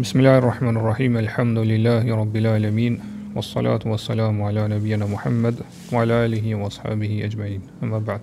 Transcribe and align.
Bismillahirrahmanirrahim. 0.00 1.16
Alhamdulillahirabbil 1.16 2.46
alamin. 2.46 3.02
Wassalatu 3.34 3.88
wassalamu 3.90 4.46
ala 4.48 4.66
nabiyyina 4.68 5.04
Muhammad 5.06 5.60
wa 5.92 6.00
ala 6.00 6.24
alihi 6.24 6.56
washabihi 6.56 7.20
ajma'in. 7.28 7.60
Amma 7.84 8.00
ba'd. 8.00 8.22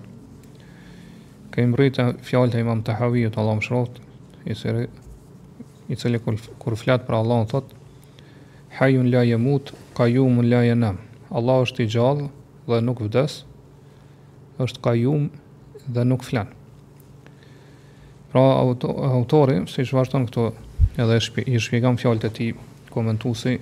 Kem 1.54 1.76
rrita 1.78 2.18
fjalët 2.18 2.54
e 2.58 2.64
Imam 2.66 2.82
Tahawi, 2.82 3.30
Allahu 3.30 3.60
mëshiroft, 3.62 4.00
i 4.50 4.54
cili 4.58 4.88
i 5.88 5.94
cili 5.94 6.18
kur 6.58 6.74
flet 6.74 7.06
për 7.06 7.14
Allahun 7.14 7.46
thot: 7.46 7.70
Hayyun 8.80 9.12
la 9.14 9.22
yamut, 9.22 9.70
qayyumun 9.94 10.50
la 10.50 10.64
yanam. 10.66 10.98
Allah 11.30 11.62
është 11.62 11.86
i 11.86 11.90
gjallë 11.94 12.26
dhe 12.66 12.82
nuk 12.90 13.06
vdes. 13.06 13.44
Është 14.66 14.82
qayyum 14.88 15.30
dhe 15.86 16.04
nuk 16.04 16.26
flan. 16.26 16.48
Pra 18.34 18.48
autori, 19.14 19.62
si 19.70 19.86
që 19.86 19.96
vazhton 20.02 20.26
këto 20.26 20.50
edhe 20.98 21.18
i 21.46 21.58
shpjegon 21.62 21.96
fjalët 22.00 22.24
e 22.26 22.30
tij 22.34 22.50
komentuesi 22.90 23.52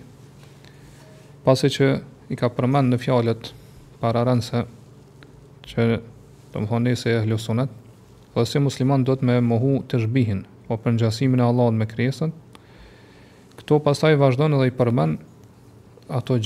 pasi 1.44 1.68
që 1.74 1.86
i 2.32 2.36
ka 2.40 2.48
përmend 2.56 2.94
në 2.94 2.98
fjalët 3.02 3.50
para 4.00 4.22
rënse 4.26 4.62
që 5.68 5.84
do 6.54 6.62
të 6.62 6.64
thonë 6.70 6.94
se 6.96 7.12
ehlu 7.20 7.36
sunnet 7.40 7.72
dhe 8.32 8.46
si 8.48 8.62
musliman 8.64 9.04
do 9.04 9.16
të 9.16 9.28
më 9.28 9.36
mohu 9.50 9.74
të 9.90 10.00
shbihin 10.06 10.40
o 10.72 10.78
për 10.80 10.96
njësimin 10.96 11.40
e 11.42 11.46
Allah 11.50 11.70
me 11.72 11.86
krijesën. 11.86 12.32
këto 13.56 13.76
pasaj 13.84 14.16
vazhdojnë 14.20 14.56
edhe 14.58 14.66
i 14.70 14.74
përmend 14.78 15.14
ato 16.18 16.38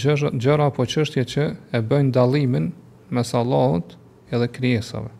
gjera, 0.43 0.66
apo 0.66 0.82
qështje 0.82 1.24
që 1.32 1.43
e 1.77 1.80
bëjnë 1.88 2.12
dalimin 2.16 2.73
mes 3.15 3.34
Allahut 3.34 3.95
edhe 4.30 4.48
krijesave. 4.57 5.10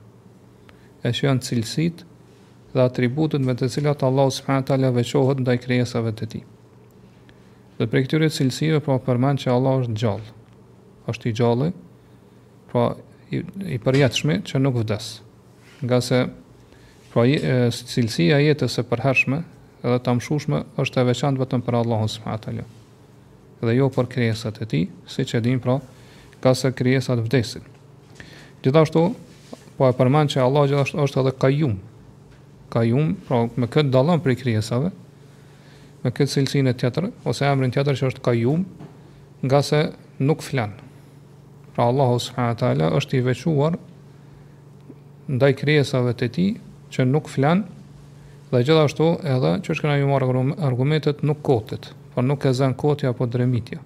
e 1.05 1.09
që 1.15 1.23
janë 1.27 1.43
cilësitë 1.47 2.05
dhe 2.75 2.81
atributet 2.85 3.43
me 3.43 3.55
të 3.57 3.69
cilat 3.73 4.03
Allahu 4.07 4.31
subhanahu 4.35 4.67
teala 4.69 4.91
veçohet 4.95 5.41
ndaj 5.43 5.59
krijesave 5.65 6.13
të 6.15 6.29
tij. 6.35 6.43
Dhe 7.79 7.89
për 7.91 8.05
këtyre 8.07 8.29
cilësive 8.31 8.79
pra 8.85 8.99
përmend 9.03 9.41
që 9.43 9.51
Allah 9.55 9.83
është 9.85 9.99
gjallë, 10.05 10.35
Është 11.11 11.27
i 11.27 11.33
gjallë, 11.35 11.67
pra 12.71 12.83
i, 13.35 13.39
i 13.75 14.37
që 14.51 14.59
nuk 14.61 14.75
vdes. 14.83 15.07
Nga 15.83 15.99
se 16.09 16.19
pra 17.13 17.25
cilësia 17.73 18.39
e 18.39 18.45
jetës 18.47 18.77
së 18.79 18.85
përhershme 18.91 19.41
edhe 19.83 19.99
të 20.05 20.15
mëshushme 20.21 20.63
është 20.79 21.01
e 21.03 21.09
veçantë 21.11 21.41
vetëm 21.41 21.65
për 21.67 21.79
Allahu 21.83 22.07
subhanahu 22.07 22.43
teala. 22.45 22.67
Dhe 23.65 23.75
jo 23.75 23.89
për 23.91 24.07
krijesat 24.13 24.61
e 24.63 24.69
tij, 24.71 24.85
siç 25.11 25.35
e 25.35 25.41
din 25.43 25.59
pra, 25.59 25.81
ka 26.45 26.55
se 26.55 26.71
krijesat 26.73 27.19
vdesin. 27.27 27.65
Gjithashtu, 28.63 29.07
po 29.77 29.89
e 29.89 29.97
përmend 29.97 30.31
që 30.31 30.45
Allah 30.45 30.69
gjithashtu 30.69 31.01
është 31.09 31.25
edhe 31.25 31.35
Qayyum, 31.43 31.75
kajum, 32.73 33.15
pra 33.27 33.45
me 33.59 33.67
këtë 33.71 33.91
dalon 33.93 34.23
prej 34.25 34.39
krijesave, 34.43 34.91
me 36.03 36.11
këtë 36.15 36.33
cilësinë 36.35 36.73
e 36.73 36.79
tjetër, 36.81 37.11
ose 37.29 37.49
emrin 37.51 37.75
tjetër 37.75 37.99
që 37.99 38.09
është 38.13 38.25
kajum, 38.27 38.63
nga 39.45 39.61
se 39.67 39.83
nuk 40.21 40.43
flan. 40.45 40.75
Pra 41.75 41.89
Allahu 41.91 42.21
subhanahu 42.23 42.59
taala 42.63 42.91
është 42.99 43.19
i 43.21 43.25
veçuar 43.29 43.77
ndaj 45.31 45.53
krijesave 45.61 46.15
të 46.19 46.29
tij 46.37 46.49
që 46.93 47.07
nuk 47.09 47.29
flan 47.31 47.63
dhe 48.51 48.63
gjithashtu 48.67 49.11
edhe 49.31 49.53
që 49.63 49.75
është 49.75 49.85
këna 49.87 49.99
ju 50.01 50.09
marrë 50.11 50.67
argumentet 50.69 51.23
nuk 51.23 51.43
kotit, 51.47 51.93
por 52.15 52.27
nuk 52.27 52.45
e 52.51 52.55
zën 52.59 52.75
kotja 52.75 53.13
apo 53.15 53.29
dremitja. 53.31 53.79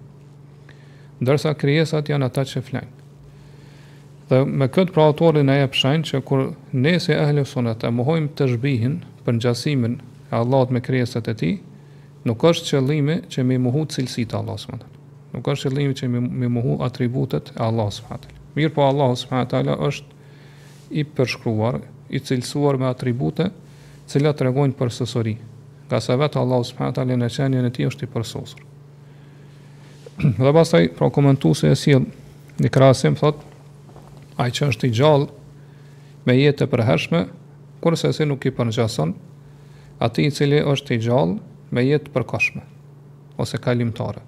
Ndërsa 1.21 1.53
krijesat 1.55 2.09
janë 2.11 2.27
ata 2.31 2.43
që 2.49 2.63
flan. 2.67 2.94
Dhe 4.29 4.41
me 4.49 4.65
këtë 4.73 4.93
pra 4.95 5.03
autori 5.11 5.43
na 5.45 5.59
jep 5.59 5.75
shenjë 5.77 6.07
që 6.09 6.19
kur 6.25 6.45
ne 6.73 6.95
si 7.01 7.13
ehli 7.13 7.43
sunet 7.45 7.83
e 7.85 7.91
mohojmë 7.93 8.31
të 8.37 8.47
shbihin 8.55 8.95
për 9.25 9.35
ngjasimin 9.37 9.99
e 10.31 10.33
Allahut 10.39 10.71
me 10.73 10.81
krijesat 10.81 11.29
e 11.29 11.35
tij, 11.37 11.55
nuk 12.25 12.41
është 12.49 12.71
qëllimi 12.71 13.19
që 13.29 13.45
me 13.45 13.59
mohu 13.61 13.83
cilësitë 13.93 14.33
e 14.33 14.39
Allahut 14.41 14.63
subhanahu 14.63 14.93
Nuk 15.35 15.49
është 15.53 15.69
qëllimi 15.69 15.95
që 16.01 16.07
me 16.11 16.49
mohu 16.57 16.77
atributet 16.87 17.53
e 17.53 17.59
Allahut 17.67 17.93
subhanahu 17.99 18.57
Mirë 18.57 18.73
po 18.77 18.85
Allah 18.89 19.13
subhanahu 19.21 19.49
taala 19.51 19.75
është 19.83 20.21
i 20.95 21.03
përshkruar, 21.17 21.77
i 22.15 22.19
cilësuar 22.23 22.79
me 22.81 22.87
atribute, 22.87 23.49
të 24.07 24.31
regojnë 24.47 24.75
për 24.79 24.91
sësori. 24.95 25.33
Nga 25.89 25.99
sa 26.05 26.15
vetë 26.21 26.39
Allah 26.39 26.61
subhanahu 26.63 26.95
taala 26.95 27.17
në 27.19 27.27
çënjen 27.35 27.67
e 27.67 27.71
tij 27.75 27.89
është 27.89 28.07
i 28.07 28.11
përsosur. 28.15 28.61
Dhe 30.39 30.53
pastaj 30.55 30.87
pra 30.97 31.09
komentuesi 31.11 31.67
e 31.67 31.75
sjell 31.75 32.05
në 32.63 32.71
krahasim 32.71 33.19
thotë 33.19 33.54
ai 34.37 34.51
që 34.53 34.67
është 34.71 34.89
i 34.89 34.93
gjallë 34.95 35.27
me 36.25 36.35
jetë 36.35 36.63
të 36.65 36.71
përhershme, 36.71 37.21
kurse 37.83 38.09
si 38.13 38.25
nuk 38.27 38.45
i 38.49 38.53
përngjason 38.57 39.13
atë 40.05 40.25
i 40.25 40.31
cili 40.33 40.59
është 40.73 40.97
i 40.97 41.01
gjallë 41.05 41.35
me 41.75 41.83
jetë 41.85 42.09
të 42.09 42.13
përkohshme 42.15 42.63
ose 43.39 43.59
kalimtare. 43.63 44.21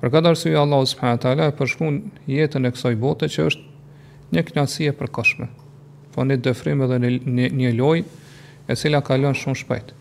Për 0.00 0.12
këtë 0.12 0.30
arsye 0.32 0.56
Allahu 0.60 0.88
subhanahu 0.88 1.22
taala 1.24 1.46
e 1.50 1.54
përshkruan 1.56 1.98
jetën 2.30 2.68
e 2.68 2.72
kësaj 2.76 2.94
bote 3.00 3.28
që 3.32 3.46
është 3.50 3.74
një 4.36 4.44
kënaqësi 4.48 4.88
e 4.90 4.94
përkohshme, 5.00 5.48
po 6.14 6.24
në 6.24 6.36
dëfrim 6.44 6.84
edhe 6.86 7.00
në 7.04 7.10
një, 7.12 7.20
një, 7.36 7.48
një 7.60 7.74
lojë 7.80 8.04
e 8.68 8.74
cila 8.76 9.00
kalon 9.06 9.36
shumë 9.36 9.60
shpejt. 9.62 9.92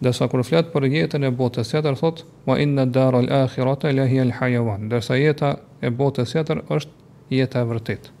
Dhe 0.00 0.14
sa 0.16 0.26
kur 0.32 0.40
flet 0.48 0.70
për 0.72 0.86
jetën 0.90 1.26
e 1.26 1.30
botës 1.36 1.70
tjetër 1.74 1.98
thot 2.00 2.22
wa 2.48 2.56
inna 2.62 2.86
daral 2.88 3.26
akhirata 3.42 3.90
hiya 3.92 4.22
al 4.24 4.32
hayawan. 4.38 4.88
Dhe 4.90 5.00
sa 5.04 5.14
jeta 5.20 5.50
e 5.84 5.90
botës 5.90 6.32
tjetër 6.32 6.62
është 6.72 7.34
jeta 7.36 7.60
e 7.60 7.68
vërtetë 7.68 8.16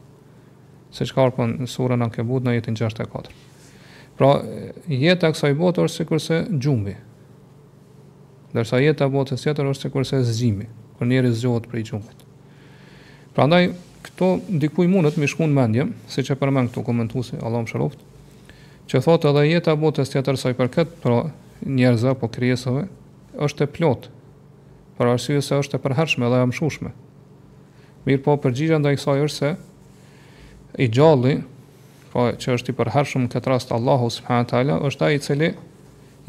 se 0.90 1.06
që 1.06 1.14
ka 1.14 1.24
arpo 1.28 1.44
në 1.46 1.68
surën 1.70 2.02
Ankebut 2.02 2.44
në 2.46 2.56
jetin 2.58 2.76
64. 2.78 3.30
Pra, 4.18 4.30
jetë 4.90 5.30
e 5.30 5.34
kësaj 5.34 5.52
botë 5.56 5.86
është 5.86 5.98
si 6.02 6.06
kërse 6.08 6.40
gjumbi, 6.60 6.96
dërsa 8.52 8.80
jetë 8.82 9.06
e 9.06 9.12
botë 9.14 9.36
e 9.36 9.40
sjetër 9.40 9.70
është 9.70 9.86
si 9.88 9.92
kërse 9.94 10.22
zgjimi, 10.26 10.66
kër 10.98 11.08
njeri 11.12 11.30
zgjohet 11.38 11.68
për 11.70 11.80
i 11.80 11.84
gjumbit. 11.88 12.24
Pra 13.36 13.46
ndaj, 13.48 13.70
këto 14.08 14.30
dikuj 14.64 14.88
mundët 14.90 15.16
mi 15.22 15.28
shkun 15.30 15.54
mendje, 15.56 15.86
si 16.12 16.24
që 16.26 16.36
përmen 16.40 16.68
këtu 16.68 16.82
komentusi, 16.84 17.38
Allah 17.40 17.62
më 17.64 17.70
shëroft, 17.72 18.02
që 18.90 19.00
thotë 19.06 19.30
edhe 19.30 19.46
jetë 19.54 19.72
e 19.76 19.80
botë 19.86 20.04
e 20.04 20.10
sjetër 20.10 20.40
i 20.50 20.54
përket, 20.58 20.96
pra 21.00 21.20
njerëzë 21.64 22.14
po 22.20 22.28
kryesëve, 22.32 22.86
është 23.40 23.66
e 23.68 23.72
plotë, 23.76 24.10
për 24.98 25.14
arsye 25.14 25.40
se 25.40 25.56
është 25.62 25.78
e 25.78 25.80
përhershme 25.84 26.28
dhe 26.28 26.42
e 26.42 26.48
mshushme. 26.50 26.90
Mirë 28.04 28.22
po, 28.24 28.34
përgjigja 28.40 28.82
ndaj 28.82 28.98
kësaj 28.98 29.20
është 29.26 29.38
se 29.38 29.52
i 30.80 30.88
gjalli, 30.88 31.36
po 32.14 32.24
që 32.40 32.54
është 32.56 32.72
i 32.72 32.76
përhershëm 32.78 33.26
në 33.26 33.32
këtë 33.34 33.50
rast 33.52 33.72
Allahu 33.76 34.08
subhanahu 34.10 34.48
teala, 34.50 34.78
është 34.88 35.06
ai 35.06 35.16
i 35.16 35.24
cili 35.24 35.50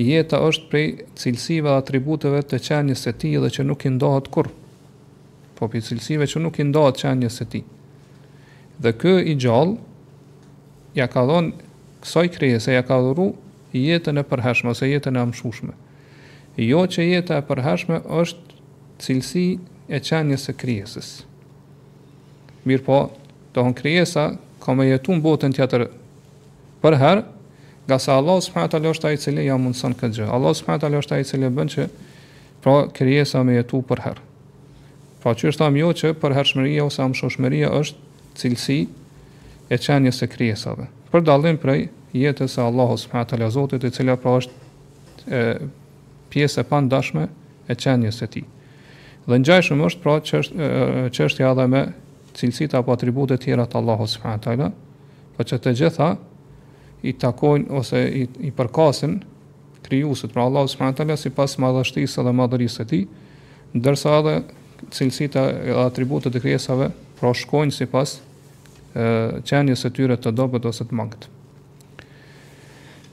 jeta 0.02 0.40
është 0.48 0.68
prej 0.72 0.88
cilësive 1.20 1.70
dhe 1.70 1.78
atributeve 1.82 2.40
të 2.52 2.60
qenies 2.66 3.02
së 3.06 3.14
tij 3.22 3.38
dhe 3.44 3.52
që 3.56 3.66
nuk 3.68 3.86
i 3.88 3.92
ndohet 3.96 4.28
kurr. 4.34 4.50
Po 5.58 5.70
për 5.72 5.86
cilësive 5.88 6.28
që 6.32 6.42
nuk 6.46 6.58
i 6.62 6.66
ndohet 6.68 7.00
qenies 7.04 7.38
së 7.40 7.48
tij. 7.54 7.64
Dhe 8.82 8.92
ky 9.02 9.14
i 9.32 9.36
gjallë 9.40 9.78
ja 11.00 11.08
ka 11.12 11.24
dhënë 11.30 12.02
kësaj 12.04 12.28
krijese 12.36 12.76
ja 12.76 12.84
ka 12.88 12.98
dhuru 13.06 13.30
jetën 13.78 14.18
e 14.20 14.26
përhershme 14.28 14.74
ose 14.74 14.90
jetën 14.92 15.18
e 15.18 15.22
amshushme. 15.24 15.74
Jo 16.70 16.84
që 16.94 17.06
jeta 17.14 17.40
e 17.40 17.48
përhershme 17.50 18.02
është 18.22 18.58
cilësi 19.06 19.48
e 19.96 20.02
qenies 20.10 20.48
së 20.50 20.58
krijesës. 20.62 21.12
Mirpo 22.68 23.06
Do 23.54 23.74
krijesa 23.76 24.32
ka 24.64 24.72
me 24.76 24.86
jetu 24.88 25.12
në 25.18 25.22
botën 25.26 25.56
tjetër 25.56 25.88
për 26.82 26.96
herë, 27.02 27.24
nga 27.88 27.98
sa 28.00 28.16
Allah 28.22 28.38
subhanahu 28.44 28.72
taala 28.72 28.92
është 28.94 29.08
ai 29.10 29.18
i 29.18 29.20
cili 29.20 29.46
ja 29.48 29.58
mundson 29.60 29.96
këtë 30.00 30.20
gjë. 30.22 30.28
Allah 30.32 30.54
subhanahu 30.56 30.84
taala 30.86 31.00
është 31.04 31.16
ai 31.18 31.24
i 31.24 31.28
cili 31.28 31.48
e 31.48 31.52
bën 31.52 31.72
që 31.76 31.88
pra 32.64 32.76
krijesa 32.96 33.42
me 33.44 33.58
jetu 33.58 33.82
për 33.90 34.04
herë. 34.06 34.24
Pra 35.22 35.34
jo 35.34 35.40
që 35.42 35.52
është 35.52 35.68
ajo 35.68 35.90
që 36.02 36.14
për 36.22 36.36
hershmëria 36.38 36.86
ose 36.88 37.02
amshoshmëria 37.04 37.74
është 37.78 38.08
cilësi 38.42 38.80
e 39.72 39.80
qenjës 39.84 40.22
së 40.24 40.30
krijesave. 40.32 40.88
Për 41.12 41.26
dallim 41.28 41.60
prej 41.62 41.90
jetës 42.16 42.56
së 42.58 42.64
Allah 42.64 42.96
subhanahu 42.98 43.30
taala 43.34 43.50
Zotit, 43.54 43.84
i 43.84 43.92
cili 43.92 44.16
pra 44.18 44.38
është 44.40 44.54
e 45.38 45.44
pjesë 46.32 46.64
e 46.64 46.68
pandashme 46.72 47.28
e 47.70 47.76
qenjës 47.78 48.22
së 48.24 48.28
ti 48.34 48.44
Dhe 49.30 49.38
ngjajshëm 49.38 49.84
është 49.86 50.02
pra 50.02 50.16
që 50.26 50.40
është, 50.40 51.26
që 51.38 51.46
edhe 51.46 51.66
me 51.70 51.82
cilësit 52.34 52.76
apo 52.78 52.94
atribute 52.96 53.38
tjera 53.38 53.66
të 53.66 53.78
Allahu 53.82 54.08
subhanahu 54.08 54.40
për 54.40 54.46
taala, 54.46 54.70
po 55.38 55.44
që 55.44 55.60
të 55.64 55.74
gjitha 55.80 56.10
i 57.04 57.14
takojnë 57.20 57.72
ose 57.80 58.02
i, 58.02 58.24
i 58.48 58.52
përkasin 58.56 59.20
krijuesit 59.86 60.34
pra 60.34 60.46
Allahu 60.48 60.70
subhanahu 60.72 60.98
si 61.02 61.10
pas 61.12 61.24
sipas 61.24 61.58
madhështisë 61.60 62.26
dhe 62.28 62.34
madhërisë 62.40 62.82
së 62.84 62.88
tij, 62.92 63.04
ndërsa 63.76 64.16
edhe 64.22 64.36
cilësit 64.94 65.38
e 65.42 65.76
atributet 65.86 66.36
e 66.38 66.44
krijesave 66.44 66.90
pra 67.20 67.34
shkojnë 67.38 67.76
sipas 67.76 68.18
ë 68.96 69.42
qenies 69.48 69.84
së 69.86 69.92
tyre 69.96 70.18
të 70.20 70.34
dobët 70.36 70.66
ose 70.68 70.88
të 70.88 70.98
mangët. 70.98 71.28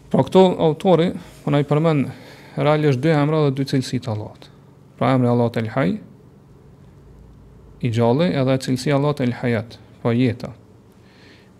Pra 0.08 0.24
këto 0.24 0.42
autori 0.64 1.10
po 1.44 1.52
na 1.52 1.60
i 1.60 1.66
përmend 1.68 2.08
realisht 2.56 3.02
dy 3.04 3.12
emra 3.12 3.46
dhe 3.48 3.54
dy 3.60 3.68
cilësitë 3.72 4.06
të 4.06 4.14
Allahut. 4.14 4.44
Pra 4.98 5.14
emri 5.14 5.28
Allahot 5.30 5.56
El 5.60 5.68
Hayy 5.76 5.98
i 7.86 7.90
gjallë 7.94 8.26
edhe 8.34 8.54
e 8.54 8.60
cilësia 8.64 8.96
Allah 8.96 9.12
të 9.14 9.24
el-hajat, 9.28 9.74
pa 10.02 10.08
po 10.10 10.14
jeta. 10.16 10.50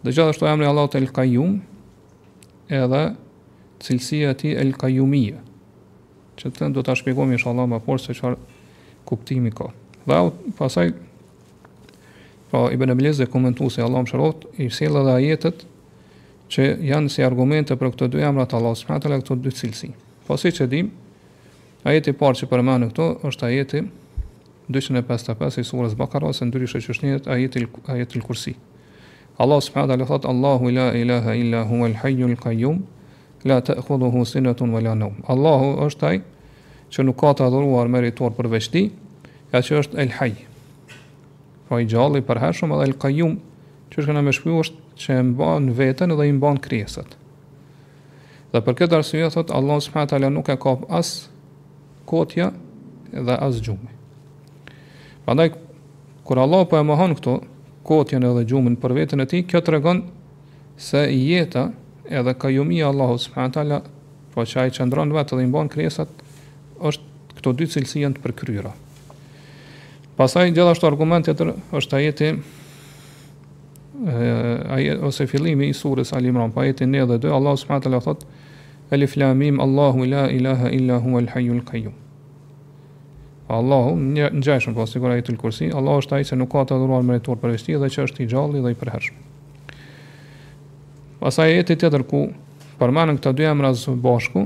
Dhe 0.03 0.15
gjallë 0.15 0.35
është 0.35 0.45
të 0.45 0.53
emri 0.53 0.67
Allah 0.69 0.89
të 0.91 0.99
el-kajum 1.03 1.53
edhe 2.81 3.03
cilësia 3.85 4.33
tij 4.41 4.57
el-kajumia, 4.63 5.41
që 6.39 6.53
të 6.57 6.71
do 6.75 6.83
të 6.85 6.97
shpjegojmë 7.03 7.39
inshallah 7.39 7.65
Allah 7.67 7.77
më 7.79 7.85
porë 7.87 8.03
se 8.05 8.17
çfarë 8.19 8.41
kuptimi 9.09 9.53
ka. 9.55 9.71
Dhe 10.09 10.19
pasaj, 10.59 10.91
pra 12.51 12.65
po 12.67 12.69
i 12.75 12.79
bërë 12.79 12.93
në 12.93 12.99
bëlezë 12.99 13.23
dhe 13.25 13.33
komentu 13.33 13.71
se 13.71 13.83
Allah 13.85 14.03
më 14.03 14.33
i 14.65 14.69
sjell 14.75 14.99
dhe 15.07 15.15
ajetet 15.21 15.67
që 16.49 16.67
janë 16.89 17.13
si 17.15 17.23
argumente 17.23 17.77
për 17.77 17.93
këtë 17.95 18.11
dy 18.15 18.25
emrat 18.25 18.55
Allah, 18.57 18.75
së 18.75 18.89
përmën 18.89 19.21
të 19.21 19.37
këtë 19.37 19.43
dy 19.47 19.55
cilësi. 19.55 19.91
Pasaj 20.27 20.55
po 20.55 20.59
që 20.59 20.67
dim, 20.73 20.87
ajeti 21.85 22.15
parë 22.19 22.43
që 22.43 22.49
përmenë 22.51 22.91
këto, 22.91 23.09
është 23.29 23.47
ajeti 23.53 23.83
dyshën 24.69 25.01
e 25.01 25.03
pas 25.09 25.23
të 25.25 25.35
pas 25.41 25.57
e 25.57 25.63
surës 25.65 25.95
bakara, 25.97 26.29
ose 26.29 26.45
ndryshë 26.45 26.81
që 26.85 26.97
shnjët 26.99 27.29
ajet 27.33 28.17
il 28.17 28.23
kursi. 28.25 28.55
Allah 29.41 29.61
subhanahu 29.61 30.09
wa 30.11 30.19
taala 30.19 30.35
Allahu 30.35 30.71
la 30.75 30.89
ilaha 30.99 31.35
illa 31.37 31.63
huwa 31.65 31.87
al-hayyul 31.89 32.35
qayyum 32.37 32.83
la 33.45 33.61
ta'khudhuhu 33.61 34.27
sinatun 34.27 34.73
wala 34.75 34.95
nawm. 34.99 35.23
Allahu 35.29 35.71
është 35.89 36.05
ai 36.11 36.19
që 36.93 37.07
nuk 37.07 37.17
ka 37.21 37.33
të 37.39 37.47
adhuruar 37.49 37.89
meritor 37.89 38.35
për 38.37 38.51
veçti, 38.57 38.83
ja 39.53 39.63
që 39.65 39.79
është 39.83 40.01
el-hayy. 40.05 40.37
Pra 41.69 41.81
i 41.81 41.89
gjallë 41.89 42.21
i 42.23 42.27
përhershëm 42.29 42.73
edhe 42.77 42.91
el-qayyum, 42.91 43.39
që 43.89 43.95
është 44.03 44.09
kena 44.11 44.23
me 44.27 44.35
shpjeguar 44.37 44.67
është 44.67 45.01
që 45.01 45.19
e 45.21 45.25
mban 45.31 45.69
veten 45.81 46.13
edhe 46.13 46.27
i 46.29 46.33
mban 46.37 46.61
krijesat. 46.67 47.15
Dhe 48.53 48.61
për 48.65 48.79
këtë 48.83 48.99
arsye 49.01 49.29
thot 49.33 49.53
Allah 49.55 49.79
subhanahu 49.85 50.09
wa 50.09 50.13
taala 50.17 50.33
nuk 50.35 50.51
e 50.51 50.57
ka 50.61 50.75
as 50.89 51.13
kotja 52.11 52.51
dhe 53.15 53.37
as 53.39 53.61
gjumi. 53.63 53.95
Prandaj 55.29 55.51
kur 56.25 56.39
Allah 56.41 56.63
po 56.65 56.79
e 56.81 56.85
mohon 56.89 57.13
këto 57.13 57.35
kotjen 57.85 58.25
edhe 58.25 58.47
gjumin 58.49 58.79
për 58.81 58.95
veten 58.97 59.21
e 59.21 59.27
tij, 59.29 59.43
kjo 59.45 59.61
tregon 59.61 59.99
se 60.81 61.03
jeta 61.13 61.67
edhe 62.09 62.33
kajumia 62.33 62.87
Allahu 62.89 63.19
subhanahu 63.21 63.53
taala, 63.57 63.81
po 64.33 64.47
çaj 64.55 64.73
çndron 64.79 65.13
vetë 65.13 65.37
dhe 65.37 65.45
i 65.45 65.51
mban 65.51 65.69
krijesat, 65.75 66.09
është 66.81 67.35
këto 67.37 67.53
dy 67.61 67.69
cilësi 67.75 68.07
janë 68.07 68.17
të 68.17 68.25
përkryera. 68.25 68.73
Pastaj 70.17 70.47
gjithashtu 70.57 70.89
argument 70.89 71.29
tjetër 71.29 71.53
është 71.83 71.99
ajeti 72.01 72.29
e, 74.09 74.91
ose 75.13 75.29
fillimi 75.29 75.69
i 75.69 75.77
surës 75.77 76.17
Al 76.17 76.25
Imran, 76.33 76.57
pa 76.57 76.63
po 76.63 76.67
ajetin 76.67 76.97
1 76.97 77.05
dhe 77.13 77.21
2, 77.29 77.37
Allahu 77.37 77.61
subhanahu 77.61 77.85
taala 77.85 78.01
thot 78.01 78.25
Alif 78.97 79.17
Lam 79.21 79.37
Mim 79.45 79.61
Allahu 79.61 80.09
la 80.09 80.25
ilaha 80.33 80.73
illa 80.81 80.97
huwa 81.05 81.21
al-hayyul 81.21 81.61
qayyum. 81.69 81.93
Allahu 83.49 83.93
një 84.15 84.27
ngjajshëm 84.39 84.75
po 84.77 84.85
sigurisht 84.85 85.17
ai 85.23 85.25
tul 85.25 85.39
kursi, 85.41 85.71
Allahu 85.73 86.03
është 86.03 86.17
ai 86.19 86.25
që 86.29 86.37
nuk 86.37 86.51
ka 86.53 86.67
të 86.69 86.77
dhuruar 86.83 87.05
meritor 87.09 87.39
për 87.41 87.55
vështirë 87.55 87.79
dhe 87.81 87.89
që 87.95 88.03
është 88.05 88.21
i 88.25 88.29
gjallë 88.29 88.61
dhe 88.67 88.73
i 88.75 88.77
përhershëm. 88.77 89.23
Pastaj 91.23 91.49
ajeti 91.55 91.77
tjetër 91.81 92.05
ku 92.11 92.21
përmanden 92.83 93.17
këta 93.17 93.33
dy 93.41 93.47
emra 93.49 93.71
së 93.73 93.95
bashku, 94.05 94.43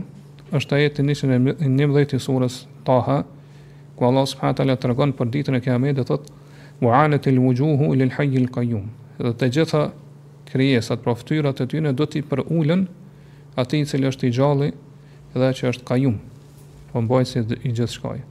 është 0.54 0.78
ajeti 0.78 1.02
në 1.02 1.16
e 1.58 1.64
19 1.66 2.14
e 2.14 2.22
surës 2.22 2.60
Taha, 2.86 3.18
ku 3.98 4.06
Allah 4.06 4.28
subhanahu 4.30 4.60
teala 4.60 4.78
tregon 4.84 5.16
për 5.18 5.32
ditën 5.34 5.58
e 5.58 5.62
kiamet 5.66 5.98
dhe 5.98 6.06
thot, 6.12 6.30
"Mu'anatu 6.80 7.34
al-wujuhu 7.34 7.90
ila 7.96 8.04
al-hayy 8.08 8.38
al-qayyum." 8.46 8.86
Dhe 9.18 9.34
të 9.42 9.50
gjitha 9.56 9.82
krijesat, 10.52 11.02
pra 11.02 11.18
fytyrat 11.18 11.60
e 11.60 11.66
tyre 11.66 11.90
do 11.92 12.04
të 12.06 12.22
përulën 12.30 12.86
atij 13.58 13.82
i 13.82 13.84
cili 13.90 14.06
është 14.12 14.28
i 14.28 14.30
gjallë 14.38 14.70
dhe 15.34 15.48
që 15.58 15.72
është 15.74 15.88
qayyum. 15.90 16.16
Po 16.92 17.00
mbajtë 17.00 17.26
si 17.26 17.38
i 17.68 17.72
gjithë 17.78 17.94
shkojë. 17.98 18.30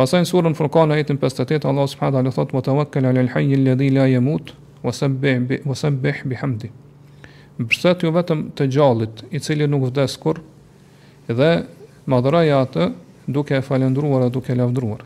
Pasaj 0.00 0.22
në 0.22 0.28
surën 0.30 0.54
Furkan 0.56 0.88
në 0.88 0.96
jetin 0.96 1.18
58, 1.20 1.66
Allah 1.68 1.84
subhanahu 1.92 2.14
wa 2.14 2.20
ta'ala 2.22 2.30
thotë: 2.32 2.54
"Mu 2.56 2.60
thot, 2.64 2.70
tawakkal 2.70 3.04
'ala 3.06 3.20
al-hayy 3.20 3.50
alladhi 3.56 3.88
la 3.92 4.06
yamut 4.08 4.54
wa 4.82 4.92
sabbih 4.96 5.42
bi 5.50 5.58
wa 5.68 5.74
sabbih 5.76 6.22
hamdi." 6.40 6.70
vetëm 7.60 8.38
të 8.56 8.64
gjallit, 8.72 9.20
i 9.30 9.38
cili 9.44 9.66
nuk 9.68 9.82
vdes 9.90 10.14
kur, 10.22 10.40
dhe 11.28 11.50
madhëraja 12.08 12.56
atë 12.64 12.86
duke 13.28 13.56
e 13.58 13.62
falendruar 13.62 14.22
dhe 14.24 14.30
duke 14.38 14.52
e 14.52 14.56
lafdruar. 14.56 15.02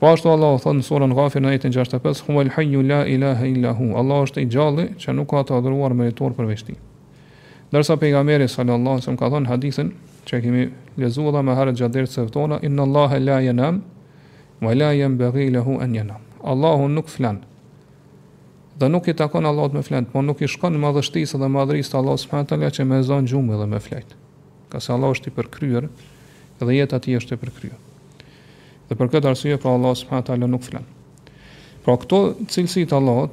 Po 0.00 0.06
ashtu 0.14 0.32
Allah 0.32 0.56
o 0.56 0.58
thotë 0.64 0.78
në 0.80 0.86
surën 0.88 1.12
gafir 1.18 1.42
në 1.44 1.52
jetën 1.52 1.76
65, 1.76 2.24
Hume 2.30 2.44
l'hajju 2.48 2.86
la 2.88 3.02
ilaha 3.04 3.44
illa 3.52 3.72
hu, 3.76 3.92
Allah 4.00 4.24
është 4.24 4.40
i 4.40 4.48
gjalli 4.56 4.86
që 4.96 5.12
nuk 5.12 5.28
ka 5.36 5.44
të 5.44 5.58
adhruar 5.60 5.92
meritor 5.92 6.32
përveçti. 6.40 6.72
Nërsa 7.72 8.00
pejga 8.00 8.22
meri 8.24 8.48
sallallahu, 8.48 9.02
se 9.04 9.10
më 9.12 9.20
ka 9.20 9.28
thonë 9.28 9.48
hadithin, 9.52 9.92
që 10.26 10.40
kemi 10.42 10.62
lezu 10.98 11.24
dhe 11.30 11.42
me 11.46 11.54
harët 11.54 11.78
gjatë 11.78 11.94
dherët 11.96 12.12
sëftë 12.12 12.40
ola, 12.42 12.56
inë 12.66 12.82
Allah 12.84 13.12
e 13.16 13.20
la 13.22 13.36
jenam, 13.44 13.78
ma 14.60 14.74
la 14.74 14.90
jen 14.96 15.14
bëghi 15.20 15.46
i 15.46 15.52
lehu 15.54 15.78
en 15.84 15.94
jenam. 15.94 16.24
Allahu 16.42 16.88
nuk 16.90 17.08
flan, 17.12 17.40
dhe 18.78 18.90
nuk 18.90 19.06
i 19.08 19.14
takon 19.18 19.46
Allah 19.46 19.70
të 19.70 19.78
me 19.78 19.84
flan, 19.86 20.08
po 20.10 20.22
nuk 20.26 20.42
i 20.42 20.50
shkon 20.50 20.74
në 20.74 20.82
madhështisë 20.82 21.40
dhe 21.40 21.50
madhërisë 21.56 21.94
të 21.94 21.98
Allah 22.00 22.18
s.a. 22.18 22.68
që 22.78 22.86
me 22.88 23.00
zonë 23.06 23.30
gjumë 23.30 23.60
dhe 23.62 23.70
me 23.70 23.80
flajtë. 23.86 24.18
Kësë 24.74 24.92
Allah 24.96 25.14
është 25.14 25.30
i 25.30 25.34
përkryër, 25.38 25.86
dhe 26.60 26.74
jetë 26.80 26.98
ati 26.98 27.16
është 27.22 27.36
i 27.38 27.42
përkryër. 27.44 27.80
Dhe 28.90 28.98
për 28.98 29.12
këtë 29.14 29.30
arsye, 29.30 29.56
pra 29.62 29.76
Allah 29.78 29.94
s.a. 29.94 30.36
nuk 30.46 30.66
flan. 30.66 30.84
Pra 31.86 31.94
këto 32.02 32.20
cilësi 32.50 32.86
të 32.90 32.98
Allah, 32.98 33.30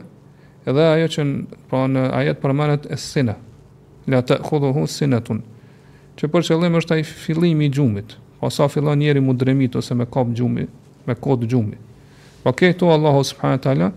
edhe 0.69 0.83
ajo 0.93 1.07
që 1.15 1.23
pra 1.69 1.79
në 1.89 2.03
ajet 2.19 2.39
përmendet 2.41 2.85
e 2.93 2.97
sinë. 3.01 3.33
La 4.11 4.19
ta 4.21 4.37
khudhuhu 4.45 4.83
sinatun. 4.89 5.39
Që 6.19 6.29
për 6.29 6.45
qëllim 6.49 6.77
është 6.77 6.97
ai 6.99 7.05
fillimi 7.07 7.65
i 7.65 7.71
xhumit, 7.73 8.13
Pa 8.43 8.49
sa 8.49 8.67
fillon 8.67 8.95
njeri 8.99 9.21
mu 9.21 9.33
dremit 9.33 9.75
ose 9.75 9.95
me 9.95 10.05
kap 10.05 10.27
gjumi, 10.35 10.65
me 11.07 11.15
kod 11.15 11.45
gjumi. 11.47 11.77
Pa 12.43 12.51
po 12.51 12.57
këto 12.59 12.87
Allahu 12.91 13.23
subhanahu 13.23 13.55
wa 13.57 13.63
taala 13.63 13.87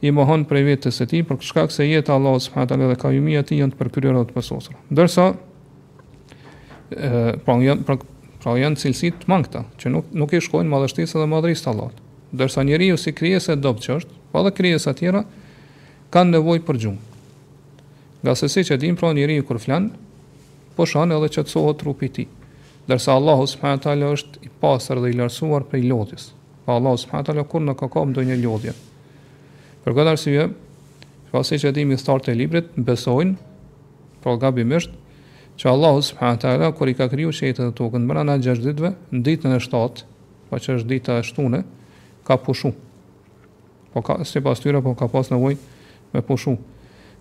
i 0.00 0.08
mohon 0.16 0.44
prej 0.48 0.62
vetes 0.64 0.96
së 1.00 1.04
tij 1.10 1.24
për 1.28 1.36
shkak 1.44 1.68
se 1.72 1.84
jeta 1.88 2.14
Allahu 2.16 2.40
subhanahu 2.40 2.64
wa 2.66 2.70
taala 2.72 2.86
dhe 2.88 2.96
kalumia 3.02 3.38
e 3.44 3.46
tij 3.50 3.58
janë 3.60 3.72
të 3.72 3.76
përkryera 3.82 4.22
të 4.24 4.32
pasosura. 4.32 4.78
Ndërsa 4.90 5.26
ë 5.32 5.32
pra 7.44 7.54
janë 7.60 7.82
pra, 7.84 7.96
pra 8.44 8.52
janë 8.56 8.76
cilësi 8.80 9.10
të 9.12 9.24
mangta 9.28 9.64
që 9.76 9.88
nuk 9.92 10.04
nuk 10.22 10.32
i 10.32 10.40
shkojnë 10.40 10.70
madhështisë 10.72 11.18
dhe 11.20 11.26
madhërisë 11.36 11.64
të 11.66 11.70
Allahut. 11.74 11.96
Ndërsa 12.32 12.60
njeriu 12.64 12.96
si 12.96 13.12
krijesë 13.12 13.52
e 13.52 13.56
dobë 13.60 13.80
çësht, 13.84 14.08
pa 14.32 14.38
po 14.38 14.42
dhe 14.48 14.56
krijesa 14.56 14.90
të 14.96 14.98
tjera 15.04 15.22
kanë 16.16 16.32
nevojë 16.38 16.64
për 16.64 16.76
gjumë. 16.86 17.00
Nga 18.24 18.32
si 18.40 18.60
që 18.72 18.76
dim 18.80 18.94
pra 18.96 19.12
njëri 19.12 19.34
ju 19.36 19.44
kur 19.52 19.60
flanë, 19.60 19.92
po 20.72 20.88
shanë 20.88 21.12
edhe 21.20 21.28
që 21.36 21.40
të 21.44 21.50
sohë 21.58 21.76
trupi 21.84 22.08
ti 22.16 22.24
ndërsa 22.86 23.12
Allahu 23.18 23.46
subhanahu 23.50 23.82
taala 23.82 24.10
është 24.14 24.38
i 24.46 24.52
pasur 24.62 25.00
dhe 25.02 25.10
i 25.10 25.16
lartësuar 25.18 25.64
prej 25.70 25.82
lotjes. 25.90 26.28
Pa 26.64 26.74
Allahu 26.78 26.96
subhanahu 27.00 27.26
taala 27.26 27.44
kur 27.44 27.60
nuk 27.62 27.78
ka 27.82 27.88
kom 27.90 28.12
ndonjë 28.14 28.36
lodhje. 28.44 28.74
Për 29.84 29.94
këtë 29.96 30.12
arsye, 30.12 30.44
pasi 31.32 31.58
që 31.62 31.72
dimi 31.74 31.98
start 31.98 32.26
të 32.28 32.34
librit, 32.38 32.70
besojnë 32.76 33.34
pra 34.22 34.36
gabimisht 34.42 34.94
që 35.60 35.68
Allahu 35.72 36.02
subhanahu 36.08 36.42
taala 36.46 36.70
kur 36.78 36.88
i 36.88 36.94
ka 36.94 37.08
kriju 37.10 37.34
shejtë 37.34 37.66
të 37.66 37.74
tokën 37.80 38.06
brenda 38.06 38.38
6 38.46 38.62
ditëve, 38.66 38.92
në 39.14 39.22
ditën 39.26 39.56
e 39.58 39.60
7, 39.66 40.04
pa 40.50 40.62
që 40.62 40.78
është 40.78 40.90
dita 40.94 41.18
e 41.18 41.24
shtunë, 41.26 41.60
ka 42.26 42.38
pushu. 42.38 42.70
Po 43.92 44.02
ka 44.06 44.20
sipas 44.28 44.62
tyre 44.62 44.78
po 44.82 44.94
ka 44.94 45.08
pas 45.10 45.30
nevojë 45.34 45.58
me 46.14 46.22
pushu. 46.22 46.54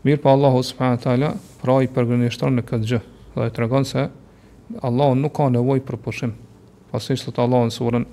Mirë 0.05 0.22
pa 0.22 0.36
Allahu 0.38 0.62
subhanahu 0.62 1.01
taala, 1.01 1.34
pra 1.63 1.79
i 1.81 1.89
përgjënishtron 1.89 2.53
në 2.60 2.65
këtë 2.69 2.89
gjë 2.91 3.01
dhe 3.36 3.48
i 3.50 3.55
tregon 3.57 3.86
se 3.89 4.10
Allahu 4.81 5.15
nuk 5.22 5.34
ka 5.38 5.48
nevojë 5.53 5.84
për 5.86 5.98
pushim. 6.05 6.31
Pastaj 6.91 7.19
thot 7.27 7.39
Allahu 7.43 7.69
në 7.69 7.74
surën 7.75 8.05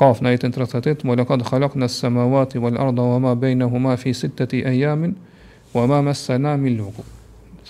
Kaf 0.00 0.20
në 0.24 0.30
jetën 0.32 0.54
38, 0.56 1.02
më 1.04 1.16
lëkad 1.20 1.42
khalak 1.50 1.74
në 1.76 1.88
sëmavati 1.92 2.60
vë 2.62 2.70
arda 2.80 3.04
vë 3.04 3.16
ma 3.20 3.32
bejnë 3.36 3.66
huma 3.68 3.96
fi 4.00 4.14
sitteti 4.16 4.62
e 4.64 4.70
jamin 4.78 5.12
vë 5.74 5.82
ma 5.90 5.98
mes 6.06 6.22
sëna 6.28 6.54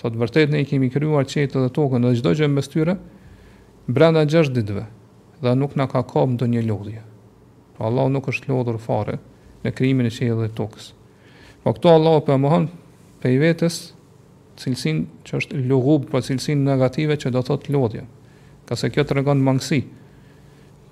Sot 0.01 0.15
vërtet 0.17 0.49
ne 0.49 0.61
i 0.61 0.65
kemi 0.65 0.87
kryuar 0.89 1.25
qetë 1.29 1.59
dhe 1.61 1.67
tokën 1.75 2.01
dhe 2.07 2.13
gjdo 2.17 2.31
gjemë 2.39 2.55
bestyre, 2.57 2.93
brenda 3.85 4.23
gjështë 4.25 4.53
ditëve 4.57 4.85
dhe 5.43 5.51
nuk 5.59 5.75
në 5.77 5.85
ka 5.91 6.01
kapë 6.01 6.31
ndë 6.33 6.45
një 6.55 6.61
lodhje. 6.69 7.03
Pra 7.75 7.85
Allah 7.91 8.07
nuk 8.09 8.29
është 8.31 8.49
lodhur 8.49 8.79
fare 8.81 9.19
në 9.65 9.75
kryimin 9.77 10.07
e 10.09 10.13
qetë 10.15 10.39
dhe 10.39 10.47
tokës. 10.57 10.87
Po 11.63 11.75
këto 11.75 11.93
Allah 11.97 12.17
për 12.21 12.27
po 12.31 12.41
mëhon 12.47 12.65
për 13.21 13.35
i 13.35 13.41
vetës, 13.43 13.77
cilësin 14.61 14.99
që 15.25 15.39
është 15.39 15.61
lugub, 15.69 16.05
po 16.11 16.21
cilësin 16.23 16.63
negative 16.67 17.17
që 17.23 17.31
do 17.33 17.41
të 17.49 17.73
lodhje. 17.73 18.03
Ka 18.69 18.77
se 18.77 18.89
kjo 18.93 19.03
të 19.07 19.17
regon 19.19 19.41
mangësi. 19.45 19.81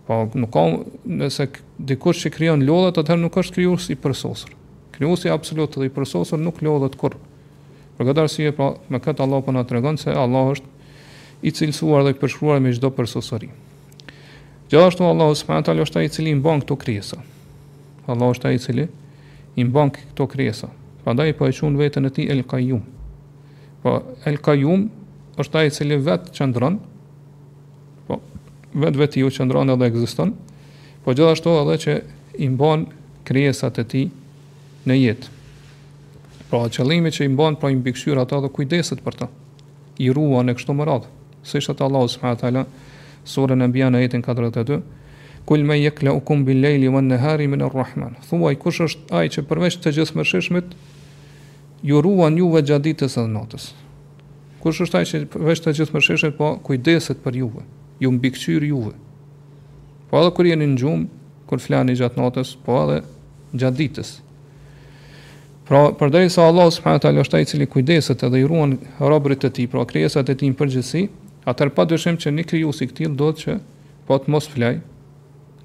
Po 0.07 0.23
nuk 0.41 0.51
ka, 0.55 0.63
nëse 1.05 1.45
dikush 1.91 2.23
që 2.25 2.31
kryon 2.35 2.63
lodhët, 2.65 2.97
atëherë 3.03 3.23
nuk 3.27 3.37
është 3.39 3.59
kryus 3.59 3.89
i 3.93 3.97
përsosër. 4.01 4.55
Kryus 4.97 5.25
i 5.27 5.31
absolut 5.33 5.77
dhe 5.77 5.87
i 5.87 5.93
përsosër 5.93 6.41
nuk 6.41 6.63
lodhët 6.65 6.97
kur. 6.99 7.15
Për 7.97 8.09
këtë 8.09 8.25
e 8.25 8.51
pra, 8.51 8.57
po, 8.57 8.69
me 8.93 9.01
këtë 9.03 9.25
Allah 9.25 9.43
përna 9.45 9.63
po 9.63 9.69
të 9.69 9.77
regon 9.77 9.99
se 10.01 10.15
Allah 10.17 10.53
është 10.55 10.77
i 11.47 11.53
cilësuar 11.55 12.07
dhe 12.07 12.15
i 12.15 12.19
përshruar 12.19 12.59
me 12.63 12.71
gjdo 12.73 12.89
përsosëri. 12.97 13.51
Gjithashtu 14.71 15.05
Allah 15.05 15.31
s.w.t. 15.33 15.73
është 15.85 15.99
ai 16.01 16.05
i 16.09 16.11
cili 16.13 16.33
i 16.33 16.37
mban 16.37 16.59
këto 16.61 16.75
krijesa. 16.81 17.17
Allah 18.09 18.33
është 18.35 18.49
ai 18.49 18.53
i 18.57 18.61
cili 18.61 18.85
i 19.59 19.65
mban 19.65 19.89
këto 19.95 20.27
krijesa. 20.29 20.69
Prandaj 21.03 21.33
po 21.39 21.47
e 21.49 21.53
quajnë 21.57 21.79
veten 21.79 22.05
e 22.05 22.11
tij 22.13 22.27
El 22.33 22.43
Qayyum, 22.51 22.83
Po 23.83 23.99
El 24.27 24.39
Kayum 24.43 24.87
është 25.39 25.59
ai 25.59 25.69
i 25.69 25.73
cili 25.73 25.97
vet 26.03 26.27
qëndron. 26.35 26.77
Po 28.07 28.17
vet 28.83 28.97
vetë 28.99 29.21
ju 29.23 29.29
qëndron 29.37 29.71
edhe 29.75 29.87
ekziston. 29.91 30.33
Po 31.05 31.15
gjithashtu 31.15 31.53
edhe 31.61 31.75
që 31.85 31.95
i 32.43 32.49
mban 32.51 32.83
krijesat 33.27 33.79
e 33.79 33.85
tij 33.87 34.05
në 34.89 34.97
jetë. 34.99 35.31
Pra 36.49 36.65
qëllimi 36.73 37.11
që 37.13 37.27
i 37.27 37.31
mban 37.31 37.59
pra 37.61 37.71
i 37.71 37.77
mbikëqyr 37.77 38.19
ato 38.23 38.39
dhe 38.43 38.51
kujdeset 38.55 39.03
për 39.05 39.19
to. 39.21 39.29
I 40.03 40.11
ruan 40.15 40.49
e 40.51 40.57
kështu 40.57 40.75
më 40.75 40.87
radh. 40.89 41.07
së 41.43 41.57
ishte 41.63 41.83
Allahu 41.85 42.07
subhanahu 42.11 42.35
wa 42.35 42.39
taala 42.41 42.61
surën 43.31 43.55
Nabia 43.61 43.87
në 43.93 44.01
jetin 44.01 44.21
42. 44.25 44.81
Kul 45.47 45.63
me 45.65 45.77
jekle 45.79 46.11
u 46.11 46.19
kumbi 46.19 46.53
lejli 46.53 46.89
wa 46.91 46.99
nëhari 47.01 47.47
min 47.49 47.63
rrahman 47.63 48.15
Thuaj 48.27 48.55
kush 48.59 48.81
është 48.89 49.07
aj 49.21 49.27
që 49.37 49.41
përveç 49.49 49.77
të 49.81 49.93
gjithë 49.97 50.19
mërshishmit 50.19 50.75
ju 51.81 52.01
ruan 52.01 52.35
juve 52.37 52.61
gjatë 52.65 52.85
ditës 52.89 53.17
edhe 53.17 53.31
natës. 53.31 53.69
Kush 54.59 54.81
është 54.83 54.99
ai 54.99 55.05
që 55.07 55.19
veç 55.47 55.61
të 55.63 55.73
gjithë 55.77 55.95
mëshirshëm, 55.95 56.33
po 56.35 56.49
kujdeset 56.67 57.21
për 57.23 57.37
juve, 57.41 57.63
ju 58.03 58.11
mbikëqyr 58.11 58.65
juve. 58.71 58.93
Po 60.09 60.19
edhe 60.19 60.33
kur 60.35 60.49
jeni 60.49 60.67
në 60.67 60.81
gjumë, 60.81 61.05
kur 61.47 61.63
flani 61.63 61.95
gjatë 61.99 62.19
natës, 62.19 62.55
po 62.65 62.79
edhe 62.83 62.97
gjatë 63.53 63.79
ditës. 63.79 64.11
Pra, 65.69 65.83
përderi 65.93 66.31
sa 66.33 66.47
Allah 66.49 66.67
subhanët 66.73 67.05
alë 67.05 67.23
është 67.23 67.31
ta 67.31 67.39
i 67.39 67.47
cili 67.47 67.67
kujdeset 67.69 68.23
edhe 68.25 68.39
i 68.41 68.47
ruan 68.49 68.75
robrit 68.99 69.39
të 69.43 69.51
ti, 69.55 69.67
pra 69.69 69.85
kresat 69.85 70.29
e 70.33 70.35
ti 70.35 70.49
në 70.49 70.57
përgjësi, 70.59 71.03
atër 71.47 71.71
pa 71.77 71.85
dëshim 71.87 72.17
që 72.19 72.33
një 72.35 72.47
kriju 72.49 72.73
si 72.73 72.87
këtil 72.89 73.13
do 73.15 73.29
të 73.31 73.43
që 73.43 73.55
po 74.09 74.17
të 74.17 74.33
mos 74.33 74.47
flaj, 74.49 74.79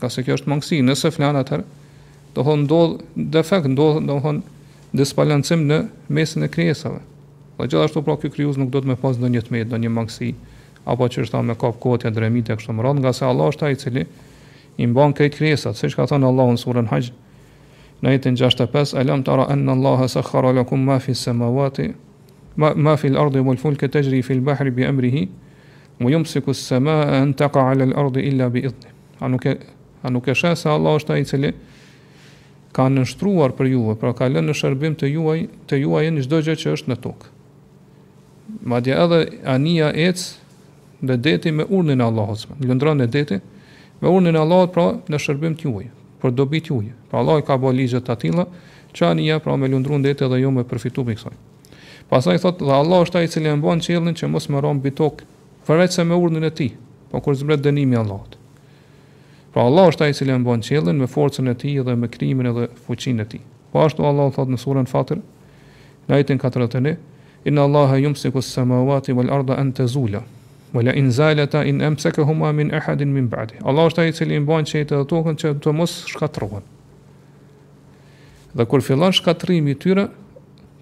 ka 0.01 0.11
se 0.13 0.23
kjo 0.23 0.37
është 0.37 0.51
mangësi, 0.53 0.83
nëse 0.85 1.11
flan 1.17 1.41
atër, 1.41 1.65
do 2.37 2.45
hënë 2.45 2.67
ndodhë 2.69 3.27
defekt, 3.35 3.67
ndodhë, 3.73 4.05
do 4.11 4.19
hënë 4.25 4.53
disbalancim 4.95 5.65
në 5.69 5.79
mesin 6.15 6.47
e 6.47 6.49
krijesave. 6.49 7.01
Po 7.57 7.67
gjithashtu 7.67 8.03
pra 8.07 8.15
ky 8.21 8.31
krijues 8.31 8.59
nuk 8.59 8.71
do 8.75 8.81
të 8.83 8.93
më 8.93 8.97
pas 9.03 9.19
ndonjë 9.19 9.43
të 9.49 9.55
mirë, 9.55 9.67
ndonjë 9.73 9.91
mangësi, 9.95 10.31
apo 10.87 11.09
që 11.11 11.25
është 11.25 11.35
ta 11.35 11.41
me 11.47 11.57
kap 11.59 11.81
kohë 11.83 12.03
të 12.05 12.13
dremit 12.17 12.51
e 12.51 12.57
kështu 12.59 12.75
me 12.75 12.83
radh, 12.87 13.01
nga 13.03 13.13
se 13.15 13.27
Allah 13.27 13.51
është 13.51 13.67
ai 13.67 13.75
i 13.77 13.81
cili 13.83 14.05
i 14.85 14.89
mban 14.91 15.13
këto 15.15 15.53
se 15.57 15.73
siç 15.81 15.95
ka 15.99 16.07
thënë 16.11 16.29
Allah 16.31 16.51
në 16.55 16.63
surën 16.63 16.89
Hajj, 16.91 17.13
në 18.03 18.09
ajetin 18.13 18.37
65, 18.39 18.95
"Alam 18.99 19.23
tara 19.23 19.47
anna 19.51 19.73
Allah 19.73 20.07
sakhara 20.11 20.53
ma 20.73 20.99
fi 20.99 21.15
s-samawati 21.15 21.95
ma, 22.57 22.75
ma 22.75 22.97
fi 22.97 23.09
l-ardi 23.09 23.39
wal 23.39 23.57
të 23.57 23.89
tajri 23.89 24.23
fi 24.23 24.35
l-bahri 24.35 24.71
bi 24.71 24.85
amrihi 24.85 25.29
wa 26.01 26.11
yumsiku 26.11 26.55
s-samaa 26.55 27.23
an 27.23 27.35
taqa 27.35 27.61
'ala 27.63 27.85
l-ardi 27.87 28.21
illa 28.21 28.49
bi 28.51 28.61
idhnihi." 28.61 28.93
A 29.21 29.29
nuk 29.29 29.47
e 29.47 29.59
a 30.03 30.11
nuk 30.11 30.27
e 30.29 30.33
shesë 30.35 30.57
se 30.63 30.69
Allah 30.69 30.93
është 30.99 31.13
ai 31.13 31.21
i 31.21 31.25
cili 31.25 31.53
ka 32.75 32.89
nështruar 32.91 33.53
për 33.55 33.69
juve, 33.71 33.95
pra 34.01 34.11
ka 34.19 34.27
lënë 34.29 34.51
në 34.51 34.55
shërbim 34.59 34.97
të 34.99 35.11
juaj, 35.15 35.39
të 35.71 35.79
juaj 35.85 36.09
në 36.11 36.25
çdo 36.27 36.41
gjë 36.45 36.55
që 36.63 36.73
është 36.77 36.91
në 36.91 36.97
tokë. 37.05 37.31
Madje 38.73 38.97
edhe 39.05 39.19
ania 39.55 39.91
ec 40.05 40.25
në 41.07 41.17
deti 41.23 41.53
me 41.55 41.67
urnin 41.71 42.01
e 42.03 42.07
Allahut. 42.09 42.43
Lëndron 42.59 42.99
në 42.99 43.07
deti 43.15 43.39
me 44.03 44.11
urnin 44.11 44.35
e 44.37 44.43
Allahut, 44.43 44.73
pra 44.75 44.89
në 45.13 45.23
shërbim 45.23 45.55
të 45.61 45.69
juaj, 45.69 45.87
për 46.23 46.35
dobi 46.35 46.61
të 46.67 46.73
juaj. 46.73 46.91
Pra 47.11 47.23
Allah 47.23 47.39
i 47.41 47.47
ka 47.47 47.59
bërë 47.63 47.79
ligje 47.79 48.01
të 48.11 48.19
që 48.95 49.09
ania 49.11 49.41
pra 49.43 49.57
me 49.59 49.67
lëndron 49.69 50.03
deti 50.07 50.23
dhe 50.31 50.37
ju 50.39 50.43
jo 50.43 50.51
me 50.55 50.63
përfitu 50.71 51.03
me 51.07 51.17
kësaj. 51.19 51.33
Pastaj 52.11 52.39
thotë 52.45 52.67
dhe 52.69 52.75
Allah 52.77 53.01
është 53.03 53.19
ai 53.19 53.25
i 53.27 53.31
cili 53.33 53.51
e 53.51 53.57
mban 53.59 53.81
qëllin 53.83 54.15
që 54.15 54.29
mos 54.31 54.47
më 54.53 54.61
rrom 54.63 54.79
bitok, 54.85 55.25
përveç 55.67 55.97
se 55.99 56.05
me 56.07 56.15
urnin 56.15 56.47
e 56.47 56.51
tij, 56.55 56.77
po 57.11 57.19
kur 57.25 57.35
zbret 57.35 57.65
dënimi 57.67 57.99
Allahut. 57.99 58.37
Pra 59.55 59.63
Allah 59.69 59.87
është 59.87 60.03
ai 60.03 60.11
i 60.11 60.17
cili 60.19 60.33
e 60.35 60.37
mban 60.43 60.65
qiellin 60.67 60.97
me 60.99 61.07
forcën 61.07 61.47
e 61.47 61.53
tij 61.55 61.77
dhe 61.87 61.93
me 61.95 62.09
krimin 62.11 62.49
edhe 62.51 62.65
fuqinë 62.89 63.23
e 63.23 63.27
tij. 63.35 63.43
Po 63.71 63.85
ashtu 63.87 64.03
Allah 64.03 64.27
thot 64.35 64.49
në 64.51 64.59
surën 64.59 64.89
Fatir, 64.91 65.21
në 66.09 66.17
ajetin 66.17 66.41
41, 66.43 66.97
inna 67.47 67.63
Allaha 67.69 67.99
yumsiku 68.03 68.43
as-samawati 68.43 69.15
wal 69.15 69.31
arda 69.31 69.55
an 69.55 69.71
tazula 69.73 70.25
wala 70.75 70.91
in 70.99 71.13
zalata 71.15 71.63
in 71.71 71.79
amsakahuma 71.87 72.51
min 72.53 72.73
ahadin 72.75 73.13
min 73.15 73.29
ba'di. 73.31 73.61
Allah 73.63 73.87
është 73.93 74.01
ai 74.03 74.09
i 74.11 74.17
cili 74.19 74.35
e 74.35 74.41
mban 74.43 74.67
qiellin 74.67 74.91
dhe 74.91 75.07
tokën 75.13 75.39
që 75.39 75.55
të 75.63 75.77
mos 75.79 75.95
shkatërrohen. 76.11 76.67
Dhe 78.59 78.67
kur 78.67 78.83
fillon 78.83 79.15
shkatrimi 79.15 79.71
i 79.71 79.79
tyre, 79.79 80.09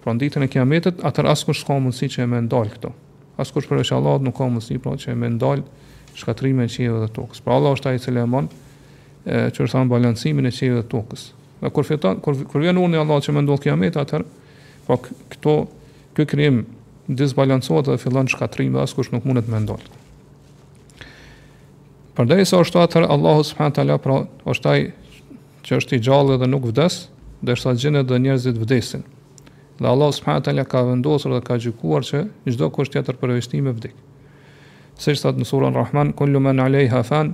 pra 0.01 0.17
ditën 0.17 0.47
e 0.47 0.49
Kiametit, 0.49 0.97
atë 1.05 1.27
rast 1.29 1.45
kur 1.45 1.53
s'ka 1.53 1.77
mundësi 1.77 2.09
që 2.15 2.25
më 2.25 2.41
ndal 2.49 2.73
këto. 2.73 2.89
As 3.37 3.53
kush 3.53 3.69
përveç 3.69 3.93
Allahut 3.93 4.25
nuk 4.25 4.33
ka 4.37 4.49
mundësi 4.49 4.81
pra 4.81 4.97
që 4.97 5.13
më 5.17 5.29
ndal 5.37 5.61
shkatrimin 6.17 6.65
e 6.65 6.73
qiellit 6.73 7.05
dhe 7.05 7.13
tokës. 7.15 7.41
Pra 7.45 7.53
Allah 7.61 7.73
është 7.77 7.89
ai 7.93 7.97
i 8.01 8.01
cili 8.01 8.21
e 8.25 8.25
mban 8.25 8.49
qiellin 8.49 8.61
që 9.27 9.55
është 9.63 9.79
anë 9.79 9.91
balancimin 9.91 10.47
e 10.47 10.51
qiellit 10.51 10.81
dhe 10.83 10.89
tokës. 10.91 11.29
Dhe 11.61 11.69
kur 11.71 11.85
fiton 11.87 12.19
kur 12.23 12.35
kur 12.51 12.61
vjen 12.61 12.77
urdhni 12.79 12.99
i 12.99 13.19
që 13.25 13.35
më 13.37 13.43
ndodh 13.45 13.63
kiameti 13.63 13.99
atë, 14.01 14.19
po 14.87 14.97
këto 15.31 15.53
ky 16.15 16.25
krim 16.27 16.63
disbalancohet 17.07 17.87
dhe 17.91 17.97
fillon 18.03 18.27
shkatrim 18.27 18.73
dhe 18.75 18.83
askush 18.83 19.13
nuk 19.13 19.23
mundet 19.25 19.47
më 19.47 19.63
ndal. 19.63 19.79
Përndaj 22.17 22.45
se 22.45 22.59
është 22.59 22.81
atër, 22.83 23.03
Allahu 23.09 23.43
subhanët 23.43 23.79
pra, 24.03 24.27
është 24.45 24.63
taj 24.63 24.79
që 25.65 25.79
është 25.79 25.95
i 25.97 26.03
gjallë 26.05 26.37
dhe 26.41 26.47
nuk 26.51 26.67
vdes, 26.69 27.07
dhe 27.41 27.55
është 27.55 27.73
gjene 27.81 28.03
dhe 28.03 28.19
njerëzit 28.19 28.59
vdesin. 28.59 29.01
Dhe 29.79 29.87
Allah 29.87 30.11
subhanët 30.13 30.67
ka 30.69 30.83
vendosur 30.83 31.31
dhe 31.37 31.41
ka 31.47 31.55
gjykuar 31.57 32.03
që 32.05 32.27
gjdo 32.49 32.69
kështë 32.75 32.93
tjetër 32.99 33.17
përvestime 33.23 33.71
vdik. 33.73 33.95
Se 34.99 35.15
që 35.15 35.23
thëtë 35.23 35.41
në 35.41 35.47
surën 35.49 35.73
Rahman, 35.73 36.11
kullu 36.13 36.39
men 36.43 36.59
alej 36.61 36.91
hafan, 36.93 37.33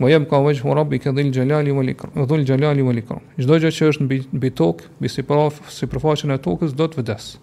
Wa 0.00 0.08
jem 0.10 0.24
ka 0.24 0.40
rabbika 0.74 1.12
dhul 1.12 1.30
jalali 1.32 1.72
wal 1.72 1.88
ikram. 1.88 2.12
Dhul 2.26 2.44
më 2.46 2.82
wal 2.86 2.96
ikram. 2.98 3.20
Çdo 3.36 3.58
gjë 3.60 3.70
që 3.76 3.88
është 3.90 4.04
mbi 4.06 4.18
mbi 4.32 4.50
tokë, 4.56 4.84
mbi 4.98 5.08
sipërfaqen 5.76 6.32
e 6.32 6.38
tokës 6.40 6.72
do 6.72 6.86
të 6.88 7.02
vdes. 7.02 7.36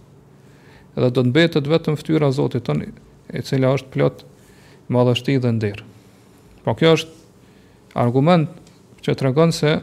Edhe 0.98 1.10
do 1.14 1.22
të 1.22 1.28
mbetet 1.30 1.68
vetëm 1.70 1.98
fytyra 2.00 2.30
e 2.30 2.32
Zotit 2.34 2.66
tonë, 2.66 2.90
e 3.38 3.42
cila 3.46 3.76
është 3.78 3.92
plot 3.94 4.26
madhështi 4.92 5.36
dhe 5.40 5.52
nder. 5.52 5.84
Po 6.66 6.74
kjo 6.74 6.96
është 6.98 7.16
argument 7.94 8.50
që 9.06 9.14
tregon 9.22 9.54
se 9.54 9.78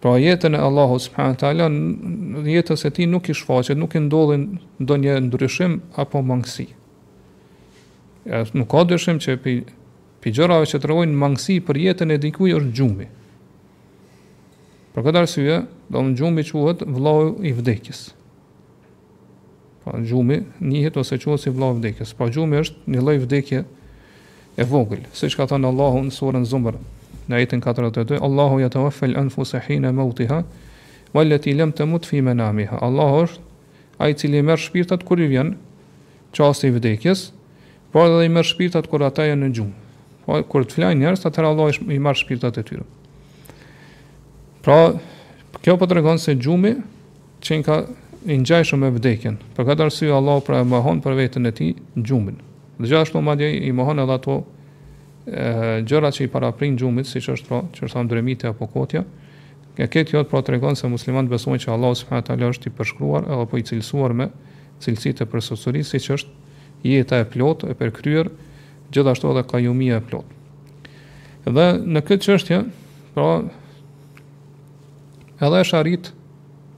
pra 0.00 0.12
jetën 0.22 0.54
e 0.54 0.62
Allahu, 0.62 1.00
subhanahu 1.02 1.40
taala 1.42 1.66
në 1.74 2.46
jetën 2.54 2.78
e 2.86 2.92
ti 2.94 3.10
nuk 3.10 3.26
i 3.28 3.34
shfaqet, 3.34 3.74
nuk 3.76 3.98
i 3.98 4.04
ndodhin 4.06 4.46
ndonjë 4.78 5.18
ndryshim 5.26 5.80
apo 5.98 6.22
mangësi. 6.22 6.68
nuk 8.54 8.68
ka 8.70 8.82
dyshim 8.84 9.18
që 9.22 9.36
për 9.42 9.62
pi 10.24 10.32
gjërave 10.34 10.66
që 10.68 10.78
të 10.80 10.90
rëvojnë 10.90 11.18
mangësi 11.18 11.58
për 11.66 11.80
jetën 11.82 12.14
e 12.14 12.18
dikuj 12.22 12.54
është 12.58 12.72
gjumi. 12.78 13.06
Për 14.96 15.04
këtë 15.04 15.20
arsye, 15.22 15.56
do 15.92 16.02
në 16.02 16.14
gjumi 16.18 16.44
quhet 16.48 16.84
vlau 16.88 17.34
i 17.46 17.52
vdekjes. 17.52 18.06
Pa 19.84 19.92
po, 19.92 20.00
gjumi 20.02 20.40
njëhet 20.64 20.96
ose 20.98 21.18
quhet 21.20 21.42
si 21.44 21.52
vlau 21.52 21.74
i 21.76 21.78
vdekjes. 21.82 22.14
Pa 22.16 22.24
po, 22.26 22.30
gjumi 22.32 22.62
është 22.64 22.90
një 22.94 23.04
loj 23.08 23.18
vdekje 23.26 23.60
e 24.56 24.66
vogël. 24.68 25.04
Se 25.14 25.28
që 25.28 25.36
ka 25.42 25.46
thënë 25.52 25.68
Allahu 25.68 26.06
në 26.08 26.14
surën 26.16 26.48
zumër, 26.48 26.80
në 27.28 27.42
jetën 27.44 27.60
42, 27.62 28.16
Allahu 28.26 28.62
ja 28.64 28.70
të 28.72 28.86
wafel 28.86 29.16
anfusahin 29.20 29.84
e 29.84 29.92
mautiha, 29.94 30.40
valet 31.14 31.46
i 31.46 31.54
lem 31.54 31.74
të 31.76 31.86
mut 31.86 32.08
fi 32.08 32.22
menamiha. 32.24 32.80
Allahu 32.82 33.26
është 33.28 33.46
ai 34.02 34.14
cili 34.16 34.40
merr 34.44 34.60
shpirtat 34.60 35.04
kur 35.08 35.20
i 35.24 35.28
vjen 35.30 35.54
çasti 36.36 36.68
i 36.70 36.72
vdekjes, 36.74 37.28
por 37.92 38.08
edhe 38.08 38.26
i 38.26 38.32
merr 38.32 38.44
shpirtat 38.48 38.88
kur 38.90 39.04
ata 39.06 39.24
janë 39.28 39.44
në 39.46 39.54
gjumë. 39.56 39.76
Po 40.26 40.40
kur 40.50 40.64
të 40.66 40.76
flajnë 40.80 41.04
njerëz, 41.04 41.22
atëherë 41.28 41.48
Allah 41.52 41.78
i 41.94 42.00
marr 42.02 42.18
shpirtat 42.18 42.56
e 42.58 42.64
tyre. 42.66 42.82
Pra, 44.66 44.78
kjo 45.62 45.76
po 45.78 45.86
tregon 45.86 46.18
se 46.18 46.34
gjumi 46.34 46.72
që 47.46 47.60
ka 47.66 47.76
i 48.26 48.38
ngjajshëm 48.42 48.80
me 48.82 48.88
vdekjen. 48.96 49.36
Për 49.54 49.68
këtë 49.68 49.84
arsye 49.86 50.10
Allah 50.16 50.40
pra 50.42 50.64
e 50.64 50.66
mohon 50.66 50.98
për 51.04 51.14
veten 51.14 51.46
e 51.46 51.52
tij 51.54 51.76
gjumin. 52.00 52.40
Dhe 52.80 52.88
gjithashtu 52.90 53.22
madje 53.22 53.52
i 53.68 53.70
mohon 53.72 54.02
edhe 54.02 54.16
ato 54.18 54.40
gjëra 55.86 56.10
që 56.14 56.26
i 56.26 56.30
paraprin 56.30 56.74
gjumit, 56.78 57.06
siç 57.06 57.30
është 57.36 57.46
pra, 57.50 57.62
që 57.76 57.92
thon 57.94 58.10
dremite 58.10 58.50
apo 58.50 58.66
kotja. 58.74 59.04
Ja 59.78 59.86
këtë 59.92 60.16
jot 60.16 60.28
pra 60.30 60.40
tregon 60.46 60.74
se 60.78 60.90
muslimanët 60.90 61.30
besojnë 61.30 61.62
që 61.66 61.72
Allah 61.76 61.94
subhanahu 62.02 62.26
taala 62.26 62.50
është 62.50 62.70
i 62.70 62.74
përshkruar 62.78 63.30
apo 63.44 63.58
i 63.62 63.66
cilësuar 63.68 64.14
me 64.18 64.26
cilësitë 64.82 65.22
e 65.26 65.30
përsosurisë, 65.34 65.90
siç 65.94 66.08
është 66.16 66.90
jeta 66.90 67.20
e 67.22 67.26
plotë 67.34 67.70
e 67.72 67.76
përkryer, 67.78 68.30
gjithashtu 68.92 69.30
edhe 69.30 69.42
kajumia 69.48 69.98
e 70.00 70.04
plot. 70.04 70.34
Dhe 71.54 71.66
në 71.94 72.02
këtë 72.08 72.26
qështje, 72.28 72.60
pra, 73.14 73.26
edhe 75.38 75.60
është 75.64 75.80
arrit 75.80 76.10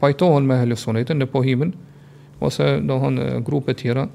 pajtohen 0.03 0.47
me 0.49 0.59
helesunetin 0.61 1.21
në 1.23 1.29
pohimin, 1.33 1.73
ose 2.45 2.77
do 2.87 2.99
grupe 3.47 3.75
tjera, 3.75 4.07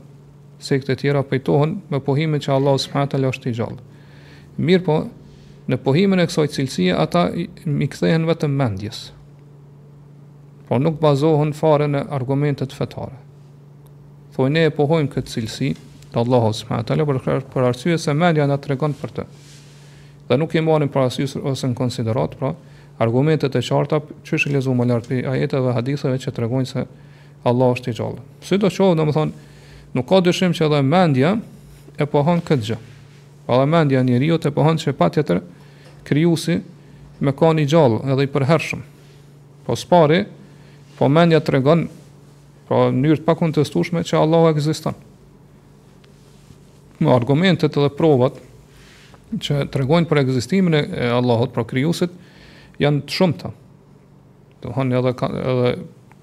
sekte 0.64 0.96
tjera 0.96 1.26
pajtohen 1.28 1.78
me 1.92 2.00
pohimin 2.00 2.40
që 2.42 2.54
Allah 2.56 2.78
s.t. 2.80 3.20
është 3.20 3.52
i 3.52 3.58
gjallë. 3.58 3.84
Mirë 4.58 4.84
po, 4.86 5.00
në 5.68 5.78
pohimin 5.84 6.20
e 6.24 6.28
kësoj 6.30 6.48
cilësie, 6.56 6.94
ata 7.00 7.30
mi 7.66 7.88
kthehen 7.90 8.26
vetëm 8.30 8.54
mendjes. 8.60 9.10
Po 10.70 10.78
nuk 10.80 11.02
bazohen 11.04 11.52
fare 11.54 11.88
në 11.90 12.06
argumentet 12.16 12.74
fetare. 12.76 13.18
Thojnë 14.34 14.54
ne 14.56 14.64
e 14.70 14.72
pohojmë 14.74 15.12
këtë 15.14 15.34
cilësi, 15.36 15.70
të 16.14 16.22
Allahu 16.22 16.54
subhanahu 16.54 16.86
teala 16.86 17.06
për 17.06 17.48
për 17.54 17.66
arsye 17.68 17.98
se 17.98 18.14
media 18.14 18.46
na 18.48 18.58
tregon 18.62 18.94
për 18.94 19.14
të. 19.18 19.24
Dhe 20.30 20.38
nuk 20.38 20.54
i 20.56 20.62
marrin 20.62 20.92
për 20.94 21.06
arsye 21.08 21.26
ose 21.42 21.70
në 21.72 21.76
konsiderat, 21.78 22.36
pra 22.40 22.54
argumentet 23.04 23.56
e 23.58 23.62
qarta 23.66 24.00
që 24.26 24.38
është 24.38 24.54
lezuar 24.54 24.78
më 24.78 24.88
lart 24.92 25.08
pe 25.10 25.24
ajeteve 25.34 25.74
haditheve 25.74 26.20
që 26.26 26.34
tregojnë 26.38 26.70
se 26.70 26.86
Allah 27.50 27.74
është 27.76 27.92
i 27.92 27.98
gjallë. 27.98 28.20
do 28.20 28.46
të 28.46 28.48
Sidoqoftë, 28.50 28.98
domethënë 28.98 29.32
nuk 29.98 30.08
ka 30.10 30.22
dyshim 30.22 30.54
që 30.54 30.66
edhe 30.68 30.82
mendja 30.82 31.38
e 32.00 32.06
pohon 32.06 32.42
këtë 32.42 32.66
gjë. 32.68 32.78
Pa 33.46 33.58
dhe 33.60 33.66
mendja 33.66 34.04
njeriu 34.04 34.38
të 34.40 34.52
pohon 34.56 34.78
që 34.80 34.92
pa 34.94 35.10
tjetër 35.10 35.42
kryusi 36.08 36.62
me 37.20 37.32
ka 37.32 37.50
një 37.54 37.66
gjallë 37.70 38.00
edhe 38.14 38.24
i 38.24 38.32
përhershëm. 38.32 38.82
Po 39.66 39.76
spari, 39.76 40.26
po 41.00 41.10
mendja 41.10 41.40
po 41.40 41.46
të 41.48 41.52
regon 41.58 41.82
pra 42.68 42.78
njërët 42.94 43.26
pa 43.26 43.36
kontestushme 43.36 44.04
që 44.04 44.22
Allah 44.22 44.52
e 44.52 44.56
këzistanë 44.56 45.13
argumentet 47.02 47.74
edhe 47.76 47.90
provat 47.98 48.38
që 49.34 49.66
tregojnë 49.74 50.06
për 50.08 50.20
ekzistimin 50.22 50.76
e 50.78 51.10
Allahut, 51.16 51.50
për 51.56 51.66
krijuesit, 51.66 52.12
janë 52.80 53.02
të 53.08 53.12
shumta. 53.16 53.50
Do 54.62 54.70
kanë 54.76 55.00
edhe 55.00 55.14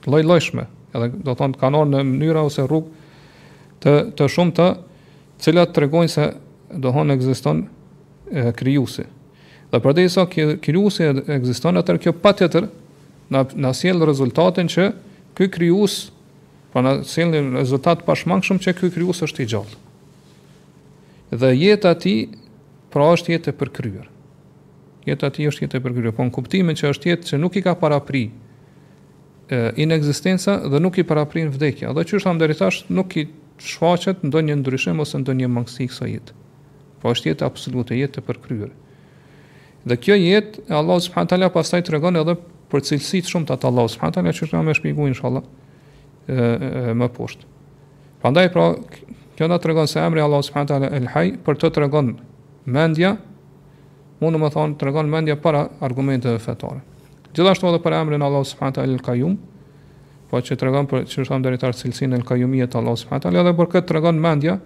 lloj-llojshme, 0.07 0.65
edhe 0.95 1.09
do 1.27 1.35
thonë 1.35 1.59
kanë 1.59 1.83
në 1.91 2.05
mënyra 2.07 2.45
ose 2.47 2.65
rrugë 2.65 3.83
të 3.83 3.95
të 4.19 4.29
shumta, 4.31 4.69
të 5.41 5.49
cilat 5.50 5.75
tregojnë 5.75 6.12
se 6.15 6.29
dohën 6.85 7.11
ekziston 7.17 7.65
e 8.31 8.53
krijuesi. 8.55 9.09
Dhe 9.71 9.79
për 9.83 9.97
të 9.99 10.07
sa 10.11 10.27
që 10.31 10.47
krijuesi 10.62 11.11
ekziston 11.35 11.79
atë 11.81 11.99
kjo 12.05 12.15
patjetër 12.23 12.71
na 13.31 13.45
na 13.55 13.75
sjell 13.75 14.05
rezultatin 14.07 14.71
që 14.71 14.89
ky 15.39 15.49
krijues 15.50 16.11
pa 16.73 16.79
po 16.79 16.83
na 16.87 16.95
sjell 17.07 17.35
rezultat 17.59 18.03
pa 18.07 18.15
që 18.15 18.59
ky 18.79 18.91
krijues 18.95 19.23
është 19.27 19.43
i 19.43 19.47
gjallë 19.50 19.77
dhe 21.31 21.51
jeta 21.57 21.95
ti 21.95 22.29
pra 22.91 23.07
është 23.15 23.35
jetë 23.37 23.53
e 23.53 23.57
përkryer. 23.57 24.07
Jeta 25.07 25.29
ti 25.33 25.47
është 25.49 25.65
jetë 25.67 25.79
e 25.79 25.85
përkryer, 25.85 26.15
po 26.17 26.25
në 26.27 26.33
kuptimin 26.35 26.79
që 26.79 26.91
është 26.95 27.13
jetë 27.13 27.31
që 27.31 27.39
nuk 27.41 27.57
i 27.57 27.63
ka 27.63 27.77
parapri 27.79 28.25
e, 28.27 29.71
in 29.81 29.95
existenza 29.95 30.57
dhe 30.67 30.81
nuk 30.83 30.99
i 30.99 31.05
paraprin 31.07 31.53
vdekja. 31.55 31.93
Dhe 31.95 32.03
që 32.07 32.19
është 32.19 32.31
amderitash 32.33 32.83
nuk 32.91 33.15
i 33.17 33.25
shfaqet 33.63 34.25
në 34.27 34.59
ndryshim 34.63 34.99
ose 35.05 35.19
ndonjë 35.23 35.47
një 35.47 35.55
mangësi 35.55 35.87
kësa 35.91 36.09
jetë. 36.11 36.35
Po 37.01 37.15
është 37.15 37.31
jetë 37.31 37.47
absolute, 37.47 37.97
jetë 37.97 38.21
e 38.21 38.27
përkryrë. 38.27 38.73
Dhe 39.89 39.97
kjo 39.97 40.17
jetë, 40.19 40.67
Allah 40.77 40.99
s.t. 40.99 41.39
pasaj 41.55 41.85
të 41.87 41.95
regon 41.95 42.17
edhe 42.21 42.35
për 42.71 42.83
cilësit 42.89 43.31
shumë 43.31 43.49
të 43.49 43.55
atë 43.57 43.71
Allah 43.71 43.87
s.t. 43.89 44.33
që 44.41 44.51
do 44.51 44.65
me 44.67 44.75
shpigu, 44.77 45.07
inshallah, 45.09 45.47
më 47.01 47.09
poshtë. 47.17 47.47
Prandaj 48.21 48.51
pra, 48.53 48.67
Kjo 49.40 49.49
na 49.49 49.56
tregon 49.59 49.88
se 49.88 50.00
emri 50.00 50.20
Allahu 50.20 50.42
subhanahu 50.42 50.68
taala 50.68 50.88
El 50.92 51.06
Hayy 51.16 51.30
për 51.47 51.56
të 51.62 51.68
tregon 51.73 52.11
mendja, 52.68 53.14
mund 54.20 54.37
të 54.37 54.40
më 54.42 54.49
thonë 54.52 54.75
tregon 54.76 55.09
mendja 55.09 55.37
para 55.40 55.62
argumenteve 55.80 56.37
fetare. 56.44 56.82
Gjithashtu 57.32 57.70
edhe 57.70 57.78
për 57.80 57.97
emrin 58.02 58.25
Allahu 58.26 58.44
subhanahu 58.44 58.76
taala 58.76 58.92
El 58.92 59.00
Qayyum, 59.06 59.38
po 60.28 60.42
që 60.44 60.59
tregon 60.61 60.88
për 60.90 61.06
çfarë 61.09 61.28
thon 61.30 61.47
deri 61.47 61.61
tar 61.62 61.73
cilësinë 61.78 62.18
El 62.18 62.26
Qayyumiyet 62.28 62.75
të 62.75 62.82
Allahu 62.82 63.00
subhanahu 63.00 63.25
taala 63.25 63.40
edhe 63.47 63.54
për 63.62 63.70
këtë 63.78 63.88
tregon 63.94 64.20
mendja, 64.26 64.59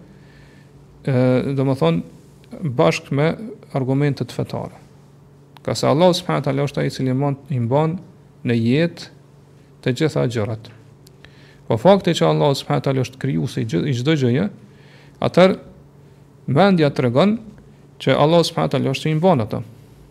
ë 1.07 1.55
do 1.55 1.69
të 1.71 1.79
thonë 1.85 2.67
bashkë 2.83 3.15
me 3.21 3.29
argumentet 3.79 4.35
fetare. 4.35 4.75
Ka 5.63 5.79
se 5.79 5.87
Allah 5.87 6.11
subhanahu 6.19 6.49
taala 6.49 6.67
është 6.67 6.83
ai 6.83 6.89
i 6.91 6.97
cili 6.99 7.15
i 7.59 7.63
mban 7.63 7.95
në 8.51 8.59
jetë 8.59 9.13
të 9.87 9.95
gjitha 10.03 10.27
gjërat. 10.35 10.67
Po 11.69 11.79
fakti 11.81 12.11
që 12.19 12.27
Allah 12.33 12.51
subhanahu 12.59 12.89
taala 12.91 13.07
është 13.07 13.23
krijuesi 13.23 13.63
i 13.85 13.95
çdo 14.03 14.19
gjëje, 14.21 14.51
Atër, 15.25 15.57
mendja 16.51 16.91
të 16.93 17.05
regon 17.07 17.39
që 18.03 18.13
Allah 18.21 18.43
së 18.45 18.53
përta 18.57 18.81
lështë 18.83 19.07
që 19.07 19.13
i 19.15 19.19
mbonë 19.21 19.47
ato, 19.47 19.63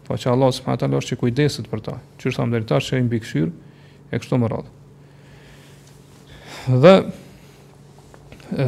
po 0.08 0.17
që 0.17 0.32
Allah 0.32 0.53
së 0.55 0.63
përta 0.65 0.88
lështë 0.89 1.12
që 1.12 1.17
i 1.17 1.20
kujdesit 1.22 1.67
për 1.70 1.84
ta, 1.86 1.98
që 2.22 2.32
është 2.32 2.41
amë 2.43 2.55
dërita 2.58 2.79
që 2.88 3.01
i 3.01 3.03
mbi 3.10 3.20
këshyrë 3.22 3.51
e 4.15 4.22
kështu 4.24 4.39
më 4.41 4.50
radhë. 4.53 4.72
Dhe, 6.86 6.95
e, 8.65 8.67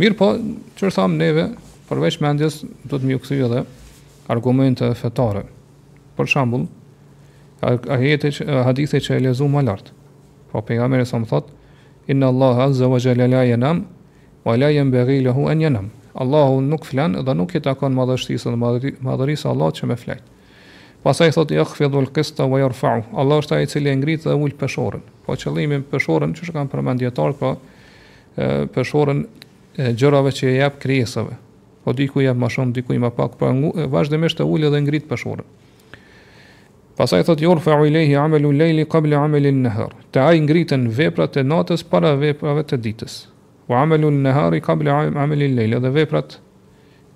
mirë 0.00 0.16
po, 0.22 0.30
që 0.78 0.88
është 0.88 1.04
amë 1.04 1.20
neve, 1.24 1.44
përveç 1.90 2.16
mendjes, 2.24 2.62
do 2.88 2.96
të 3.00 3.10
mjë 3.10 3.22
këthyë 3.26 3.50
dhe 3.52 3.62
argumente 4.32 4.88
fetare. 5.02 5.44
Për 6.16 6.32
shambull, 6.32 6.64
hadithi 7.62 9.04
që 9.04 9.18
e 9.18 9.22
lezu 9.26 9.48
më 9.52 9.66
lartë, 9.68 9.92
po 10.48 10.64
pejgamberi 10.68 11.04
sa 11.08 11.20
më 11.20 11.28
thotë, 11.34 11.52
inna 12.08 12.32
Allah 12.32 12.64
azza 12.70 12.88
wa 12.88 13.00
jalla 13.04 13.28
për 13.44 13.66
wa 14.48 14.56
la 14.56 14.70
yanbaghi 14.72 15.20
lahu 15.22 15.48
an 15.48 15.60
yanam. 15.60 15.90
Allahu 16.16 16.60
nuk 16.64 16.84
flan 16.84 17.12
dhe 17.20 17.34
nuk 17.36 17.54
i 17.54 17.60
takon 17.60 17.92
madhështisë 17.94 18.54
dhe 18.54 18.92
madhërisë 19.04 19.50
Allahut 19.52 19.76
që 19.76 19.88
më 19.92 19.96
flet. 20.00 20.22
Pastaj 21.04 21.34
thotë 21.36 21.58
ya 21.60 21.64
khfidul 21.68 22.08
qista 22.16 22.46
wa 22.48 22.58
yarfa'u. 22.62 23.04
Allahu 23.12 23.44
është 23.44 23.56
ai 23.58 23.66
i 23.66 23.70
cili 23.70 23.92
ngrit 24.00 24.24
dhe 24.24 24.34
ul 24.34 24.56
peshorën. 24.58 25.04
Po 25.26 25.36
qëllimi 25.38 25.78
i 25.82 25.84
peshorën 25.92 26.32
që 26.34 26.56
kanë 26.56 26.72
për 26.72 26.82
dietar, 27.04 27.36
po 27.38 27.52
peshorën 28.74 29.20
gjërave 30.00 30.32
që 30.40 30.48
i 30.48 30.56
jap 30.64 30.80
krijesave. 30.82 31.36
Po 31.84 31.92
diku 31.96 32.24
jap 32.24 32.40
më 32.40 32.48
shumë, 32.56 32.72
diku 32.80 32.96
më 33.00 33.12
pak, 33.16 33.36
po 33.38 33.52
vazhdimisht 33.92 34.40
e 34.42 34.48
ulë 34.48 34.72
dhe 34.74 34.80
ngrit 34.84 35.06
peshorën. 35.12 35.46
Pastaj 36.98 37.22
thotë 37.28 37.44
yurfa'u 37.46 37.86
ilayhi 37.92 38.16
'amalu 38.18 38.48
al-layli 38.54 38.84
qabla 38.90 39.20
'amali 39.22 39.52
an-nahar. 39.54 39.92
Ta 40.12 40.26
ai 40.32 40.40
ngritën 40.42 40.88
veprat 40.98 41.36
e 41.36 41.42
natës 41.46 41.84
para 41.84 42.16
veprave 42.16 42.64
të 42.66 42.76
ditës 42.86 43.22
u 43.68 43.74
amelu 43.76 44.08
në 44.10 44.22
nëhari 44.28 44.62
kabli 44.64 44.90
ameli 44.90 45.48
në 45.50 45.56
lejle 45.58 45.80
dhe 45.84 45.90
veprat 45.92 46.38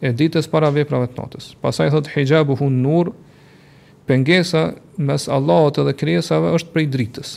e 0.04 0.10
ditës 0.18 0.48
para 0.52 0.68
veprave 0.74 1.08
të 1.08 1.16
natës. 1.18 1.50
Pasaj 1.64 1.92
thot 1.94 2.10
hijabu 2.12 2.58
hun 2.60 2.76
nur, 2.84 3.12
pengesa 4.10 4.66
mes 4.98 5.28
Allahot 5.32 5.78
edhe 5.80 5.94
kresave 5.96 6.52
është 6.58 6.74
prej 6.74 6.88
dritës. 6.92 7.34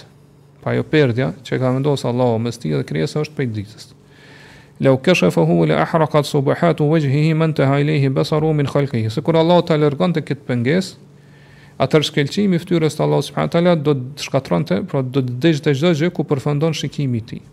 Pa 0.65 0.73
jo 0.73 0.83
perdja 0.83 1.29
që 1.45 1.59
ka 1.61 1.71
vendos 1.77 2.03
Allahot 2.09 2.43
mes 2.43 2.57
ti 2.59 2.73
edhe 2.75 2.85
kresave 2.89 3.27
është 3.27 3.37
prej 3.39 3.49
dritës. 3.55 3.89
Lau 4.83 4.97
kështë 4.99 5.29
e 5.29 5.31
fëhu 5.37 5.59
le 5.69 5.77
ahrakat 5.79 6.27
subahat 6.27 6.81
u 6.83 6.89
vejhihi 6.91 7.31
men 7.39 7.53
të 7.55 7.69
hajlehi 7.71 8.09
besaru 8.11 8.49
min 8.57 8.67
khalkihi. 8.67 9.13
Se 9.13 9.23
kur 9.23 9.39
Allahot 9.39 9.69
të 9.69 9.77
lërgën 9.85 10.17
të 10.17 10.25
këtë 10.27 10.49
pengesë, 10.49 10.99
atër 11.85 12.03
shkelqimi 12.09 12.59
ftyrës 12.59 12.97
të 12.99 13.05
Allahot 13.05 13.29
subhanahu 13.29 13.49
wa 13.53 13.55
taala 13.55 13.75
do 13.85 13.95
të 14.01 14.25
shkatronte, 14.27 14.81
pra 14.89 15.03
do 15.05 15.23
të 15.23 15.39
dëgjë 15.45 15.63
të 15.67 15.77
çdo 15.79 15.93
gjë 16.01 16.11
ku 16.17 16.25
përfundon 16.33 16.75
shikimi 16.81 17.21
i 17.21 17.21
ti. 17.29 17.39
tij. 17.39 17.45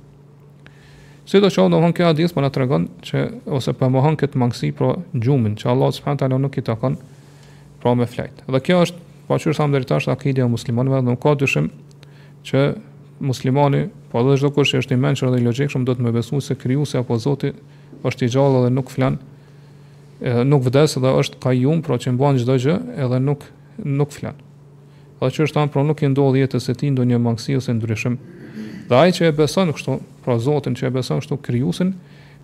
Së 1.31 1.39
do 1.39 1.47
të 1.49 1.55
shohë 1.55 1.71
domthon 1.71 1.93
kjo 1.95 2.09
hadith 2.11 2.33
po 2.35 2.43
na 2.43 2.49
tregon 2.51 2.89
që 3.07 3.21
ose 3.47 3.71
për 3.73 3.85
po 3.87 3.91
mohon 3.95 4.17
këtë 4.19 4.39
mangësi 4.43 4.73
për 4.75 4.89
gjumin, 5.23 5.55
që 5.55 5.69
Allah 5.71 5.93
subhanahu 5.95 6.39
nuk 6.43 6.57
i 6.59 6.65
takon 6.67 6.97
pra 7.83 7.93
me 7.95 8.09
flajt. 8.11 8.43
Dhe 8.51 8.61
kjo 8.67 8.81
është 8.87 9.03
pa 9.29 9.39
qyrë 9.39 9.55
sa 9.55 9.69
më 9.71 9.77
dërita 9.79 10.01
është 10.03 10.13
akide 10.17 10.49
muslimonëve 10.51 10.99
dhe 11.03 11.11
nuk 11.13 11.23
ka 11.23 11.37
dyshim 11.39 11.69
që 12.49 12.65
muslimani, 13.23 13.85
po 14.11 14.25
dhe 14.27 14.35
shdo 14.41 14.51
kërë 14.57 14.73
që 14.73 14.81
është 14.83 14.97
i 14.97 15.01
menqër 15.05 15.31
dhe 15.31 15.39
i 15.39 15.47
logik 15.47 15.71
shumë 15.71 15.87
do 15.87 15.95
të 15.95 16.05
me 16.09 16.15
besu 16.17 16.43
se 16.43 16.59
kryu 16.59 16.87
se 16.91 16.99
apo 17.05 17.19
zoti 17.23 17.53
është 18.03 18.27
i 18.27 18.33
gjallë 18.35 18.65
dhe 18.67 18.73
nuk 18.75 18.91
flan 18.91 19.19
edhe 20.27 20.43
nuk 20.47 20.67
vdes 20.67 20.99
dhe 21.03 21.15
është 21.23 21.39
ka 21.43 21.55
ju 21.55 21.77
më 21.79 21.87
pra 21.87 22.01
që 22.03 22.17
mbuan 22.17 22.39
gjithdoj 22.39 22.61
gjë 22.67 22.77
edhe 23.07 23.23
nuk, 23.23 23.47
nuk 23.87 24.11
flan 24.15 24.35
dhe 25.21 25.31
është 25.31 25.47
shtanë 25.53 25.71
pra 25.75 25.87
nuk 25.87 26.03
i 26.03 26.11
ndohë 26.11 26.43
jetës 26.43 26.67
e 26.73 26.75
ti 26.83 26.91
ndo 26.91 27.07
një 27.07 27.23
mangësi 27.23 27.57
ose 27.61 27.79
ndryshim 27.79 28.19
dhe 28.91 28.99
aj 28.99 29.15
që 29.19 29.31
e 29.31 29.37
beson 29.39 29.71
kështu 29.77 30.01
pra 30.25 30.39
Zotin 30.39 30.77
që 30.79 30.89
e 30.89 30.93
beson 30.97 31.21
këtu 31.23 31.39
krijuesin, 31.45 31.93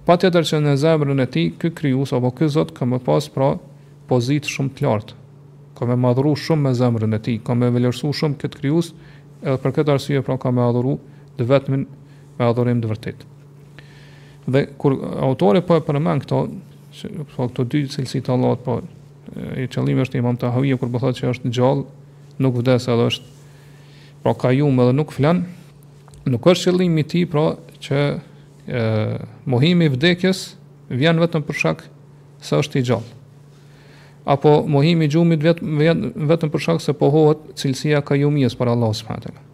patjetër 0.08 0.46
që 0.50 0.60
në 0.64 0.74
zemrën 0.80 1.22
e 1.24 1.28
tij 1.30 1.50
ky 1.60 1.70
krijues 1.80 2.12
apo 2.16 2.30
ky 2.36 2.48
Zot 2.52 2.74
ka 2.76 2.86
më 2.88 3.00
pas 3.06 3.28
pra 3.32 3.54
pozit 4.10 4.48
shumë 4.48 4.74
të 4.78 4.86
lartë. 4.88 5.14
Ka 5.78 5.86
më 5.86 5.98
madhru 6.02 6.34
shumë 6.36 6.66
me 6.68 6.72
zemrën 6.76 7.14
e 7.18 7.22
tij, 7.24 7.38
ka 7.46 7.54
më 7.54 7.70
vlerësuar 7.76 8.16
shumë 8.20 8.38
këtë 8.42 8.60
krijues, 8.60 8.92
edhe 9.42 9.58
për 9.62 9.76
këtë 9.78 9.94
arsye 9.94 10.22
pra 10.26 10.38
ka 10.42 10.50
më 10.54 10.64
adhuru 10.70 10.96
të 11.38 11.46
vetmin 11.50 11.86
me 12.38 12.46
adhurim 12.48 12.80
të 12.82 12.90
vërtetë. 12.92 13.26
Dhe 14.48 14.62
kur 14.80 14.96
autori 15.24 15.60
po 15.62 15.76
e 15.78 15.84
përmend 15.84 16.24
këto, 16.24 16.42
po 17.34 17.48
këto 17.50 17.66
dy 17.68 17.84
cilësi 17.92 18.22
të 18.24 18.32
Allahut, 18.32 18.62
po 18.64 18.78
e 19.60 19.68
qëllimi 19.68 20.02
është 20.06 20.18
Imam 20.22 20.38
Tahawi 20.40 20.72
kur 20.80 20.88
po 20.90 21.02
thotë 21.04 21.20
se 21.26 21.30
është 21.34 21.52
gjallë, 21.52 21.84
nuk 22.42 22.56
vdes, 22.62 22.88
edhe 22.88 23.08
është 23.12 23.36
pra 24.24 24.32
kajum 24.34 24.80
edhe 24.82 24.96
nuk 24.96 25.12
flan, 25.14 25.44
nuk 26.26 26.46
është 26.50 26.70
qëllimi 26.70 27.04
i 27.04 27.08
tij 27.08 27.26
pra 27.30 27.44
që 27.84 28.00
ë 28.66 28.82
mohimi 29.48 29.88
i 29.88 29.92
vdekjes 29.92 30.40
vjen 30.90 31.20
vetëm 31.22 31.44
për 31.46 31.56
shkak 31.60 31.84
se 32.44 32.58
është 32.60 32.80
i 32.80 32.86
gjallë. 32.88 33.14
Apo 34.28 34.52
mohimi 34.68 35.06
i 35.08 35.12
gjumit 35.12 35.40
vjen 35.62 36.10
vetëm 36.28 36.50
për 36.52 36.60
shkak 36.64 36.82
se 36.84 36.92
pohohet 36.96 37.44
cilësia 37.60 38.02
kajumies 38.04 38.56
për 38.60 38.74
Allah 38.74 38.90
subhanahu 38.96 39.34
wa 39.34 39.46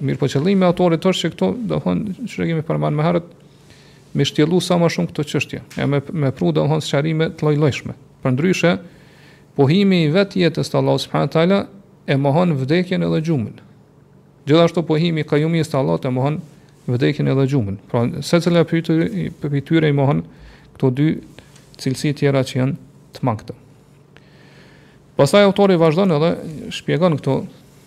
Mirë 0.00 0.18
po 0.22 0.26
qëllimi 0.30 0.64
autorit 0.64 1.04
është 1.04 1.26
që 1.26 1.30
këto, 1.34 1.46
do 1.68 1.76
thonë, 1.82 2.12
që 2.30 2.38
regjemi 2.40 2.62
përmanë 2.64 2.96
me 2.96 3.04
herët, 3.04 3.26
me 4.16 4.24
shtjelu 4.26 4.60
sa 4.62 4.78
ma 4.80 4.88
shumë 4.90 5.10
këto 5.10 5.24
qështje, 5.26 5.58
e 5.82 5.86
me, 5.90 5.98
me 6.22 6.30
pru 6.32 6.52
do 6.54 6.64
së 6.80 6.94
qarime 6.94 7.26
të 7.34 7.44
lojlojshme. 7.48 7.94
Për 8.24 8.34
ndryshe, 8.34 8.72
pohimi 9.58 10.04
i 10.06 10.12
vetë 10.14 10.38
jetës 10.44 10.72
të 10.72 10.78
Allah 10.80 10.96
s.a. 11.02 11.58
e 12.06 12.16
mohon 12.18 12.54
vdekjen 12.62 13.04
edhe 13.04 13.20
gjumën, 13.26 13.58
Gjithashtu 14.46 14.82
pohimi 14.82 15.22
ka 15.24 15.36
jumi 15.38 15.60
së 15.64 15.76
Allah 15.78 15.98
të 16.02 16.10
mohon 16.10 16.38
vdekin 16.90 17.28
edhe 17.30 17.44
gjumën. 17.46 17.76
Pra, 17.90 18.02
se 18.26 18.40
për 18.42 19.04
pëpityre 19.42 19.90
i 19.90 19.94
mohon 19.94 20.24
këto 20.74 20.90
dy 20.98 21.06
cilësi 21.78 22.14
tjera 22.18 22.42
që 22.46 22.58
janë 22.58 22.76
të 23.14 23.26
makëtë. 23.28 23.54
Pasaj 25.16 25.46
autori 25.46 25.76
vazhdon 25.78 26.14
edhe 26.16 26.32
shpjegon 26.74 27.20
këto 27.20 27.36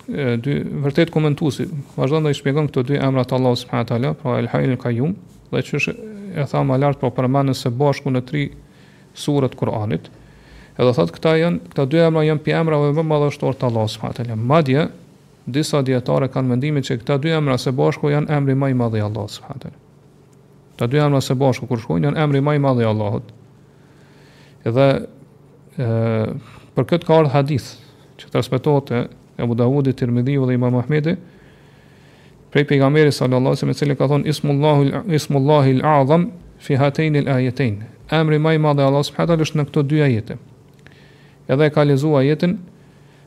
e, 0.08 0.38
dy 0.40 0.58
vërtet 0.86 1.12
komentuesi 1.12 1.66
vazhdon 1.98 2.24
dhe 2.30 2.36
shpjegon 2.40 2.70
këto 2.72 2.86
dy 2.92 3.02
emra 3.04 3.26
të 3.28 3.36
Allahut 3.40 3.60
subhanahu 3.60 3.90
teala, 3.92 4.14
pra 4.16 4.38
El 4.40 4.48
Hayy 4.54 4.70
El 4.72 4.80
Qayyum, 4.80 5.16
dhe 5.52 5.64
që 5.68 5.80
është 5.82 5.96
e 6.40 6.48
tha 6.52 6.62
më 6.68 6.80
lart 6.84 7.00
po 7.04 7.12
përmend 7.16 7.56
se 7.56 7.72
bashku 7.72 8.12
në 8.12 8.22
tri 8.30 8.46
surat 9.16 9.52
Kur'anit. 9.60 10.08
Edhe 10.76 10.92
thotë 10.98 11.18
këta 11.18 11.36
janë 11.42 11.74
këta 11.74 11.86
dy 11.92 12.04
emra 12.08 12.24
janë 12.30 12.44
pjesë 12.48 12.62
emrave 12.64 12.94
më 12.98 13.06
madhështore 13.12 13.60
të 13.60 13.70
Allahut 13.74 13.92
subhanahu 13.98 14.22
teala. 14.24 14.36
Madje 14.40 14.88
disa 15.46 15.82
dietare 15.86 16.28
kanë 16.34 16.50
mendimin 16.56 16.84
që 16.86 16.98
këta 17.04 17.20
dy 17.22 17.30
emra 17.38 17.54
së 17.62 17.74
bashku 17.78 18.10
janë 18.10 18.34
emri 18.34 18.56
më 18.58 18.72
i 18.74 18.78
madh 18.78 18.96
i 18.98 19.02
Allahut 19.06 19.32
subhanahu 19.36 19.70
wa 19.70 20.74
Këta 20.76 20.88
dy 20.92 21.00
emra 21.00 21.22
së 21.24 21.38
bashku 21.40 21.70
kur 21.70 21.80
shkojnë 21.80 22.10
janë 22.10 22.20
emri 22.24 22.42
më 22.44 22.56
i 22.58 22.60
madh 22.60 22.82
i 22.84 22.88
Allahut. 22.90 23.28
Edhe 24.68 24.88
ë 25.78 26.34
për 26.76 26.88
këtë 26.90 27.08
ka 27.08 27.14
ardhur 27.22 27.32
hadith 27.32 27.70
që 28.20 28.32
transmetohet 28.34 28.92
e 28.92 29.00
Abu 29.46 29.56
Dawudi, 29.56 29.92
Tirmidhiu 29.94 30.46
dhe 30.50 30.56
Imam 30.58 30.76
Ahmedi 30.80 31.14
prej 32.52 32.64
pejgamberit 32.68 33.16
sallallahu 33.16 33.54
alaihi 33.56 33.60
wasallam 33.60 33.72
i 33.78 33.80
cili 33.80 33.96
ka 34.00 34.08
thonë 34.12 34.28
ismullahu 34.32 35.16
ismullahi 35.16 35.76
al-azam 35.80 36.30
fi 36.58 36.74
hatayn 36.80 37.22
al 37.28 37.46
Emri 38.12 38.38
më 38.40 38.54
i 38.56 38.60
madh 38.60 38.80
i 38.80 38.84
Allahut 38.88 39.08
subhanahu 39.08 39.36
wa 39.40 39.44
është 39.46 39.58
në 39.60 39.66
këto 39.70 39.82
dy 39.84 40.02
ajete. 40.02 40.38
Edhe 41.48 41.66
e 41.66 41.70
ka 41.72 41.84
lexuar 41.84 42.22
ajetin 42.24 42.58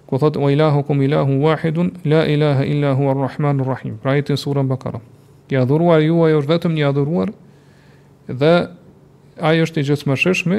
ku 0.08 0.16
thot 0.18 0.36
o 0.36 0.48
ilahu 0.48 0.82
kum 0.82 1.02
ilahu 1.04 1.36
wahidun 1.44 1.92
la 2.04 2.24
ilaha 2.24 2.64
illa 2.64 2.92
huwa 2.96 3.12
arrahmanur 3.12 3.68
rahim 3.76 3.98
pra 4.00 4.16
ajet 4.16 4.32
në 4.32 4.38
surën 4.40 4.68
bakara 4.70 5.00
i 5.52 5.56
adhuruar 5.60 6.00
ju 6.00 6.14
ajo 6.24 6.38
është 6.40 6.50
vetëm 6.54 6.76
një 6.80 6.86
adhuruar 6.88 7.32
dhe 8.40 8.52
ajo 9.52 9.66
është 9.68 9.82
i 9.84 9.88
gjithëmshëshëm 9.90 10.54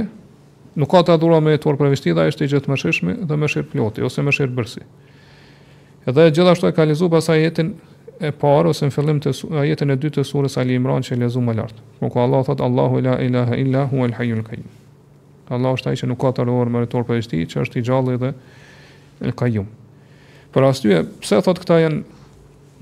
nuk 0.80 0.92
ka 0.94 1.02
të 1.02 1.16
adhuruar 1.18 1.42
me 1.42 1.56
tur 1.58 1.80
për 1.82 1.90
vështi 1.96 2.14
dhe 2.14 2.26
ajo 2.28 2.34
është 2.36 2.46
i 2.46 2.52
gjithëmshëshëm 2.54 3.14
dhe 3.34 3.40
më 3.42 3.50
shir 3.56 3.66
ploti 3.74 4.06
ose 4.06 4.22
më 4.30 4.36
shir 4.38 4.54
bërsi 4.54 4.86
edhe 6.14 6.28
gjithashtu 6.30 6.70
e 6.70 6.76
ka 6.78 6.86
lexuar 6.86 7.10
pasaj 7.18 7.42
jetën 7.48 7.74
e 8.20 8.30
parë 8.42 8.70
ose 8.76 8.86
në 8.86 8.94
fillim 8.94 9.18
të 9.26 9.34
ajetën 9.66 9.96
e 9.98 9.98
dytë 9.98 10.22
të 10.22 10.28
surës 10.30 10.60
Ali 10.62 10.78
Imran 10.78 11.02
që 11.06 11.16
lexuam 11.22 11.46
më 11.48 11.54
lart. 11.56 11.76
Ku 12.00 12.10
ka 12.12 12.20
Allah 12.28 12.42
thot 12.44 12.60
Allahu 12.62 13.00
la 13.02 13.16
ilaha 13.24 13.56
illa 13.56 13.86
huwa 13.88 14.10
al-hayyul 14.10 14.42
qayyum. 14.44 14.68
Allah 15.56 15.72
është 15.78 15.88
ai 15.88 15.96
që 16.04 16.10
nuk 16.12 16.20
ka 16.20 16.34
të 16.36 16.44
adhuruar 16.44 16.68
me 16.68 16.82
rëtor 16.84 17.08
për 17.08 17.22
ishti, 17.22 17.40
që 17.54 17.62
është 17.64 17.80
i 17.80 17.86
gjallë 17.88 18.18
dhe 18.20 18.34
El 19.22 19.36
Kajum. 19.36 19.68
Por 20.54 20.64
asnjë, 20.66 21.04
pse 21.22 21.40
thot 21.46 21.60
këta 21.62 21.78
janë 21.84 22.00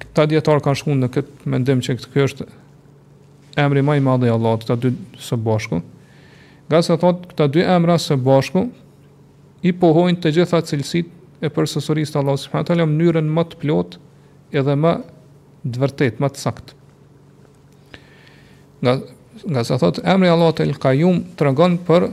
këta 0.03 0.27
dietar 0.29 0.61
kanë 0.63 0.79
shkuar 0.79 0.99
në 1.01 1.09
këtë 1.15 1.49
mendim 1.51 1.81
që 1.83 1.97
kjo 2.13 2.25
është 2.29 2.47
emri 3.57 3.81
më 3.81 3.95
i 3.97 4.03
madh 4.05 4.27
i 4.27 4.31
Allahut 4.31 4.63
këta 4.65 4.77
dy 4.83 4.93
së 5.17 5.39
bashku. 5.43 5.81
Nga 6.69 6.81
se 6.85 6.97
thot 7.01 7.25
këta 7.31 7.49
dy 7.55 7.65
emra 7.65 7.97
së 8.01 8.17
bashku 8.21 8.67
i 9.65 9.73
pohojnë 9.73 10.21
të 10.23 10.33
gjitha 10.37 10.61
cilësitë 10.69 11.41
e 11.47 11.51
përsosurisë 11.53 12.13
të 12.15 12.21
Allahut 12.21 12.43
subhanahu 12.45 12.69
taala 12.69 12.85
në 12.85 12.93
mënyrën 12.93 13.33
më 13.37 13.47
të 13.51 13.59
plotë 13.63 14.01
edhe 14.61 14.77
më 14.85 14.93
të 15.67 15.83
vërtet, 15.83 16.21
më 16.21 16.29
të 16.33 16.41
saktë. 16.45 16.81
Nga, 18.81 18.93
nga 19.53 19.63
se 19.65 19.77
thot, 19.81 19.99
emri 20.07 20.29
Allah 20.29 20.53
të 20.53 20.65
El 20.69 20.77
Kajum 20.81 21.23
të 21.35 21.71
për 21.89 22.07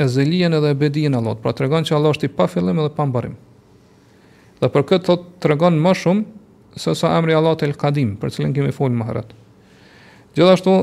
ezelien 0.00 0.52
edhe 0.56 0.70
ebedien 0.72 1.16
Allahot, 1.18 1.42
pra 1.44 1.52
të 1.52 1.66
regon 1.66 1.84
që 1.86 1.94
Allah 1.98 2.14
është 2.14 2.28
i 2.28 2.32
pa 2.36 2.46
fillim 2.50 2.78
edhe 2.80 2.92
pa 2.96 3.04
mbarim. 3.08 3.34
Dhe 4.60 4.70
për 4.72 4.86
këtë 4.92 5.06
thot 5.08 5.26
të 5.42 5.50
regon 5.52 5.76
më 5.84 5.92
shumë, 5.96 6.26
se 6.80 6.94
sa 6.98 7.14
emri 7.18 7.36
Allah 7.36 7.56
të 7.60 7.68
el-kadim, 7.70 8.14
për 8.20 8.34
cilën 8.36 8.54
kemi 8.56 8.74
full 8.76 8.94
më 8.96 9.06
herët. 9.10 9.32
Gjithashtu, 10.38 10.74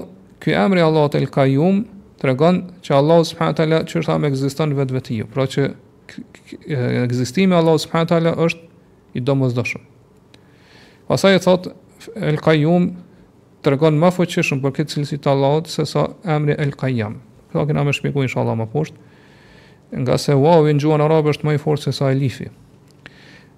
ky 0.43 0.55
emri 0.59 0.81
Allah 0.83 1.07
të 1.09 1.21
el 1.21 1.27
Kayyum 1.33 1.79
të 2.19 2.27
regon 2.31 2.57
që 2.83 2.95
Allah 2.97 3.21
së 3.29 3.37
përhajnë 3.39 3.57
tala 3.59 3.79
që 3.87 3.99
është 4.01 4.13
amë 4.15 4.27
egzistan 4.31 4.73
pra 5.31 5.45
që 5.47 5.63
i 6.67 7.45
Allah 7.57 7.77
së 7.81 7.91
përhajnë 7.93 8.33
është 8.45 8.67
i 9.17 9.23
do 9.25 9.37
Pastaj 9.37 9.69
shumë. 9.71 9.87
Pasaj 11.07 11.35
e 11.37 11.41
thot, 11.47 11.67
el 12.31 12.37
Kayyum 12.43 12.91
të 13.63 13.73
regon 13.73 13.97
më 13.99 14.11
fëqishëm 14.17 14.61
për 14.65 14.75
këtë 14.77 14.95
cilësi 14.97 15.17
të 15.23 15.33
se 15.71 15.85
sa 15.87 16.03
emri 16.35 16.53
el 16.57 16.73
Kayyam, 16.79 17.15
ka 17.59 17.65
kena 17.73 17.83
me 17.87 17.93
shpiku 17.93 18.25
në 18.25 18.31
shala 18.31 18.55
më 18.59 18.67
poshtë, 18.73 19.11
nga 20.03 20.17
se 20.19 20.35
wawi 20.35 20.73
në 20.77 20.97
në 21.01 21.05
arabe 21.07 21.31
është 21.31 21.47
më 21.47 21.55
i 21.57 21.61
forë 21.63 21.81
se 21.85 21.93
sa 21.95 22.09
e 22.11 22.15
lifi. 22.19 22.49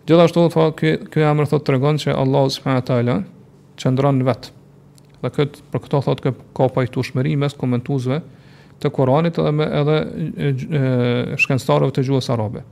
Gjithashtu, 0.09 0.43
fa, 0.53 0.67
kjo 0.73 1.35
e 1.43 1.45
thot 1.49 1.65
të 1.67 1.75
regon 1.75 1.99
që 2.01 2.15
Allah 2.17 2.47
s.a. 2.49 2.79
tala 2.81 3.19
që 3.79 3.91
ndronë 3.93 4.21
në 4.23 4.27
vetë. 4.29 4.53
Dhe 5.21 5.31
këtë, 5.35 5.63
për 5.73 5.81
këto 5.85 5.99
thot 6.05 6.21
kë 6.23 6.31
ka 6.55 6.69
pajtu 6.73 7.03
shmëri 7.09 7.33
mes 7.41 7.55
komentuzve 7.59 8.21
të 8.79 8.87
Koranit 8.95 9.35
edhe, 9.37 9.51
me, 9.51 9.65
edhe 9.81 9.97
e, 9.99 10.49
e, 10.49 11.39
shkenstarëve 11.43 11.91
të 11.95 12.05
gjuës 12.07 12.31
arabe. 12.33 12.63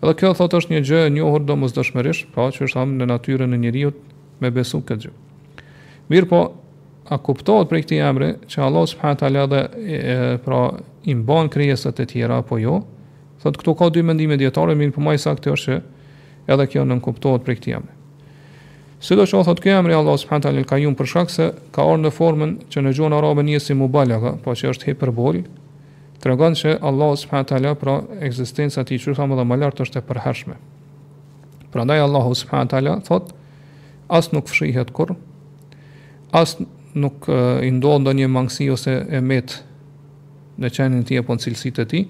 Edhe 0.00 0.16
kjo 0.18 0.32
thot 0.36 0.56
është 0.58 0.74
një 0.74 0.82
gjë 0.88 1.00
e 1.06 1.12
njohur 1.14 1.44
do 1.46 1.56
mos 1.60 1.74
dëshmërish, 1.76 2.24
pra 2.34 2.48
që 2.52 2.66
është 2.66 2.82
amë 2.82 2.98
në 3.02 3.10
natyre 3.12 3.46
në 3.46 3.60
njëriut 3.62 4.00
me 4.42 4.50
besu 4.56 4.82
këtë 4.88 5.06
gjë. 5.06 5.14
Mirë 6.10 6.30
po, 6.32 6.40
a 7.10 7.18
kuptohet 7.18 7.66
prej 7.70 7.82
këtij 7.84 8.00
emri 8.06 8.28
që 8.46 8.62
Allah 8.62 8.84
subhanahu 8.86 9.18
taala 9.18 9.46
dhe 9.50 9.60
e, 9.78 9.96
pra 10.44 10.60
i 11.10 11.14
mban 11.14 11.48
krijesat 11.50 11.98
e 12.00 12.04
tjera 12.06 12.36
apo 12.38 12.58
jo? 12.62 12.76
Thot 13.42 13.56
këtu 13.58 13.72
ka 13.74 13.88
dy 13.90 14.02
mendime 14.06 14.36
dietare, 14.38 14.76
mirë 14.78 14.94
po 14.94 15.02
më 15.02 15.16
saktë 15.18 15.54
është 15.56 15.72
që 15.74 15.78
edhe 16.54 16.68
kjo 16.70 16.84
nuk 16.86 17.02
kuptohet 17.08 17.42
prej 17.46 17.58
këtij 17.58 17.74
emri. 17.80 17.96
Sidoqë 19.02 19.42
thot 19.48 19.62
ky 19.64 19.72
emri 19.74 19.96
Allah 19.96 20.14
subhanahu 20.20 20.44
teala 20.46 20.62
kayyum 20.70 20.94
për 20.94 21.10
shkak 21.12 21.34
se 21.34 21.48
ka 21.74 21.82
ardhur 21.82 22.02
në 22.06 22.12
formën 22.14 22.52
që 22.70 22.84
në 22.84 22.92
gjuhën 22.98 23.16
arabe 23.18 23.42
njihet 23.48 23.66
si 23.66 23.74
mubalagha, 23.74 24.36
po 24.44 24.54
që 24.54 24.70
është 24.76 24.90
hiperbol, 24.92 25.40
tregon 26.22 26.54
se 26.54 26.76
Allah 26.78 27.10
subhanahu 27.16 27.50
taala 27.50 27.74
pra 27.80 27.98
ekzistenca 28.20 28.84
e 28.84 28.86
tij 28.90 29.02
çu 29.08 29.16
thamë 29.18 29.40
dhe 29.40 29.48
më 29.50 29.60
lart 29.64 29.80
është 29.82 29.98
e 29.98 30.04
përhershme. 30.10 30.60
Prandaj 31.74 32.04
Allah 32.06 32.26
subhanahu 32.44 32.70
taala 32.70 32.98
thot 33.02 33.32
as 34.08 34.30
nuk 34.36 34.46
fshihet 34.52 34.92
kur 34.94 35.16
as 36.30 36.54
nuk 36.94 37.24
i 37.62 37.70
ndon 37.70 38.04
doni 38.04 38.24
një 38.24 38.30
mangësi 38.32 38.70
ose 38.72 38.94
e 39.08 39.20
met 39.22 39.60
në 40.60 40.70
çenin 40.74 41.02
e 41.04 41.06
tij 41.06 41.20
apo 41.20 41.34
në 41.34 41.44
cilësitë 41.44 41.84
e 41.84 41.88
tij 41.92 42.02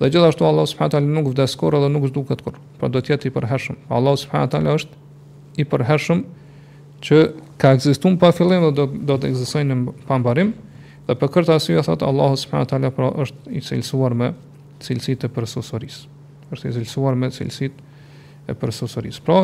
dhe 0.00 0.08
gjithashtu 0.10 0.44
Allah 0.46 0.66
subhanahu 0.68 1.08
nuk 1.08 1.30
vdeskor 1.32 1.76
edhe 1.78 1.88
nuk 1.92 2.06
sduket 2.10 2.42
kur. 2.42 2.56
Pra 2.78 2.88
do 2.90 2.98
të 3.00 3.12
jetë 3.14 3.28
i 3.30 3.34
përhershëm. 3.34 3.76
Allah 3.88 4.16
subhanahu 4.18 4.74
është 4.74 5.62
i 5.62 5.66
përhershëm 5.68 6.24
që 7.06 7.18
ka 7.62 7.72
ekzistuar 7.78 8.16
pa 8.18 8.32
fillim 8.34 8.66
dhe 8.74 8.86
do 8.90 9.16
të 9.18 9.30
ekzistojë 9.30 9.66
në 9.70 9.76
pambarim. 10.08 10.52
Dhe 11.06 11.14
për 11.18 11.30
këtë 11.36 11.54
arsye 11.56 11.82
thotë 11.86 12.06
Allah 12.08 12.34
subhanahu 12.40 12.90
pra 12.96 13.12
është 13.26 13.52
i 13.58 13.62
cilësuar 13.68 14.14
me 14.18 14.32
cilësitë 14.82 15.26
e 15.30 15.36
përsosur. 15.36 15.86
Është 16.52 16.70
i 16.72 16.76
cilësuar 16.78 17.18
me 17.18 17.30
cilësitë 17.38 18.50
e 18.50 18.54
përsosur. 18.58 19.06
Pra 19.22 19.42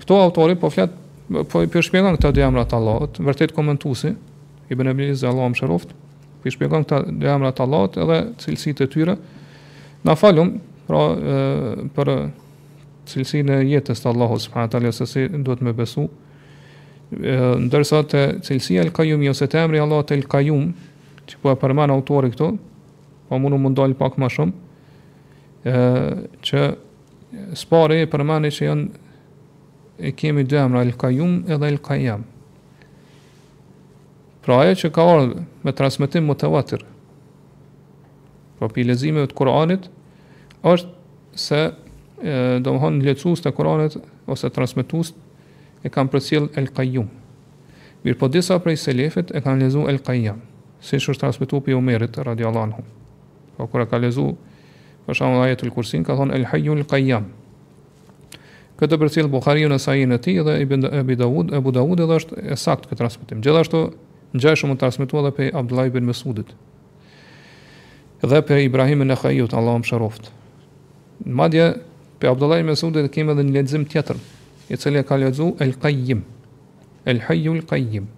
këto 0.00 0.20
autori 0.22 0.56
po 0.56 0.68
fletin 0.72 1.04
po 1.50 1.62
i 1.62 1.66
përshpjegon 1.70 2.18
këta 2.20 2.30
dy 2.36 2.42
emra 2.46 2.62
të 2.68 2.76
Allahut, 2.78 3.16
vërtet 3.24 3.52
komentuesi 3.56 4.12
i 4.12 4.74
bën 4.76 4.92
Ibn 4.92 4.92
Abdiz 4.92 5.24
Allahu 5.26 5.52
mshëroft, 5.56 5.90
i 6.46 6.52
shpjegon 6.54 6.84
këta 6.86 7.00
dy 7.10 7.26
emra 7.30 7.50
të 7.52 7.64
Allahut 7.64 7.96
edhe 8.02 8.20
cilësitë 8.42 8.86
e 8.86 8.90
tyre. 8.92 9.14
Na 10.06 10.14
falum, 10.14 10.52
pra 10.86 11.00
e, 11.16 11.72
për 11.96 12.12
cilësinë 13.10 13.56
e 13.56 13.66
jetës 13.72 14.02
të 14.02 14.10
Allahut 14.12 14.42
subhanahu 14.42 14.70
taala 14.74 14.92
se 14.94 15.06
si 15.10 15.26
duhet 15.30 15.62
më 15.64 15.74
besu. 15.80 16.06
Ndërsa 17.66 18.00
të 18.10 18.22
cilësia 18.46 18.82
El 18.84 18.92
Qayyum 18.94 19.22
ose 19.30 19.46
të 19.50 19.60
emri 19.64 19.78
Allahu 19.82 20.06
El 20.14 20.24
Qayyum, 20.30 20.62
që 21.26 21.40
po 21.42 21.50
e 21.54 21.58
përmend 21.64 21.94
autori 21.94 22.30
këtu, 22.34 22.52
po 23.26 23.38
më 23.42 23.50
nuk 23.52 23.62
mund 23.64 23.78
dal 23.78 23.94
pak 23.98 24.18
më 24.18 24.30
shumë. 24.36 24.62
ë 25.66 25.72
që 26.46 26.76
e 27.98 28.06
përmani 28.10 28.50
që 28.54 28.66
janë 28.70 28.86
e 29.98 30.12
kemi 30.12 30.44
dy 30.44 30.56
emra 30.60 30.82
El 30.84 30.92
Kajum 30.96 31.44
edhe 31.48 31.68
El 31.68 31.78
Kajam. 31.80 32.24
Pra 34.44 34.60
ajo 34.62 34.74
që 34.82 34.90
ka 34.94 35.06
ardhur 35.12 35.40
me 35.64 35.72
transmetim 35.74 36.26
mutawatir. 36.28 36.84
Po 38.58 38.68
pi 38.72 38.84
lezimeve 38.84 39.30
të 39.32 39.36
Kuranit 39.36 39.88
është 40.64 41.36
se 41.36 41.60
do 42.16 42.70
të 42.70 42.76
thonë 42.80 43.04
lexues 43.04 43.42
të 43.44 43.52
Kuranit 43.58 43.96
ose 44.32 44.50
transmetues 44.56 45.10
e 45.84 45.90
kanë 45.92 46.12
përcjell 46.14 46.46
El 46.56 46.68
Kajum. 46.76 47.08
Mirë 48.04 48.20
po 48.20 48.28
disa 48.30 48.58
prej 48.62 48.78
selefet 48.84 49.32
e 49.34 49.42
kanë 49.42 49.64
lezu 49.64 49.82
El 49.90 49.98
Kajam, 50.04 50.38
si 50.80 51.00
që 51.00 51.12
është 51.14 51.24
transmitu 51.24 51.58
për 51.66 51.74
Umerit, 51.80 52.16
radiallahu 52.20 52.68
anhu. 52.68 52.84
Po 53.56 53.80
e 53.82 53.86
ka 53.90 53.98
lezu, 53.98 54.30
për 55.06 55.14
shumë 55.16 55.36
dhe 55.36 55.42
ajetul 55.48 55.72
kursin, 55.74 56.04
ka 56.06 56.14
thonë 56.18 56.36
El 56.38 56.46
Hayyul 56.52 56.84
Kajam, 56.86 57.26
Këtë 58.76 58.96
përcjell 59.00 59.28
Buhariu 59.32 59.70
në 59.72 59.78
sahin 59.80 60.12
e 60.12 60.18
tij 60.20 60.34
dhe 60.44 60.54
Ibn 60.60 60.82
Abi 61.00 61.14
Daud, 61.16 61.52
Abu 61.56 61.72
Daud 61.72 62.00
edhe 62.04 62.18
është 62.20 62.42
e 62.52 62.58
saktë 62.60 62.90
këtë 62.90 62.98
transmetim. 63.00 63.38
Gjithashtu 63.44 63.80
ngjajë 64.36 64.58
shumë 64.62 64.76
transmetuar 64.82 65.24
edhe 65.24 65.32
pej 65.38 65.48
Abdullah 65.56 65.88
ibn 65.88 66.04
Mesudit. 66.10 66.50
Dhe 68.20 68.40
për 68.48 68.60
Ibrahimin 68.66 69.12
e 69.14 69.16
Khayyut, 69.16 69.54
Allahu 69.56 69.80
mëshiroft. 69.80 70.28
Madje 71.40 71.70
pej 72.20 72.34
Abdullah 72.34 72.60
ibn 72.60 72.72
Mesudit 72.74 73.08
kemi 73.14 73.32
edhe 73.32 73.46
një 73.48 73.56
lexim 73.56 73.88
tjetër, 73.88 74.20
i 74.72 74.76
cili 74.76 75.00
e 75.00 75.06
ka 75.08 75.16
lexu 75.24 75.50
El 75.64 75.72
Qayyim. 75.80 76.20
El 77.08 77.24
Hayy 77.30 77.48
El 77.56 77.64
Qayyim. 77.70 78.10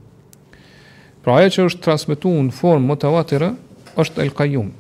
Pra 1.22 1.38
ajo 1.38 1.50
që 1.54 1.70
është 1.70 1.84
transmetuar 1.86 2.42
në 2.50 2.58
formë 2.58 2.90
mutawatirë 2.90 3.52
është 4.02 4.26
El 4.26 4.34
Qayyum, 4.38 4.74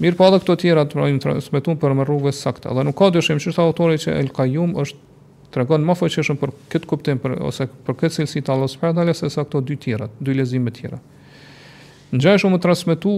Mirë 0.00 0.16
po 0.16 0.30
edhe 0.30 0.38
këto 0.40 0.54
tjera 0.62 0.86
të 0.88 0.96
mërojmë 0.96 1.20
të 1.20 1.32
smetun 1.44 1.76
për 1.80 1.92
më 1.98 2.04
rrugës 2.08 2.38
sakta. 2.40 2.72
Dhe 2.76 2.86
nuk 2.88 2.96
ka 2.96 3.10
dëshim 3.12 3.40
që 3.42 3.50
është 3.52 3.64
autori 3.66 3.98
që 4.00 4.14
El 4.16 4.30
Kajum 4.36 4.70
është 4.82 5.08
të 5.52 5.60
regon 5.60 5.84
ma 5.84 5.96
fëqeshëm 5.98 6.38
për 6.40 6.52
këtë 6.72 6.88
kuptim 6.88 7.20
për, 7.20 7.34
ose 7.50 7.66
për 7.86 7.96
këtë 8.00 8.14
silësi 8.16 8.40
të 8.46 8.52
Allah 8.54 8.70
s.p. 8.70 8.92
dhe 8.96 9.14
se 9.18 9.28
sakto 9.34 9.60
dy 9.68 9.76
tjera, 9.82 10.06
dy 10.22 10.36
lezime 10.38 10.70
tjera. 10.72 11.00
Në 12.14 12.20
gjaj 12.22 12.36
shumë 12.44 12.60
të 12.60 12.64
transmitu 12.68 13.12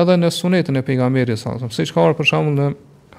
edhe 0.00 0.16
në 0.18 0.32
sunetën 0.34 0.80
e 0.80 0.82
pejgameri 0.88 1.36
sa, 1.38 1.54
Se 1.70 1.86
që 1.86 1.94
ka 1.94 2.06
orë 2.08 2.18
për 2.18 2.30
shamën 2.32 2.58
në 2.58 2.66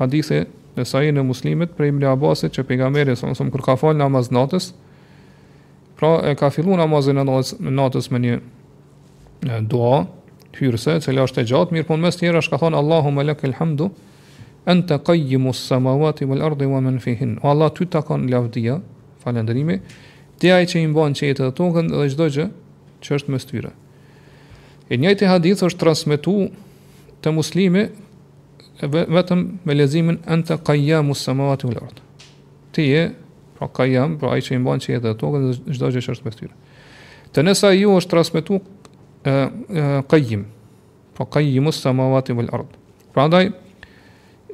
hadithi 0.01 0.41
në 0.77 0.85
sajnë 0.89 1.21
e 1.21 1.23
muslimit 1.29 1.77
për 1.77 1.89
imli 1.93 2.09
abasit 2.11 2.53
që 2.57 2.65
pejgameri 2.69 3.15
së 3.17 3.31
nësëm 3.31 3.53
kër 3.55 3.65
ka 3.69 3.77
falë 3.81 4.01
namaz 4.03 4.27
natës, 4.35 4.71
pra 5.97 6.11
e 6.29 6.35
ka 6.37 6.49
fillu 6.53 6.75
namazin 6.81 7.21
e 7.23 7.27
natës 7.27 8.11
me 8.13 8.21
një 8.25 8.35
dua, 9.71 10.03
hyrëse, 10.59 10.93
e 10.97 11.01
cila 11.05 11.25
është 11.27 11.43
e 11.43 11.49
gjatë, 11.51 11.75
mirë 11.75 11.87
punë 11.87 12.01
po 12.01 12.05
mes 12.05 12.17
njërë 12.21 12.41
është 12.41 12.53
ka 12.53 12.59
thonë, 12.63 12.79
Allahu 12.81 13.11
me 13.15 13.25
lëkë 13.27 13.47
elhamdu, 13.51 13.89
en 14.71 14.81
të 14.89 14.97
kajjimu 15.07 15.53
së 15.55 15.67
samavati, 15.73 16.27
vel 16.29 16.41
lërdi 16.43 16.67
wa 16.69 16.81
men 16.83 16.97
fihin. 17.03 17.37
O 17.43 17.51
Allah 17.53 17.69
ty 17.73 17.85
ta 17.85 18.01
kanë 18.05 18.31
lafdia, 18.33 18.79
falendrimi, 19.23 19.77
të 20.41 20.49
jaj 20.53 20.65
që 20.73 20.81
i 20.83 20.89
mbanë 20.93 21.17
që 21.21 21.29
jetë 21.31 21.45
dhe 21.47 21.53
tokën, 21.61 21.91
dhe 21.93 22.09
gjdo 22.13 22.29
gjë 22.35 22.49
që 23.05 23.15
është 23.19 23.33
mes 23.33 23.47
tyre. 23.47 23.71
E 24.91 24.99
njëjtë 24.99 25.31
hadith 25.31 25.63
është 25.67 25.81
transmitu 25.85 26.33
të 27.21 27.33
muslimi, 27.35 27.85
vetëm 29.13 29.47
me 29.67 29.73
lezimin, 29.77 30.19
en 30.31 30.43
të 30.47 30.59
kajjimu 30.67 31.15
së 31.17 31.29
samavati, 31.31 31.69
vel 31.71 31.79
lërdi 31.81 32.01
Të 32.77 32.83
je, 32.85 33.03
pra 33.57 33.65
kajjim, 33.73 34.19
pra 34.21 34.35
aj 34.37 34.41
që 34.45 34.53
i 34.53 34.59
mbanë 34.63 34.81
që 34.83 34.91
jetë 34.93 35.05
dhe 35.07 35.15
tokën, 35.19 35.43
dhe 35.47 35.73
gjdo 35.77 35.87
gjë 35.95 36.03
që 36.05 36.11
është 36.13 36.27
mes 36.27 36.35
tyre. 36.39 36.55
Të 37.33 37.43
nësa 37.47 37.71
ju 37.73 37.89
është 37.97 38.11
transmitu 38.13 38.59
qajim, 40.07 40.45
pra 41.15 41.25
po, 41.25 41.31
qajimu 41.37 41.71
së 41.73 41.93
wal 41.93 42.19
vë 42.21 42.45
lërët. 42.47 42.75
Pra 43.13 43.25
ndaj, 43.29 43.49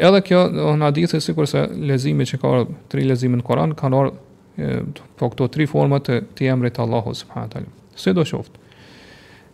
edhe 0.07 0.21
kjo 0.29 0.43
në 0.79 0.87
adithë, 0.89 1.19
si 1.21 1.35
kurse 1.35 1.65
lezimi 1.73 2.25
që 2.27 2.39
ka 2.41 2.53
tre 2.53 2.75
tri 2.93 3.05
lezimin 3.09 3.41
në 3.43 3.47
Koran, 3.47 3.75
kanë 3.77 3.99
orë 3.99 4.81
po 5.19 5.29
këto 5.33 5.47
tri 5.53 5.65
forma 5.69 5.97
të, 6.05 6.19
të 6.37 6.49
emrit 6.53 6.77
Allahu 6.83 7.13
subhanahu 7.17 7.51
taala. 7.53 7.73
Si 7.97 8.13
do 8.13 8.25
shoft. 8.25 8.53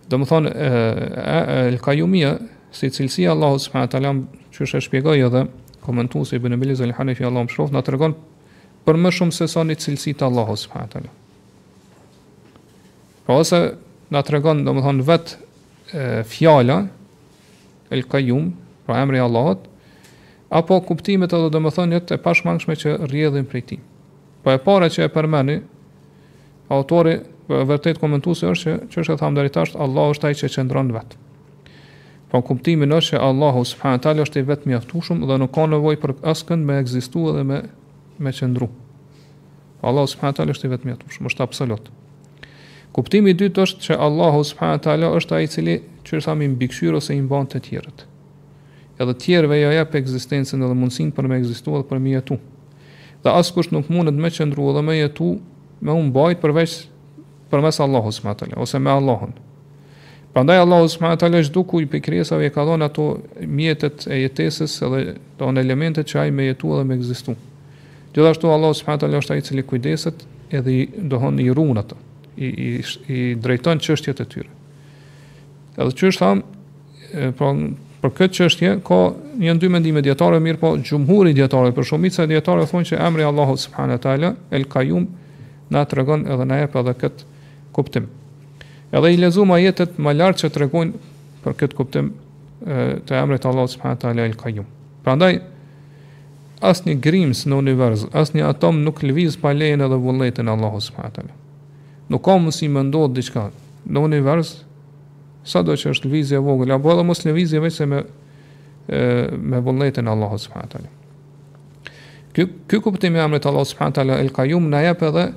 Do 0.09 0.17
të 0.19 0.27
thonë 0.29 0.51
el-Qayyumia 1.71 2.33
si 2.73 2.89
cilësi 2.93 3.27
Allahu 3.31 3.59
subhanahu 3.59 3.91
taala 3.95 4.13
që 4.55 4.65
është 4.67 4.81
shpjegoi 4.87 5.19
edhe 5.25 5.43
komentuesi 5.85 6.35
Ibn 6.39 6.55
Abdul 6.57 6.73
Aziz 6.75 6.83
al-Hanifi 6.87 7.25
Allahu 7.27 7.47
mëshiroft 7.47 7.73
na 7.75 7.83
tregon 7.87 8.15
për 8.87 8.99
më 8.99 9.11
shumë 9.15 9.35
se 9.37 9.47
sa 9.51 9.63
një 9.65 9.79
cilësi 9.83 10.13
të 10.19 10.27
Allahu 10.27 10.57
subhanahu 10.65 10.91
taala. 10.95 11.13
Pra 13.25 13.39
ose 13.43 13.61
na 14.09 14.21
tregon 14.25 14.63
domethën 14.65 15.01
vet 15.05 15.35
fjala 16.29 16.79
el 17.93 18.03
qayyum 18.09 18.49
pra 18.85 19.01
emri 19.03 19.17
i 19.17 19.23
Allahut 19.23 19.65
apo 20.49 20.77
kuptimet 20.81 21.33
edhe 21.33 21.49
domethënjet 21.53 22.13
e 22.15 22.19
pashmangshme 22.23 22.75
që 22.81 22.95
rrjedhin 23.09 23.45
prej 23.49 23.63
tij. 23.71 23.79
Po 24.43 24.51
e 24.53 24.57
para 24.61 24.89
që 24.89 25.05
e 25.05 25.11
përmendi 25.13 25.57
autori 26.73 27.17
vërtet 27.49 28.01
komentuesi 28.01 28.49
është 28.49 28.75
që 28.89 28.93
çështja 28.93 29.17
tham 29.21 29.37
deri 29.37 29.53
tash 29.53 29.77
Allahu 29.77 30.15
është 30.17 30.29
ai 30.29 30.37
që 30.41 30.49
qëndron 30.57 30.91
vet. 30.95 31.13
Po 32.29 32.41
kuptimi 32.45 32.85
është 32.89 33.13
që 33.17 33.23
Allahu 33.29 33.63
subhanahu 33.65 34.03
taala 34.05 34.25
është 34.25 34.41
i 34.41 34.47
vetë 34.49 34.69
mjaftueshëm 34.69 35.23
dhe 35.25 35.39
nuk 35.41 35.53
ka 35.55 35.65
nevojë 35.69 36.01
për 36.01 36.17
askënd 36.33 36.65
me 36.65 36.79
ekzistuar 36.81 37.37
dhe 37.39 37.45
me 37.49 37.61
me 38.19 38.33
qëndru. 38.35 38.67
Po 39.79 39.83
Allahu 39.93 40.09
subhanahu 40.11 40.37
taala 40.41 40.53
është 40.55 40.67
i 40.69 40.73
vetë 40.75 40.89
mjaftueshëm, 40.89 41.29
është 41.29 41.45
absolut. 41.45 41.87
Kuptimi 42.95 43.31
i 43.35 43.37
dytë 43.37 43.63
është 43.67 43.83
që 43.85 43.97
Allahu 44.01 44.43
subhanahu 44.49 44.81
teala 44.81 45.09
është 45.19 45.35
ai 45.37 45.43
i 45.45 45.49
cili 45.53 45.73
qyrthami 46.09 46.47
mbikëqyr 46.55 46.95
ose 46.97 47.13
i 47.13 47.19
mban 47.21 47.45
të 47.51 47.59
tjerët. 47.67 47.99
Edhe 48.99 49.11
të 49.13 49.19
tjerëve 49.27 49.59
ja 49.59 49.73
jap 49.75 49.93
ekzistencën 49.95 50.57
edhe 50.65 50.75
mundësinë 50.77 51.13
për 51.15 51.27
me 51.29 51.37
ekzistuar 51.41 51.85
për 51.89 52.01
me 52.01 52.15
jetu. 52.15 52.39
Dhe 53.21 53.35
askush 53.37 53.69
nuk 53.75 53.91
mundet 53.93 54.17
më 54.17 54.31
qëndru 54.39 54.71
dhe 54.77 54.81
më 54.89 54.95
jetu 55.03 55.29
me 55.85 55.93
u 55.93 55.99
mbajt 56.09 56.41
përveç 56.41 56.75
përmes 57.53 57.79
Allahut 57.85 58.17
subhanahu 58.17 58.41
teala 58.41 58.65
ose 58.65 58.81
me 58.81 58.91
Allahun. 58.95 59.37
Prandaj 60.33 60.59
Allahu 60.65 60.89
subhanahu 60.93 61.21
teala 61.23 61.43
çdo 61.45 61.63
kuj 61.69 61.85
pe 61.93 62.01
krijesave 62.05 62.49
e 62.49 62.49
ka 62.53 62.65
dhënë 62.67 62.89
ato 62.89 63.05
mjetet 63.45 64.09
e 64.13 64.19
jetesës 64.25 64.75
edhe 64.87 65.03
ato 65.37 65.53
elementet 65.61 66.09
që 66.09 66.23
ai 66.25 66.29
me 66.39 66.49
jetu 66.51 66.73
dhe 66.79 66.83
me 66.89 66.97
ekzistu. 66.97 67.37
Gjithashtu 68.13 68.49
Allahu 68.49 68.73
subhanahu 68.81 69.05
teala 69.05 69.21
është 69.23 69.33
ai 69.37 69.41
i 69.45 69.49
cili 69.51 69.63
kujdeset 69.73 70.25
edhe 70.49 70.75
i 70.81 70.85
dohon 71.13 71.39
i 71.45 71.49
ruan 71.53 71.77
ato 71.83 71.97
i, 72.39 72.47
i, 72.47 72.69
i 73.13 73.19
drejton 73.39 73.81
qështjet 73.83 74.21
e 74.23 74.27
tyre. 74.31 74.49
Edhe 75.79 75.91
që 75.99 76.11
është 76.11 76.23
thamë, 76.25 77.33
po, 77.39 77.49
për 78.03 78.13
këtë 78.19 78.37
qështje, 78.39 78.71
ka 78.87 78.99
një 79.41 79.57
dy 79.61 79.69
mendime 79.73 80.03
djetare 80.05 80.39
mirë, 80.43 80.59
po 80.61 80.71
xhumhuri 80.79 81.33
djetare, 81.37 81.71
për 81.75 81.89
shumica 81.89 82.25
djetare, 82.29 82.65
thonë 82.69 82.91
që 82.91 83.01
emri 83.07 83.25
Allahu 83.27 83.57
Subhane 83.59 83.97
Tala, 84.03 84.33
el 84.55 84.65
kajum, 84.71 85.07
na 85.73 85.83
të 85.85 85.99
regon 85.99 86.23
edhe 86.31 86.47
na 86.49 86.61
jep 86.63 86.75
edhe 86.81 86.95
këtë 87.03 87.27
kuptim. 87.75 88.09
Edhe 88.95 89.11
i 89.13 89.19
lezu 89.21 89.43
ma 89.45 89.59
jetet 89.61 89.99
ma 90.01 90.15
lartë 90.15 90.45
që 90.47 90.51
të 90.55 90.63
regon 90.63 90.95
për 91.43 91.59
këtë 91.59 91.77
kuptim 91.77 92.07
e, 92.63 92.97
të 93.05 93.19
emrit 93.19 93.45
Allahu 93.45 93.69
Subhane 93.75 93.99
Tala, 94.01 94.23
el 94.29 94.37
kajum. 94.39 94.65
Prandaj, 95.05 95.41
Asnjë 96.59 96.71
asë 96.71 96.87
një 96.89 96.97
grims 97.05 97.43
në 97.47 97.55
univers, 97.61 98.01
asë 98.19 98.33
një 98.39 98.47
atom 98.49 98.81
nuk 98.83 98.97
lëviz 99.07 99.37
pa 99.39 99.53
lejen 99.55 99.79
edhe 99.85 99.95
vullnetin 100.03 100.49
Allahut 100.51 100.83
subhanahu 100.83 101.13
teala 101.15 101.37
nuk 102.09 102.25
ka 102.25 102.35
mësi 102.41 102.69
më 102.73 102.83
ndodhë 102.89 103.15
diqka, 103.19 103.43
në 103.89 104.03
univers, 104.07 104.55
sa 105.45 105.61
do 105.65 105.73
që 105.77 105.93
është 105.93 106.09
lëvizje 106.09 106.41
vogël, 106.43 106.73
apo 106.75 106.91
edhe 106.93 107.05
mos 107.07 107.23
lëvizje 107.25 107.61
veç 107.63 107.77
se 107.79 107.85
me, 107.89 108.01
me 109.49 109.61
vëlletën 109.65 110.09
Allah 110.11 110.33
s.w.t. 110.37 110.81
Ky, 112.35 112.45
ky 112.69 112.77
kuptim 112.85 113.15
i 113.17 113.21
amrit 113.23 113.45
Allah 113.49 113.65
El 114.19 114.29
Kajum 114.35 114.67
në 114.69 114.81
jep 114.85 115.01
edhe, 115.09 115.27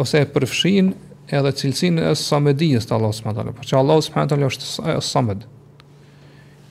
ose 0.00 0.22
e 0.22 0.28
përfshin 0.32 0.92
edhe 1.28 1.52
cilësin 1.52 2.00
e 2.00 2.14
samedijës 2.16 2.86
të 2.88 2.96
Allah 2.96 3.12
s.w.t. 3.16 3.54
Për 3.60 3.68
që 3.72 3.80
Allah 3.80 4.00
s.w.t. 4.02 4.38
është 4.48 4.98
samed. 5.04 5.44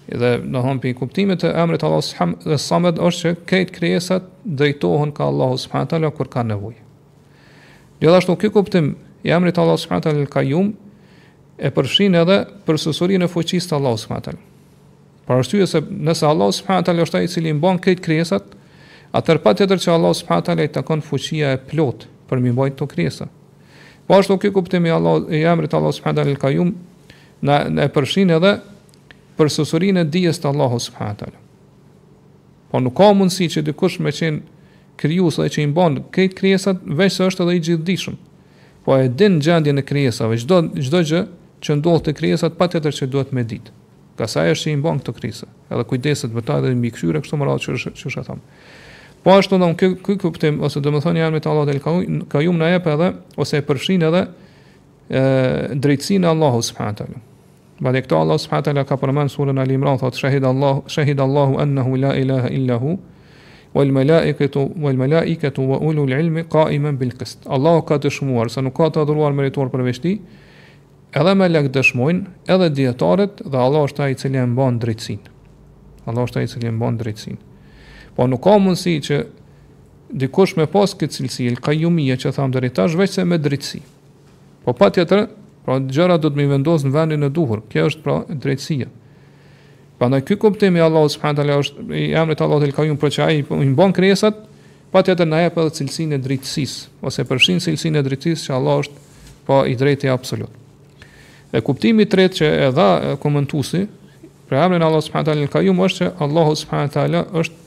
Dhe 0.08 0.32
në 0.40 0.62
hëmë 0.64 0.82
për 0.86 0.94
kuptimit 1.02 1.44
e 1.44 1.52
amrit 1.60 1.84
Allah 1.84 2.56
samed 2.62 3.02
është 3.04 3.20
që 3.20 3.48
kejtë 3.50 3.76
krijesat 3.76 4.30
drejtohen 4.48 5.12
ka 5.14 5.28
Allah 5.30 5.54
s.w.t. 5.60 6.00
kur 6.16 6.32
ka 6.32 6.46
nevojë. 6.48 6.84
Gjithashtu, 8.02 8.38
kjo 8.46 8.54
kuptim, 8.60 8.92
i 9.26 9.32
emri 9.32 9.52
të 9.52 9.62
Allahu 9.64 9.82
subhanahu 9.82 10.04
taala 10.06 10.24
al-Qayyum 10.26 10.70
e 11.58 11.72
përfshin 11.74 12.16
edhe 12.22 12.38
përsosurinë 12.68 13.26
e 13.26 13.32
fuqisë 13.32 13.72
të 13.72 13.78
Allahu 13.80 14.02
subhanahu 14.02 14.26
taala. 14.30 14.44
Për 15.28 15.42
arsye 15.42 15.68
se 15.68 15.82
nëse 15.90 16.28
Allahu 16.30 16.56
subhanahu 16.56 16.86
taala 16.90 17.06
është 17.08 17.20
ai 17.20 17.24
i 17.26 17.32
cili 17.34 17.54
mban 17.56 17.80
këto 17.84 18.04
krijesat, 18.06 18.44
atëherë 19.18 19.44
patjetër 19.46 19.82
që 19.86 19.96
Allahu 19.96 20.18
subhanahu 20.22 20.46
taala 20.50 20.68
i 20.68 20.74
takon 20.76 21.02
fuqia 21.02 21.56
e 21.58 21.62
plot 21.70 22.06
për 22.30 22.42
mi 22.44 22.52
mbajtë 22.54 22.76
këto 22.76 22.88
krijesa. 22.94 23.30
Po 24.08 24.16
ashtu 24.22 24.38
ky 24.40 24.52
kuptim 24.56 24.86
i 24.86 24.92
Allah 24.94 25.20
i 25.36 25.42
emrit 25.44 25.74
Allah 25.74 25.92
subhanahu 25.92 26.24
taala 26.24 26.36
al-Qayyum 26.36 26.72
na 27.42 27.64
e 27.86 27.90
përfshin 27.94 28.32
edhe 28.38 28.54
për 29.38 29.48
përsosurinë 29.50 30.04
e 30.06 30.10
dijes 30.14 30.40
të 30.42 30.50
Allah 30.54 30.78
subhanahu 30.80 31.20
taala. 31.24 31.40
Po 32.72 32.80
nuk 32.80 32.96
ka 33.00 33.12
mundësi 33.16 33.48
që 33.56 33.62
dikush 33.66 34.00
me 34.04 34.12
qenë 34.12 34.56
krijuës 35.02 35.38
dhe 35.42 35.50
që 35.56 35.62
i 35.64 35.68
mban 35.72 36.00
këto 36.14 36.36
krijesat, 36.38 36.80
veçse 36.84 37.24
është 37.28 37.44
edhe 37.44 37.56
i 37.56 37.62
gjithdijshëm 37.68 38.16
po 38.88 38.96
e 39.04 39.10
din 39.12 39.40
gjendjen 39.44 39.78
e 39.84 39.84
krijesave, 39.84 40.40
çdo 40.40 40.62
çdo 40.88 41.02
gjë 41.04 41.22
që 41.66 41.76
ndodh 41.80 42.04
te 42.08 42.14
krijesat 42.16 42.56
patjetër 42.56 42.94
që 42.96 43.08
duhet 43.12 43.32
me 43.36 43.44
ditë. 43.50 43.72
Ka 44.18 44.28
sa 44.32 44.46
ajo 44.46 44.56
është 44.56 44.72
i 44.72 44.78
mban 44.80 45.00
këto 45.02 45.14
krijesa. 45.18 45.48
Edhe 45.74 45.84
kujdeset 45.90 46.32
më 46.32 46.44
tatë 46.48 46.72
mbi 46.80 46.92
kryra 46.96 47.20
kështu 47.22 47.36
më 47.42 47.48
radh 47.50 47.64
që 47.68 47.76
është 47.76 47.94
çështja 48.00 48.38
Po 49.26 49.34
ashtu 49.36 49.58
ndonë 49.60 49.76
kë 49.76 49.88
kë 50.06 50.16
kuptim 50.22 50.62
ose 50.64 50.80
domethënë 50.80 51.20
janë 51.20 51.34
me 51.36 51.40
të 51.44 51.50
Allahut 51.50 51.72
el 51.74 51.82
kaum, 51.84 52.56
na 52.62 52.68
jepë 52.72 52.92
edhe 52.94 53.08
ose 53.42 53.60
e 53.60 53.64
përfshin 53.68 54.06
edhe 54.08 54.22
e 55.12 55.24
drejtsinë 55.84 56.24
e 56.24 56.30
Allahut 56.30 56.64
subhanahu 56.64 57.00
teala. 57.02 57.20
Ma 57.84 57.92
dhe 57.92 58.06
këto 58.08 58.22
Allah 58.22 58.40
subhanahu 58.40 58.68
teala 58.70 58.86
ka 58.88 58.96
përmendur 59.02 59.34
surën 59.36 59.60
Al-Imran 59.62 60.00
thotë 60.00 60.22
shahid 60.22 60.48
Allah 60.48 60.80
shahid 60.96 61.20
Allahu 61.20 61.60
annahu 61.60 62.00
la 62.06 62.14
ilaha 62.16 62.54
illa 62.60 62.78
hu 62.84 62.96
wal 63.78 63.92
malaikatu 63.94 64.72
wal 64.82 64.98
malaikatu 64.98 65.62
wa 65.70 65.78
ulul 65.82 66.10
ilmi 66.20 66.44
qa'iman 66.50 66.98
bil 66.98 67.12
qist. 67.14 67.46
Allahu 67.46 67.86
ka 67.86 67.98
dëshmuar 68.02 68.50
se 68.50 68.62
nuk 68.66 68.74
ka 68.78 68.88
të 68.96 69.04
adhuruar 69.06 69.36
merituar 69.38 69.70
për 69.70 69.84
veçti, 69.86 70.14
edhe 71.14 71.34
me 71.38 71.50
lek 71.52 71.70
dëshmojnë, 71.76 72.26
edhe 72.56 72.70
dietarët 72.80 73.44
dhe 73.46 73.60
Allah 73.62 73.86
është 73.90 74.06
ai 74.08 74.14
i 74.16 74.20
cili 74.22 74.42
e 74.42 74.46
mban 74.54 74.80
drejtsinë. 74.82 75.34
Allah 76.10 76.26
është 76.26 76.42
ai 76.42 76.48
i 76.48 76.52
cili 76.56 76.72
e 76.72 76.74
mban 76.74 76.98
drejtsinë. 77.02 77.42
Po 78.18 78.26
nuk 78.32 78.42
ka 78.48 78.58
mundësi 78.58 78.98
që 79.08 79.22
dikush 80.26 80.56
me 80.58 80.66
pas 80.72 80.94
këtë 80.98 81.18
cilësi 81.20 81.50
el 81.52 81.60
qayyumia 81.62 82.18
që 82.18 82.34
tham 82.38 82.54
deri 82.56 82.72
tash 82.74 82.96
vetëm 82.98 83.30
me 83.36 83.42
drejtësi. 83.44 83.84
Po 84.66 84.74
patjetër, 84.76 85.28
pra 85.68 85.78
gjërat 85.84 86.24
do 86.24 86.32
të 86.32 86.40
më 86.42 86.50
vendosin 86.56 86.90
në 86.90 86.96
vendin 86.96 87.28
e 87.28 87.30
duhur. 87.36 87.62
Kjo 87.72 87.86
është 87.92 88.02
pra 88.04 88.18
drejtësia. 88.30 88.88
Prandaj 89.98 90.22
ky 90.28 90.36
kuptim 90.38 90.76
i 90.78 90.82
Allahut 90.82 91.10
subhanahu 91.12 91.40
teala 91.42 91.56
është 91.58 91.84
i 91.98 92.04
emrit 92.22 92.42
Allahut 92.46 92.64
el 92.68 92.74
Kayyum 92.78 93.00
për 93.02 93.14
çaj, 93.16 93.40
po 93.50 93.58
i 93.66 93.70
bën 93.80 93.94
krijesat, 93.98 94.44
patjetër 94.94 95.26
na 95.28 95.40
jep 95.42 95.56
edhe 95.58 95.74
cilësinë 95.80 96.18
e 96.18 96.22
drejtësisë 96.22 97.06
ose 97.10 97.24
përfshin 97.26 97.62
cilësinë 97.66 98.02
e 98.02 98.06
drejtësisë 98.06 98.46
që 98.50 98.54
Allah 98.60 98.82
është 98.84 99.00
pa 99.48 99.48
po 99.48 99.58
i 99.66 99.74
drejtë 99.80 100.12
absolut. 100.14 100.52
E 101.50 101.62
kuptimi 101.66 102.06
i 102.06 102.10
tretë 102.12 102.38
që 102.42 102.50
e 102.66 102.68
dha 102.78 102.88
komentuesi 103.24 103.88
për 104.48 104.60
emrin 104.68 104.86
Allahut 104.86 105.08
subhanahu 105.08 105.32
teala 105.32 105.48
el 105.48 105.52
Kayyum 105.56 105.82
është 105.86 106.04
se 106.04 106.12
Allahu 106.28 106.56
subhanahu 106.62 106.94
teala 107.00 107.24
është 107.42 107.64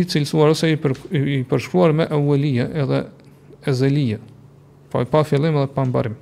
i 0.00 0.04
cilësuar 0.12 0.52
ose 0.52 0.68
i, 0.68 0.76
për, 0.82 0.92
i 1.16 1.38
përshkruar 1.50 1.96
me 1.96 2.04
awelia 2.18 2.66
edhe 2.84 3.00
ezelia. 3.72 4.20
Po 4.92 5.00
pa, 5.00 5.06
pa 5.22 5.24
fillim 5.30 5.56
edhe 5.56 5.72
pa 5.72 5.86
mbarim. 5.88 6.20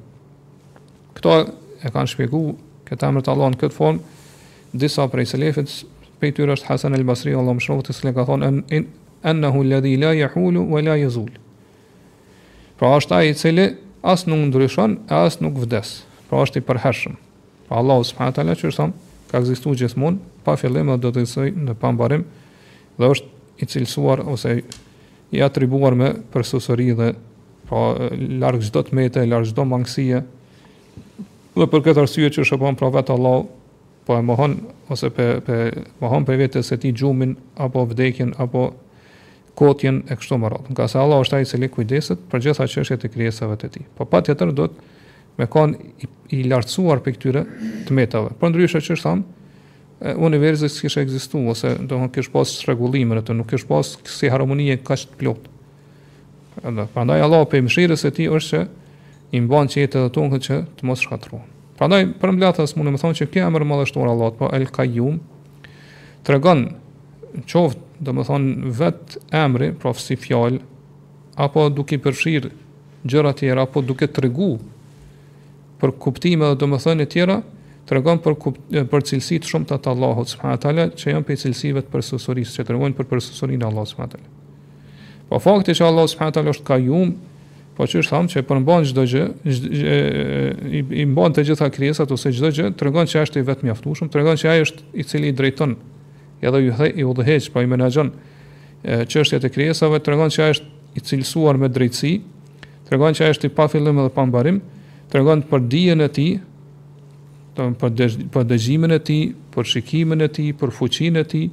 Këto 1.18 1.34
e 1.82 1.90
kanë 1.90 2.14
shpjeguar 2.14 2.54
këtë 2.88 3.10
emër 3.10 3.26
të 3.26 3.34
Allahut 3.34 3.58
në 3.58 3.60
këtë 3.66 3.76
formë 3.76 4.16
disa 4.72 5.06
prej 5.08 5.26
selefit 5.32 5.72
pe 6.18 6.30
tyre 6.34 6.52
është 6.56 6.66
Hasan 6.68 6.94
el 6.98 7.04
Basri 7.06 7.32
Allah 7.34 7.54
më 7.56 7.62
shrofti 7.64 7.92
se 7.94 8.12
ka 8.12 8.24
thonë 8.26 8.48
en 8.74 8.86
enhu 9.32 9.62
alladhi 9.64 9.96
la 9.96 10.12
yahulu 10.14 10.62
wa 10.68 10.82
la 10.82 10.96
yazul 10.98 11.30
pra 12.78 12.90
është 12.98 13.14
ai 13.16 13.28
i 13.30 13.34
cili 13.34 13.66
as 14.02 14.26
nuk 14.26 14.38
ndryshon 14.50 14.98
e 15.10 15.14
as 15.14 15.40
nuk 15.40 15.54
vdes 15.58 16.02
pra 16.28 16.42
është 16.44 16.58
i 16.60 16.64
përhershëm 16.68 17.14
pra 17.68 17.78
Allah 17.80 18.02
subhanahu 18.04 18.34
taala 18.36 18.54
që 18.58 18.74
thon 18.76 18.92
ka 19.30 19.38
ekzistuar 19.40 19.76
gjithmonë 19.80 20.18
pa 20.44 20.56
fillim 20.56 20.90
dhe 20.92 20.98
do 21.06 21.10
të 21.14 21.24
thoj 21.32 21.48
në 21.56 21.74
pambarim 21.80 22.26
dhe 22.98 23.08
është 23.14 23.34
i 23.58 23.66
cilësuar 23.72 24.26
ose 24.28 24.60
i 25.34 25.42
atribuar 25.42 25.94
me 25.98 26.12
përsosuri 26.32 26.90
dhe 26.98 27.14
pra 27.68 27.94
larg 28.44 28.62
çdo 28.68 28.82
tëmete 28.84 29.24
larg 29.26 29.48
çdo 29.50 29.64
mangësie 29.66 30.22
dhe 31.58 31.66
për 31.72 31.80
këtë 31.86 32.04
arsye 32.04 32.30
që 32.30 32.44
shpëton 32.46 32.78
profeti 32.78 33.12
Allahu 33.16 33.48
po 34.08 34.16
e 34.16 34.20
mohon 34.22 34.56
ose 34.88 35.08
pe 35.12 35.24
pe 35.44 35.54
mohon 36.00 36.24
për 36.24 36.38
vetë 36.40 36.62
se 36.64 36.76
ti 36.80 36.92
xhumin 36.96 37.34
apo 37.64 37.84
vdekjen 37.90 38.32
apo 38.44 38.62
kotjen 39.58 40.00
e 40.08 40.16
kështu 40.16 40.38
me 40.40 40.48
radhë. 40.52 40.72
Nga 40.72 40.86
se 40.88 40.98
Allah 41.02 41.20
është 41.24 41.36
ai 41.36 41.44
i 41.44 41.48
cili 41.50 41.68
kujdeset 41.68 42.22
për 42.30 42.44
gjitha 42.46 42.68
çështjet 42.74 43.04
e 43.04 43.10
krijesave 43.12 43.56
të 43.60 43.70
tij. 43.74 43.84
Po 43.98 44.06
patjetër 44.12 44.52
do 44.60 44.68
të 44.70 44.96
me 45.38 45.48
kanë 45.54 45.90
i, 46.04 46.08
i 46.36 46.38
lartësuar 46.50 47.02
për 47.04 47.16
këtyre 47.18 47.42
të 47.88 47.98
metave. 47.98 48.32
Por 48.40 48.52
ndryshe 48.52 48.80
që 48.86 48.96
është 48.96 49.04
thamë, 49.06 49.44
universi 50.28 50.70
s'kishe 50.72 51.02
egzistu, 51.04 51.42
ose 51.52 51.74
do 51.90 51.98
në 52.04 52.08
kishë 52.14 52.32
pas 52.36 52.52
së 52.60 52.70
regullime 52.72 53.18
të, 53.26 53.36
nuk 53.36 53.50
kishë 53.50 53.68
pas 53.70 53.92
si 54.14 54.30
harmonie 54.34 54.78
ka 54.88 54.96
që 54.98 55.10
të 55.10 55.18
plot. 55.20 55.50
Edhe, 56.64 56.88
ndaj 57.04 57.26
Allah 57.26 57.44
për 57.50 57.66
mëshirës 57.66 58.06
e 58.08 58.14
ti 58.18 58.30
është 58.40 58.64
që 58.64 59.38
i 59.38 59.42
mban 59.46 59.68
që 59.70 59.82
jetë 59.86 60.00
edhe 60.02 60.14
tonë 60.16 60.42
që 60.48 60.62
të 60.78 60.86
mos 60.90 61.02
shkatruan. 61.06 61.46
Prandaj 61.78 62.06
për 62.18 62.32
mbledhës 62.34 62.72
mund 62.74 62.90
të 62.90 63.00
them 63.04 63.12
që 63.14 63.26
kjo 63.34 63.42
emër 63.46 63.64
madhështor 63.70 64.08
Allahut, 64.10 64.38
po 64.40 64.48
El 64.56 64.64
Qayyum 64.74 65.20
tregon 66.26 66.64
qoftë, 67.52 67.84
do 68.06 68.14
të 68.14 68.24
thonë, 68.26 68.70
vet 68.78 69.14
emri, 69.34 69.68
pra 69.82 69.92
si 69.98 70.16
fjalë 70.22 70.58
apo 71.44 71.64
duke 71.74 71.98
përfshir 72.02 72.48
gjëra 73.10 73.32
të 73.34 73.42
tjera 73.46 73.64
apo 73.66 73.82
duke 73.86 74.06
tregu 74.14 74.50
për 75.78 75.92
kuptime 76.02 76.50
dhe 76.50 76.58
do 76.58 76.66
të 76.72 76.80
thonë 76.84 77.06
tjera, 77.14 77.38
tregon 77.90 78.18
për 78.22 78.36
për 78.92 79.06
cilësitë 79.10 79.50
shumë 79.50 79.70
të 79.70 79.92
Allahut 79.94 80.30
subhanahu 80.30 80.62
teala 80.66 80.88
që 80.98 81.12
janë 81.14 81.26
për 81.30 81.40
cilësive 81.44 81.84
të 81.86 81.92
përsosurisë, 81.94 82.56
që 82.58 82.68
tregojnë 82.70 82.98
për 83.00 83.08
përsosurinë 83.12 83.64
e 83.64 83.68
Allahut 83.70 83.90
subhanahu 83.90 84.18
teala. 84.18 84.36
Po 85.30 85.38
fakti 85.46 85.78
që 85.78 85.86
Allahu 85.88 86.12
subhanahu 86.14 86.38
teala 86.38 86.54
është 86.54 86.68
Qayyum 86.72 87.16
Po 87.78 87.86
që 87.86 88.00
është 88.02 88.10
thamë 88.10 88.30
që 88.32 88.40
përmban 88.48 88.86
gjdo 88.90 89.02
gjë, 89.06 89.24
i, 90.74 90.80
i 90.98 91.04
mban 91.06 91.30
të 91.30 91.44
gjitha 91.46 91.68
kriesat 91.70 92.10
ose 92.10 92.32
gjdo 92.34 92.48
gjë, 92.50 92.70
të 92.74 92.86
rëgon 92.88 93.06
që 93.12 93.20
është 93.22 93.38
i 93.38 93.46
vetë 93.46 93.68
mjaftushëm, 93.68 94.08
të 94.10 94.18
rëgon 94.18 94.40
që 94.42 94.48
aje 94.50 94.64
është 94.64 94.86
i 94.98 95.04
cili 95.06 95.30
i 95.30 95.34
drejton, 95.38 95.76
edhe 96.42 96.62
ju 96.64 96.72
i 96.88 97.06
udheq, 97.06 97.46
pa 97.54 97.60
po 97.60 97.62
i 97.62 97.70
menagjon 97.70 98.10
që 98.82 99.22
është 99.22 99.36
jetë 99.38 99.52
kriesave, 99.54 100.00
të 100.02 100.10
rëgon 100.16 100.34
që 100.34 100.42
aje 100.48 100.56
është 100.56 100.72
i 100.98 101.04
cilësuar 101.12 101.60
me 101.62 101.70
drejtësi, 101.70 102.12
të 102.88 102.96
rëgon 102.96 103.14
që 103.14 103.26
aje 103.28 103.36
është 103.36 103.50
i 103.52 103.56
pa 103.60 103.68
fillim 103.70 104.02
edhe 104.02 104.10
pa 104.18 104.26
mbarim, 104.26 104.58
të 105.14 105.20
rëgon 105.22 105.46
për 105.50 105.66
dijen 105.70 106.02
e 106.02 106.10
ti, 106.18 106.26
për, 107.54 107.94
dëgj, 108.00 108.26
për 108.34 108.48
dëgjimin 108.56 108.96
e 108.98 109.02
ti, 109.06 109.20
për 109.54 109.70
shikimin 109.76 110.26
e 110.26 110.32
ti, 110.34 110.48
për 110.58 110.74
fuqin 110.80 111.22
e 111.22 111.28
ti, 111.30 111.44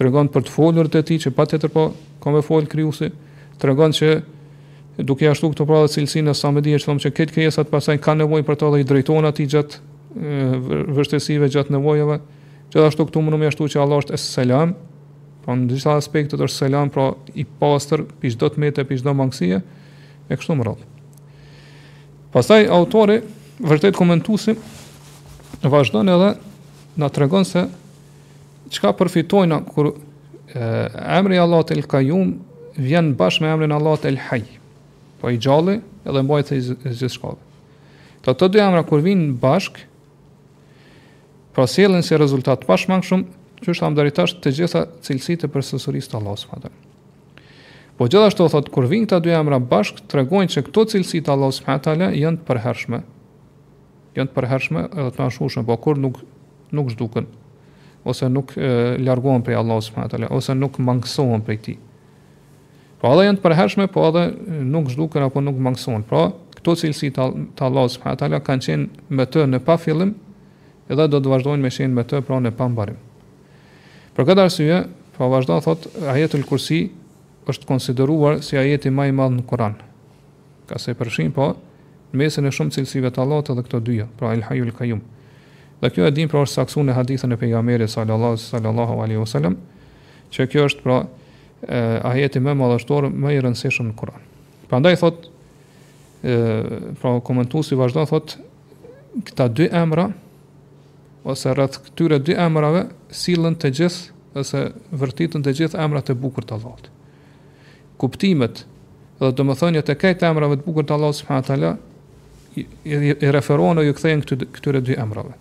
të 0.00 0.08
për 0.16 0.48
të 0.48 0.48
folur 0.56 0.88
të 0.88 1.04
ti, 1.10 1.20
që 1.26 1.34
pa 1.36 1.44
të 1.44 1.60
tërpo, 1.68 1.90
ka 2.24 2.38
me 2.40 4.00
që 4.00 4.14
duke 5.00 5.28
ashtu 5.28 5.48
këto 5.52 5.64
pra 5.66 5.78
dhe 5.84 5.88
cilësinë 5.92 6.32
e 6.32 6.36
Samedia 6.36 6.78
që 6.78 6.86
thonë 6.88 7.02
që 7.06 7.10
këtë 7.16 7.34
kërjesat 7.36 7.70
pasaj 7.72 7.96
ka 8.04 8.12
nevoj 8.18 8.42
për 8.44 8.58
të 8.60 8.68
dhe 8.74 8.80
i 8.82 8.86
drejtona 8.90 9.30
ti 9.32 9.46
gjatë 9.48 9.80
vështesive, 10.92 11.48
gjatë 11.48 11.72
nevojeve, 11.72 12.18
gjithashtu 12.74 13.06
këtu 13.08 13.22
më 13.24 13.32
në 13.32 13.48
ashtu 13.50 13.70
që 13.72 13.80
Allah 13.80 14.02
është 14.02 14.14
es-selam, 14.18 14.74
pra 15.44 15.56
në 15.56 15.70
gjitha 15.72 15.94
aspektet 15.96 16.40
është 16.44 16.66
selam, 16.66 16.90
pra 16.92 17.06
i 17.40 17.46
pastër, 17.62 18.04
pish 18.20 18.36
do 18.40 18.50
të 18.52 18.60
mete, 18.60 18.84
pish 18.86 19.00
do 19.06 19.14
mangësie, 19.16 19.62
e 20.28 20.36
kështu 20.36 20.58
më 20.60 20.68
radhë 20.68 20.90
Pasaj 22.36 22.68
autori, 22.72 23.16
vërtet 23.64 23.96
komentusim, 23.96 24.60
vazhdojnë 25.64 26.14
edhe 26.18 26.28
në 27.00 27.10
tregon 27.16 27.44
se 27.48 27.64
qka 28.76 28.92
përfitojnë 29.00 29.58
kër 29.68 29.90
emri 31.16 31.40
Allah 31.40 31.64
të 31.64 31.80
el 31.80 32.34
vjen 32.80 33.10
bashkë 33.20 33.44
me 33.44 33.48
emrin 33.52 33.72
Allah 33.76 33.98
të 34.00 34.08
el 34.14 34.20
Po 35.22 35.30
i 35.30 35.38
gjalli 35.38 35.78
edhe 36.08 36.20
mbajt 36.26 36.48
e 36.50 36.56
gjithë 36.98 37.12
shkallë. 37.14 37.38
Të 38.26 38.32
të 38.38 38.48
dy 38.52 38.60
emra 38.62 38.80
kur 38.86 39.02
vinë 39.04 39.30
bashk, 39.42 39.76
pra 41.54 41.64
sjellin 41.70 42.02
si 42.02 42.18
rezultat 42.18 42.66
pashmang 42.66 43.04
shumë, 43.06 43.28
që 43.62 43.70
është 43.70 43.86
amdaritasht 43.86 44.40
të 44.42 44.52
gjitha 44.56 44.82
cilësit 45.06 45.44
e 45.46 45.50
përsesuris 45.54 46.10
të 46.10 46.18
Allahus 46.18 46.42
Fatër. 46.50 46.74
Po 47.98 48.08
gjithashtu 48.10 48.48
thot 48.50 48.72
kur 48.74 48.88
vinë 48.90 49.06
këta 49.06 49.20
dy 49.22 49.34
emra 49.38 49.60
bashk, 49.62 50.00
tregojnë 50.10 50.50
që 50.56 50.64
këto 50.68 50.84
cilësi 50.94 51.20
të 51.22 51.34
Allahu 51.36 51.54
subhanahu 51.58 51.84
taala 51.86 52.08
janë 52.18 52.42
të 52.42 52.48
përhershme. 52.50 53.02
Janë 54.18 54.32
të 54.32 54.36
përhershme 54.40 54.84
edhe 54.90 55.06
të 55.14 55.22
nashushme, 55.22 55.62
po 55.70 55.78
kur 55.86 56.02
nuk 56.02 56.18
nuk 56.72 56.90
zhduken 56.94 57.28
ose 58.10 58.26
nuk 58.32 58.56
largohen 59.06 59.44
prej 59.46 59.60
Allahu 59.62 59.86
subhanahu 59.86 60.10
taala 60.16 60.32
ose 60.34 60.58
nuk 60.58 60.82
mangësohen 60.82 61.46
prej 61.46 61.62
tij. 61.68 61.78
Po 63.02 63.10
edhe 63.10 63.24
janë 63.26 63.40
të 63.40 63.42
përhershme, 63.42 63.84
po 63.90 64.04
edhe 64.06 64.22
nuk 64.62 64.90
zhduken 64.92 65.24
apo 65.26 65.40
nuk 65.42 65.56
mangësojnë. 65.66 66.04
Pra, 66.06 66.20
këto 66.54 66.76
cilësi 66.84 67.08
të 67.18 67.64
Allahut 67.66 67.90
subhanahu 67.90 68.18
teala 68.20 68.38
kanë 68.46 68.62
qenë 68.66 69.14
me 69.18 69.24
të 69.26 69.48
në 69.50 69.58
pa 69.66 69.74
fillim 69.82 70.12
dhe 70.86 71.06
do 71.10 71.18
të 71.18 71.32
vazhdojnë 71.32 71.66
me 71.66 71.72
qenë 71.74 71.96
me 71.96 72.04
të 72.06 72.20
pra 72.28 72.38
në 72.44 72.52
pambarim. 72.60 73.00
Për 74.14 74.28
këtë 74.28 74.44
arsye, 74.46 74.76
pra 75.16 75.26
vazhdo 75.32 75.58
thot 75.66 75.88
ajetul 76.12 76.44
Kursi 76.46 76.78
është 77.50 77.66
konsideruar 77.72 78.38
si 78.46 78.54
ajeti 78.60 78.92
më 78.94 79.08
i 79.10 79.16
madh 79.18 79.34
në 79.40 79.46
Kur'an. 79.50 79.74
Ka 80.70 80.78
se 80.78 80.94
përfshin 80.94 81.32
po 81.34 81.50
në 82.12 82.20
mesën 82.22 82.46
e 82.46 82.52
shumë 82.54 82.76
cilësive 82.76 83.10
të 83.10 83.24
Allahut 83.24 83.50
edhe 83.50 83.64
këto 83.66 83.80
dyja, 83.88 84.06
pra 84.20 84.30
El 84.36 84.44
Hayyul 84.46 84.70
Qayyum. 84.78 85.00
Dhe 85.82 85.90
kjo 85.90 86.06
e 86.06 86.12
din 86.14 86.30
pra 86.30 86.44
është 86.46 86.60
saksu 86.60 86.86
hadithën 86.94 87.34
e 87.34 87.40
pejgamerit 87.40 87.90
sallallahu 87.90 89.02
alaihi 89.02 89.18
wasallam 89.24 89.58
që 90.30 90.46
kjo 90.52 90.68
është 90.70 90.86
pra 90.86 91.00
a 92.02 92.12
jeti 92.18 92.40
me 92.42 92.54
madhështorë 92.58 93.10
me 93.12 93.32
i 93.36 93.40
rëndësishëm 93.40 93.90
në 93.90 93.94
Kur'an. 93.98 94.24
Për 94.70 94.96
thot, 94.98 95.28
ë 96.22 96.96
pra 97.00 97.12
komentu 97.24 97.62
si 97.64 97.78
vazhdo, 97.78 98.04
thot, 98.08 98.36
këta 99.28 99.46
dy 99.52 99.68
emra, 99.70 100.08
ose 101.24 101.52
rrëth 101.54 101.78
këtyre 101.86 102.18
dy 102.18 102.34
emrave, 102.38 102.86
silën 103.14 103.54
të 103.60 103.70
gjithë, 103.78 104.10
ose 104.40 104.64
vërtitën 104.96 105.44
të 105.44 105.52
gjithë 105.60 105.78
emrat 105.82 106.10
e 106.10 106.16
bukur 106.18 106.44
të 106.48 106.56
Allahut. 106.56 106.88
Kuptimet, 108.00 108.64
dhe 109.20 109.30
të 109.30 109.44
më 109.46 109.58
të 109.86 109.94
kajtë 110.02 110.26
emrave 110.26 110.56
të 110.58 110.66
bukur 110.66 110.84
të 110.88 110.94
Allahut 110.96 111.14
së 111.14 111.24
më 111.28 111.72
i, 112.58 112.66
i, 112.84 112.94
i 113.14 113.28
referonë 113.32 113.80
o 113.80 113.82
ju 113.86 113.94
këthejnë 113.96 114.22
këtyre, 114.26 114.46
këtyre 114.52 114.80
dy 114.84 114.94
emrave. 115.00 115.32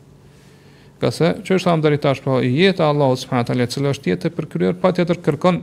Qase 1.01 1.31
çështja 1.43 1.73
e 1.73 1.77
ndërtitash 1.81 2.21
po 2.23 2.31
pra, 2.31 2.37
i 2.45 2.51
jeta 2.61 2.85
Allahu 2.91 3.15
subhanahu 3.17 3.47
taala, 3.49 3.63
e 3.63 3.67
është 3.95 4.11
jetë 4.11 4.29
e 4.29 4.31
përkryer, 4.37 4.77
patjetër 4.79 5.17
kërkon 5.25 5.57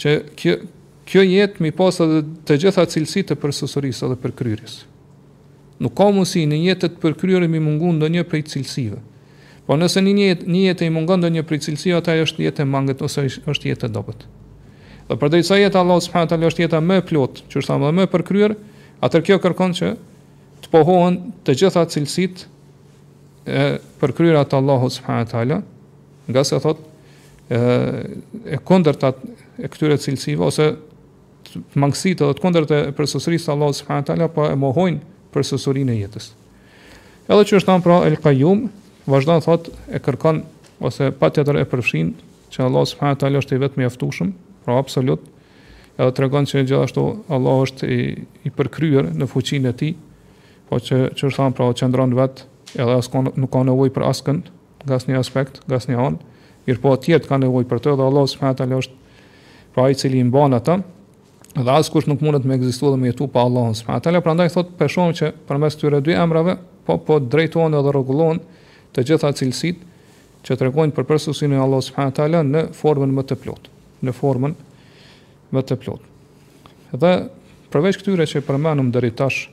që 0.00 0.12
kjo 0.38 0.58
kjo 1.08 1.22
jetë 1.24 1.62
mi 1.64 1.70
pasë 1.72 2.02
edhe 2.04 2.16
të 2.44 2.54
gjitha 2.62 2.82
cilësitë 2.92 3.34
për 3.40 3.52
sësërisë 3.56 4.02
edhe 4.10 4.16
për 4.20 4.32
kryrjes. 4.40 4.74
Nuk 5.80 5.94
ka 5.96 6.10
mundësi 6.12 6.42
në 6.50 6.58
jetët 6.66 6.98
për 7.00 7.14
kryrje 7.16 7.48
mi 7.48 7.62
mungon 7.64 7.96
ndonjë 7.96 8.26
prej 8.28 8.42
cilësive. 8.52 8.98
Po 9.64 9.76
nëse 9.80 10.02
një 10.04 10.16
jetë 10.26 10.50
një 10.52 10.60
jetë 10.66 10.88
i 10.88 10.92
mungon 10.92 11.22
ndonjë 11.22 11.46
prej 11.48 11.62
cilësive, 11.64 11.96
atë 12.02 12.18
është 12.26 12.44
jetë 12.44 12.66
e 12.66 12.68
mangët 12.74 13.00
ose 13.08 13.24
është 13.24 13.70
jetë 13.72 13.88
e 13.88 13.92
dobët. 13.94 14.26
Dhe 15.08 15.16
për 15.22 15.38
sa 15.48 15.56
jetë 15.56 15.80
Allah 15.80 16.02
subhanahu 16.04 16.32
taala 16.34 16.50
është 16.52 16.66
jetë 16.66 16.82
më 16.90 17.00
e 17.00 17.06
plot, 17.10 17.40
që 17.48 17.62
është 17.64 17.78
më 17.96 18.04
e 18.04 18.12
përkryer, 18.12 18.56
atër 19.00 19.24
kjo 19.32 19.40
kërkon 19.46 19.74
që 19.80 19.90
të 20.66 20.74
pohohen 20.76 21.16
të 21.48 21.56
gjitha 21.64 21.86
cilësitë 21.96 22.52
e 23.48 23.66
përkryera 24.02 24.44
të 24.44 24.60
Allahut 24.60 24.92
subhanahu 25.00 25.32
taala, 25.32 25.62
nga 26.28 26.44
se 26.44 26.60
thotë 26.60 28.48
e, 28.52 28.56
e 28.60 29.36
e 29.58 29.66
këtyre 29.66 29.96
cilësive 30.00 30.44
ose 30.46 30.68
të 31.48 31.80
mangësit 31.80 32.20
edhe 32.22 32.36
të 32.38 32.42
kondërët 32.44 32.74
e 32.76 32.80
përsësërisë 32.98 33.48
të 33.48 33.52
Allah 33.54 33.72
subhanë 33.78 34.06
teala 34.10 34.28
pa 34.30 34.36
po 34.36 34.50
e 34.52 34.58
mohojnë 34.58 35.00
përsësërinë 35.34 35.94
e 35.94 36.02
jetës. 36.02 36.28
Edhe 37.28 37.46
që 37.48 37.58
është 37.58 37.70
tamë 37.70 37.84
pra 37.86 37.96
El 38.08 38.18
Qayyum, 38.22 38.64
vazhdanë 39.08 39.44
thot 39.46 39.70
e 39.96 40.00
kërkan 40.04 40.42
ose 40.88 41.10
pa 41.20 41.30
tjetër 41.34 41.58
e 41.60 41.64
përfshin 41.72 42.12
që 42.54 42.64
Allah 42.68 42.86
subhanë 42.92 43.20
teala 43.22 43.42
është 43.42 43.56
i 43.58 43.62
vetë 43.64 43.76
me 43.80 43.88
jaftushëm, 43.88 44.30
pra 44.64 44.78
absolut, 44.80 45.24
edhe 45.98 46.14
të 46.14 46.24
regon 46.24 46.46
që 46.48 46.62
gjithashtu 46.62 47.06
Allah 47.36 47.58
është 47.66 47.90
i, 47.98 48.00
i 48.48 48.52
përkryer 48.54 49.10
në 49.16 49.28
fuqinë 49.32 49.72
e 49.72 49.74
ti, 49.80 49.90
po 50.68 50.78
që, 50.78 51.02
që 51.18 51.28
është 51.28 51.42
tamë 51.42 51.58
pra 51.58 51.70
që 51.72 52.08
vetë 52.22 52.46
edhe 52.84 52.96
asko, 53.00 53.22
nuk 53.40 53.50
ka 53.54 53.62
nevojë 53.64 53.92
për 53.96 54.04
askën, 54.04 54.40
gas 54.88 55.06
një 55.08 55.16
aspekt, 55.18 55.62
gas 55.72 55.88
një 55.88 55.96
anë, 55.98 56.34
mirë 56.68 56.80
po 56.84 56.94
ka 57.32 57.38
nevojë 57.42 57.68
për 57.72 57.80
të 57.86 57.96
dhe 57.96 58.04
Allah 58.10 58.28
subhanë 58.28 58.58
teala 58.62 58.80
është 58.84 59.06
pra 59.74 59.82
ai 59.84 59.90
i 59.94 59.98
cili 59.98 60.22
mban 60.24 60.54
atë 60.58 60.78
dhe 61.58 61.74
askush 61.74 62.06
nuk 62.08 62.20
mundet 62.22 62.44
me 62.46 62.54
ekzistuar 62.58 62.94
dhe 62.94 63.00
me 63.00 63.10
jetu 63.12 63.26
pa 63.28 63.40
Allahun 63.46 63.74
subhanahu 63.76 64.02
teala 64.04 64.20
prandaj 64.22 64.52
thot 64.54 64.72
për 64.78 64.92
që 65.18 65.30
përmes 65.48 65.76
këtyre 65.76 66.00
dy 66.06 66.14
emrave 66.14 66.56
po 66.86 66.98
po 67.06 67.18
drejtohen 67.18 67.74
dhe 67.74 67.92
rregullohen 67.92 68.40
të 68.94 69.04
gjitha 69.06 69.32
cilësitë 69.40 69.80
që 70.46 70.58
tregojnë 70.60 70.92
për 70.96 71.04
përsosinë 71.10 71.56
e 71.58 71.62
Allahut 71.64 71.84
subhanahu 71.86 72.14
teala 72.14 72.42
në 72.46 72.62
formën 72.80 73.12
më 73.18 73.22
të 73.28 73.36
plotë 73.42 73.70
në 74.06 74.14
formën 74.20 74.54
më 75.52 75.62
të 75.68 75.78
plotë 75.82 77.00
dhe 77.02 77.12
përveç 77.72 78.00
këtyre 78.00 78.28
që 78.32 78.44
përmenum 78.48 78.92
deri 78.94 79.10
tash 79.18 79.48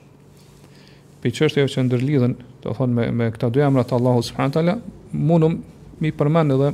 pe 1.20 1.32
çështjeve 1.32 1.68
që 1.74 1.86
ndërlidhen 1.88 2.36
do 2.64 2.74
thonë 2.76 2.94
me 2.96 3.10
me 3.20 3.30
këta 3.34 3.50
dy 3.52 3.64
emra 3.68 3.84
të 3.84 3.98
Allahut 3.98 4.28
subhanahu 4.30 4.56
teala 4.58 4.78
mundum 5.12 5.58
mi 6.00 6.12
përmend 6.12 6.56
edhe 6.56 6.72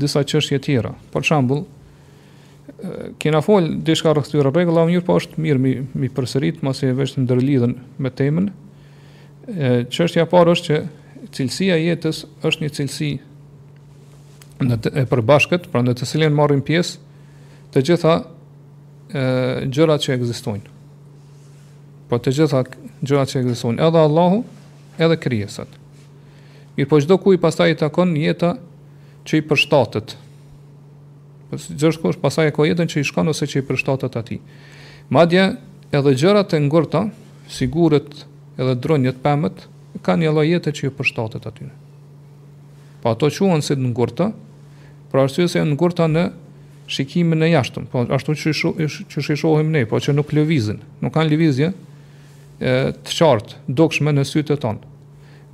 disa 0.00 0.22
çështje 0.22 0.60
tjera 0.64 0.94
për 1.12 1.26
shembull 1.28 1.64
kena 3.22 3.40
fol 3.44 3.66
diçka 3.86 4.12
rreth 4.14 4.28
këtyre 4.30 4.50
rregullave 4.52 4.90
mirë, 4.90 5.02
po 5.06 5.16
është 5.18 5.40
mirë 5.42 5.62
mi, 5.62 5.72
mi 6.04 6.10
përsërit 6.14 6.62
mos 6.66 6.82
e 6.86 6.92
vesh 6.96 7.16
të 7.16 7.24
ndërlidhen 7.24 7.74
me 8.02 8.10
temën. 8.10 8.50
Ë 9.50 9.88
çështja 9.92 10.26
e 10.26 10.30
parë 10.30 10.54
është 10.56 10.68
që 10.74 10.82
cilësia 11.36 11.78
e 11.78 11.84
jetës 11.88 12.22
është 12.46 12.64
një 12.66 12.72
cilësi 12.78 13.10
në 14.70 14.78
të, 14.84 14.92
e 15.02 15.06
përbashkët, 15.10 15.68
pra 15.72 15.82
në 15.84 15.94
të 15.98 16.08
cilën 16.10 16.36
marrin 16.36 16.60
pjesë 16.64 17.00
të 17.74 17.84
gjitha 17.88 18.14
ë 19.10 19.68
gjërat 19.74 20.04
që 20.06 20.16
ekzistojnë. 20.18 20.64
Po 22.10 22.18
të 22.18 22.36
gjitha 22.38 22.64
gjërat 23.02 23.34
që 23.34 23.42
ekzistojnë, 23.44 23.82
edhe 23.86 24.02
Allahu, 24.04 24.42
edhe 25.00 25.20
krijesat. 25.22 25.70
Mirë, 26.76 26.90
po 26.90 27.00
çdo 27.02 27.20
kujt 27.22 27.42
pastaj 27.42 27.72
i 27.74 27.78
takon 27.80 28.16
jeta 28.18 28.54
që 29.26 29.40
i 29.40 29.46
përshtatet 29.48 30.16
pas 31.50 31.66
po, 31.66 31.76
gjithkohësh 31.82 32.18
pasaj 32.22 32.50
e 32.50 32.54
ka 32.54 32.62
jetën 32.66 32.88
që 32.90 33.02
i 33.02 33.06
shkon 33.10 33.28
ose 33.32 33.46
që 33.48 33.60
i 33.62 33.66
përshtatet 33.66 34.16
ati. 34.18 34.38
Madje 35.12 35.44
edhe 35.94 36.12
gjërat 36.22 36.54
e 36.54 36.60
ngurta, 36.66 37.04
sigurët 37.50 38.22
edhe 38.60 38.74
dronjët 38.82 39.18
pemët 39.24 39.64
kanë 40.06 40.26
një 40.28 40.34
lloj 40.36 40.48
jete 40.52 40.72
që 40.78 40.90
i 40.90 40.92
përshtatet 40.98 41.48
aty. 41.50 41.68
Po 43.02 43.10
ato 43.14 43.30
quhen 43.32 43.64
si 43.66 43.74
të 43.74 43.90
ngurta, 43.90 44.30
pra 45.10 45.24
arsye 45.26 45.48
se 45.50 45.58
janë 45.58 45.74
ngurta 45.74 46.06
në 46.12 46.24
shikimin 46.90 47.42
e 47.46 47.50
jashtëm, 47.54 47.88
po 47.90 48.04
ashtu 48.14 48.34
që 48.38 48.52
shu, 48.54 48.72
që 49.10 49.34
shohim 49.34 49.70
ne, 49.74 49.84
po 49.90 49.98
që 50.02 50.14
nuk 50.14 50.30
lëvizin, 50.34 50.78
nuk 51.02 51.14
kanë 51.14 51.32
lëvizje 51.32 51.70
e, 51.70 52.72
të 52.94 53.14
qartë, 53.16 53.60
dukshme 53.78 54.14
në 54.14 54.24
sytët 54.26 54.58
të 54.58 54.62
tonë. 54.64 54.90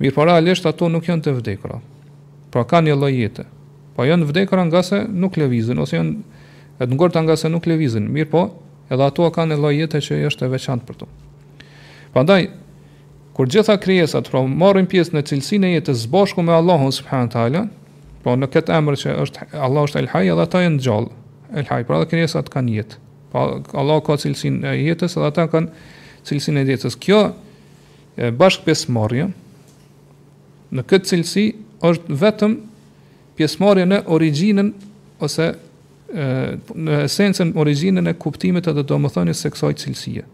Mirë 0.01 0.13
para, 0.17 0.35
leshtë, 0.41 0.69
ato 0.73 0.89
nuk 0.93 1.07
janë 1.09 1.25
të 1.25 1.35
vdekra, 1.39 1.79
pra 2.53 2.65
ka 2.69 2.83
një 2.85 2.93
lojete. 2.97 3.47
Po 3.97 4.05
janë 4.05 4.27
vdekur 4.29 4.61
nga 4.69 4.83
se 4.85 4.99
nuk 5.09 5.35
lëvizin 5.41 5.81
ose 5.81 5.97
janë 5.97 6.41
e 6.77 6.85
nga 6.87 7.35
se 7.35 7.49
nuk 7.49 7.65
lëvizin. 7.65 8.05
Mirë 8.13 8.29
po, 8.29 8.43
edhe 8.93 9.03
ato 9.09 9.25
kanë 9.33 9.57
lloj 9.57 9.73
jete 9.73 9.97
që 10.05 10.19
është 10.29 10.45
e 10.45 10.51
veçantë 10.53 10.85
për 10.85 10.99
to. 11.01 11.07
Prandaj 12.13 12.45
kur 13.37 13.49
gjitha 13.49 13.73
krijesat 13.81 14.29
pra 14.29 14.43
marrin 14.45 14.85
pjesë 14.89 15.17
në 15.17 15.23
cilësinë 15.31 15.69
e 15.69 15.73
jetës 15.79 16.05
së 16.05 16.11
bashku 16.13 16.45
me 16.45 16.53
Allahun 16.53 16.93
subhanahu 16.93 17.33
teala, 17.33 17.65
po 18.21 18.37
në 18.37 18.51
këtë 18.53 18.77
emër 18.77 18.99
që 19.01 19.15
është 19.25 19.49
Allah 19.65 19.89
është 19.89 20.01
El 20.03 20.11
Hayy, 20.13 20.31
edhe 20.33 20.45
ata 20.45 20.61
janë 20.61 20.79
gjallë. 20.85 21.11
El 21.57 21.67
Hayy, 21.69 21.87
pra 21.89 22.05
krijesat 22.09 22.53
kanë 22.53 22.77
jetë. 22.77 23.01
Po 23.33 23.45
Allah 23.81 23.99
ka 24.05 24.19
cilësinë 24.21 24.73
e 24.75 24.79
jetës, 24.91 25.17
edhe 25.17 25.29
ata 25.33 25.47
kanë 25.53 25.85
cilësinë 26.29 26.63
e 26.65 26.69
jetës. 26.71 26.97
Kjo 27.01 27.21
bashkëpjesëmarrje 28.41 29.29
në 30.77 30.85
këtë 30.89 31.11
cilësi 31.13 31.47
është 31.93 32.21
vetëm 32.25 32.55
pjesëmarrje 33.37 33.85
në 33.85 33.99
origjinën 34.09 34.71
ose 35.23 35.51
e, 35.51 35.53
në 36.73 37.03
esencën 37.05 37.53
origjinën 37.61 38.07
e 38.09 38.15
kuptimit 38.21 38.65
të 38.67 38.73
domethënies 38.89 39.41
së 39.45 39.51
kësaj 39.53 39.73
cilësie. 39.83 40.25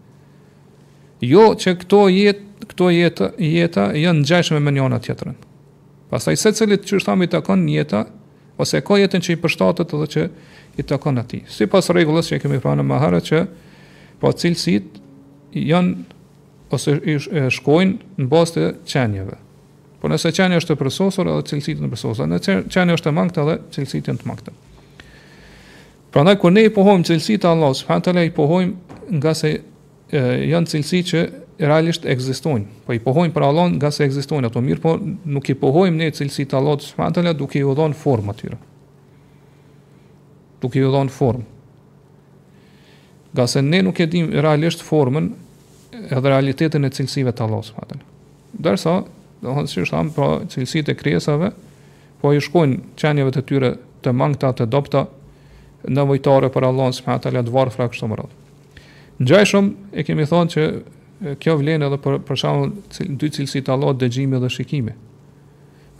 Jo 1.24 1.44
që 1.60 1.76
këto 1.84 2.00
jetë, 2.12 2.48
këto 2.72 2.88
jetë, 2.92 3.28
jeta 3.48 3.86
janë 4.00 4.24
ngjashme 4.24 4.60
me 4.60 4.72
njëra 4.76 4.98
tjetrën. 5.04 5.36
Pastaj 6.10 6.40
se 6.44 6.52
cilët 6.60 6.84
që 6.88 7.00
thamë 7.06 7.28
i 7.28 7.32
takon 7.36 7.68
jeta 7.72 8.04
ose 8.60 8.80
ka 8.86 8.98
jetën 9.00 9.22
që 9.28 9.34
i 9.36 9.40
përshtatet 9.44 9.94
edhe 9.96 10.08
që 10.16 10.26
i 10.78 10.84
takon 10.86 11.20
atij. 11.20 11.44
Sipas 11.50 11.88
rregullës 11.92 12.32
që 12.32 12.42
kemi 12.44 12.60
pranë 12.62 12.84
më 12.86 13.00
herët 13.04 13.28
që 13.30 13.44
po 14.22 14.30
cilësit 14.38 15.00
janë 15.54 15.96
ose 16.74 16.96
shkojnë 17.56 18.20
në 18.22 18.28
bazë 18.30 18.54
të 18.60 18.70
çënjeve. 18.92 19.38
Por 20.04 20.10
nëse 20.12 20.34
qenia 20.36 20.58
është 20.60 20.74
e 20.76 20.76
përsosur, 20.76 21.28
edhe 21.32 21.42
cilësitë 21.48 21.80
në 21.80 21.88
përsosur. 21.94 22.26
Nëse 22.28 22.54
qenia 22.68 22.96
është 22.98 23.08
e 23.08 23.12
mangët, 23.16 23.36
edhe 23.40 23.52
cilësitë 23.72 24.12
në 24.12 24.16
të 24.20 24.26
mangët. 24.28 24.50
Pra 26.12 26.34
kur 26.42 26.52
ne 26.52 26.66
i 26.66 26.72
pohojmë 26.76 27.06
cilësitë 27.08 27.40
të 27.40 27.48
Allahut 27.48 28.04
të 28.04 28.14
le, 28.18 28.24
i 28.28 28.32
pohojmë 28.36 29.14
nga 29.16 29.32
se 29.40 29.52
e, 29.56 29.62
janë 30.50 30.70
cilësi 30.74 31.00
që 31.08 31.22
realisht 31.70 32.04
ekzistojnë. 32.12 32.68
Po 32.84 32.92
i 32.92 33.00
pohojmë 33.00 33.32
për 33.38 33.46
Allah 33.48 33.70
nga 33.78 33.88
se 33.96 34.04
ekzistojnë 34.04 34.50
ato 34.52 34.60
mirë, 34.66 34.82
po 34.84 34.92
nuk 35.38 35.48
i 35.48 35.56
pohojmë 35.64 35.96
ne 36.02 36.10
cilësitë 36.20 36.52
të 36.52 36.58
Allahut 36.60 36.84
të 37.16 37.24
le, 37.24 37.32
duke 37.40 37.64
i 37.64 37.64
dhënë 37.80 37.96
formë 38.04 38.34
atyre. 38.36 38.60
Duke 40.66 40.82
i 40.84 40.86
dhënë 40.98 41.16
formë. 41.16 41.48
Nga 43.38 43.48
se 43.56 43.64
ne 43.72 43.80
nuk 43.88 44.04
e 44.04 44.10
dim 44.18 44.32
realisht 44.36 44.84
formën 44.84 45.32
edhe 46.04 46.24
realitetin 46.28 46.84
e 46.84 46.92
cilësive 46.92 47.32
të 47.32 47.48
Allahut 47.48 47.72
subhanë 47.72 47.96
të 47.96 48.66
Dorso 48.68 49.00
do 49.44 49.52
të 49.52 49.54
thonë 49.54 49.68
si 49.68 49.82
është 49.82 50.02
pra 50.14 50.28
cilësitë 50.50 50.92
e 50.92 51.00
krijesave, 51.00 51.50
po 52.20 52.32
i 52.32 52.40
shkojnë 52.40 52.78
çënjeve 52.98 53.32
të 53.34 53.42
tyre 53.48 53.72
të 54.04 54.12
mangëta 54.16 54.52
të 54.56 54.66
dobta 54.72 55.04
nevojtare 55.92 56.48
për 56.52 56.64
Allahun 56.70 56.94
subhanahu 56.96 57.22
teala 57.26 57.42
të 57.44 57.52
varfra 57.52 57.86
kështu 57.92 58.08
më 58.08 58.16
radhë. 58.18 58.38
Ngjajshëm 59.20 59.68
e 60.00 60.04
kemi 60.08 60.26
thënë 60.30 60.52
që 60.54 60.64
kjo 61.40 61.54
vlen 61.60 61.84
edhe 61.86 61.98
për 62.04 62.16
për 62.28 62.38
shembull 62.40 62.70
cil, 62.92 63.10
dy 63.20 63.30
cilësitë 63.36 63.66
të 63.68 63.74
Allahut 63.74 64.00
dëgjimi 64.00 64.40
dhe 64.42 64.50
shikimi. 64.50 64.94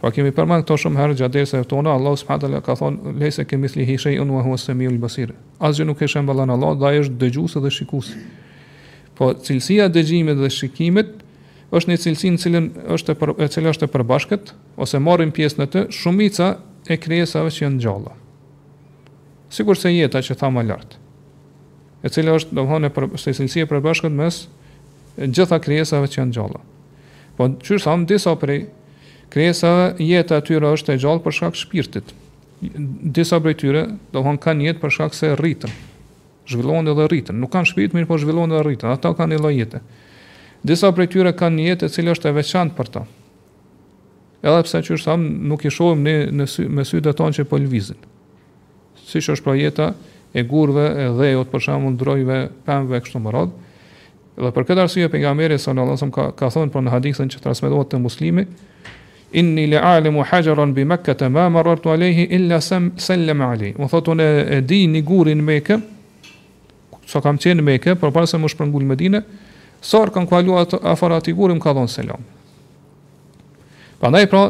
Po 0.01 0.09
kemi 0.13 0.33
përmend 0.35 0.65
këto 0.65 0.75
shumë 0.81 0.99
herë 1.01 1.15
gjatë 1.21 1.37
dersave 1.37 1.67
tona, 1.69 1.93
Allahu 1.97 2.17
subhanahu 2.17 2.47
teala 2.47 2.59
ka 2.65 2.75
thonë 2.81 3.13
leysa 3.21 3.45
kemi 3.47 3.69
thli 3.71 3.85
hishej 3.87 4.17
un 4.21 4.33
wa 4.35 4.41
huwa 4.45 4.57
samiul 4.59 4.97
basir. 5.01 5.31
Asgjë 5.63 5.85
nuk 5.87 6.01
e 6.05 6.09
shembullon 6.11 6.51
Allahu, 6.57 6.79
dhe 6.81 6.89
ai 6.89 7.03
është 7.05 7.17
dëgjues 7.23 7.55
dhe 7.63 7.71
shikues. 7.77 8.11
Po 9.15 9.29
cilësia 9.47 9.85
dëgjimit 9.95 10.41
dhe 10.41 10.51
shikimit 10.51 11.13
është 11.75 11.91
një 11.91 11.97
cilësi 12.03 12.29
në 12.31 12.39
cilën 12.43 12.67
është 12.95 13.13
e, 13.15 13.17
për, 13.19 13.31
e 13.43 13.47
cila 13.51 13.73
është 13.73 13.87
e 13.87 13.91
përbashkët 13.95 14.51
ose 14.81 14.99
marrin 15.03 15.33
pjesë 15.35 15.61
në 15.61 15.67
të 15.73 15.83
shumica 15.99 16.47
e 16.93 16.97
krijesave 17.01 17.51
që 17.51 17.65
janë 17.65 17.81
gjalla. 17.83 18.13
Sikur 19.55 19.77
se 19.77 19.91
jeta 19.93 20.21
që 20.25 20.37
tha 20.39 20.49
më 20.51 20.63
lart, 20.69 20.95
e 22.05 22.11
cila 22.13 22.37
është 22.39 22.55
domthonë 22.57 22.89
e 22.91 22.95
përbashkët 22.95 23.25
se 23.27 23.35
cilësia 23.41 23.67
e 23.67 23.71
përbashkët 23.73 24.15
mes 24.15 24.41
gjitha 25.31 25.59
krijesave 25.65 26.09
që 26.11 26.21
janë 26.21 26.35
gjalla. 26.37 26.63
Po 27.35 27.49
çfarë 27.59 27.83
thon 27.83 28.07
disa 28.07 28.35
prej 28.39 28.61
krijesave 29.35 29.89
jeta 30.07 30.39
e 30.39 30.45
tyre 30.47 30.71
është 30.77 30.95
e 30.95 31.01
gjallë 31.03 31.23
për 31.25 31.39
shkak 31.39 31.59
shpirtit. 31.59 32.15
Disa 33.15 33.41
prej 33.43 33.57
tyre 33.59 33.83
domthonë 34.15 34.43
kanë 34.47 34.69
jetë 34.69 34.83
për 34.85 34.93
shkak 34.95 35.17
se 35.17 35.33
rritën. 35.35 35.73
Zhvillohen 36.47 36.85
dhe 36.87 37.07
rritën, 37.09 37.35
nuk 37.41 37.49
kanë 37.55 37.67
shpirt, 37.73 37.95
mirë 37.97 38.07
po 38.09 38.19
zhvillohen 38.21 38.51
dhe 38.53 38.59
rritën. 38.63 38.87
Ata 38.93 39.09
kanë 39.17 39.33
një 39.35 39.41
lloj 39.43 39.55
jete 39.57 39.79
disa 40.65 40.89
prej 40.97 41.07
tyre 41.13 41.33
kanë 41.37 41.59
një 41.59 41.67
jetë 41.71 41.87
e 41.89 41.93
cila 41.93 42.13
është 42.15 42.31
e 42.31 42.35
veçantë 42.39 42.75
për 42.77 42.89
ta. 42.95 43.03
Edhe 44.45 44.65
pse 44.65 44.81
që 44.85 44.95
është 44.97 45.09
thamë, 45.11 45.29
nuk 45.51 45.63
i 45.65 45.71
shohim 45.73 46.01
ne, 46.05 46.15
në 46.35 46.47
sy, 46.49 46.65
me 46.69 46.83
sy 46.85 46.99
dhe 47.05 47.13
tonë 47.17 47.37
që 47.39 47.45
po 47.49 47.59
lëvizin. 47.61 47.97
Siç 49.09 49.29
është 49.35 49.45
pra 49.45 49.55
jeta 49.57 49.87
e 50.37 50.43
gurve, 50.45 50.85
e 50.85 51.07
dhejot, 51.17 51.51
për 51.53 51.63
shkakun 51.67 51.95
ndrojve, 51.97 52.39
pëmve, 52.67 52.99
kështu 53.05 53.21
më 53.23 53.35
radhë. 53.35 53.71
Dhe 54.41 54.51
për 54.51 54.65
këtë 54.69 54.83
arsye 54.85 55.09
pejgamberi 55.13 55.57
sallallahu 55.57 55.95
alajhi 55.95 56.03
wasallam 56.03 56.15
ka 56.17 56.29
ka 56.45 56.51
thënë 56.57 56.73
për 56.73 56.85
në 56.85 56.95
hadithën 56.95 57.29
që 57.33 57.43
transmetohet 57.45 57.91
te 57.93 58.01
muslimi, 58.03 58.43
inni 59.39 59.65
la'alimu 59.71 60.25
hajaran 60.31 60.73
bi 60.75 60.83
makkah 60.87 61.29
ma 61.31 61.45
marartu 61.55 61.91
alayhi 61.93 62.25
illa 62.35 62.59
sam 62.61 62.91
sallam 62.99 63.41
alayhi 63.45 63.75
u 63.81 63.87
thotë 63.91 64.13
unë 64.15 64.27
e 64.57 64.59
di 64.67 64.81
një 64.91 65.01
gurin 65.07 65.39
në 65.39 65.47
Mekë 65.49 65.77
sa 67.09 67.19
kam 67.23 67.39
qenë 67.39 67.59
në 67.61 67.65
Mekë 67.69 67.95
por 67.99 68.13
se 68.27 68.37
më 68.39 68.51
shpërngul 68.53 68.85
Medinë 68.91 69.23
sërë 69.85 70.13
kanë 70.15 70.29
kualu 70.29 70.55
afar 70.85 71.19
ati 71.19 71.33
gurim 71.37 71.59
ka 71.61 71.73
dhonë 71.77 71.91
selam. 71.93 72.21
Pra 73.99 74.09
ndaj 74.11 74.27
pra, 74.31 74.43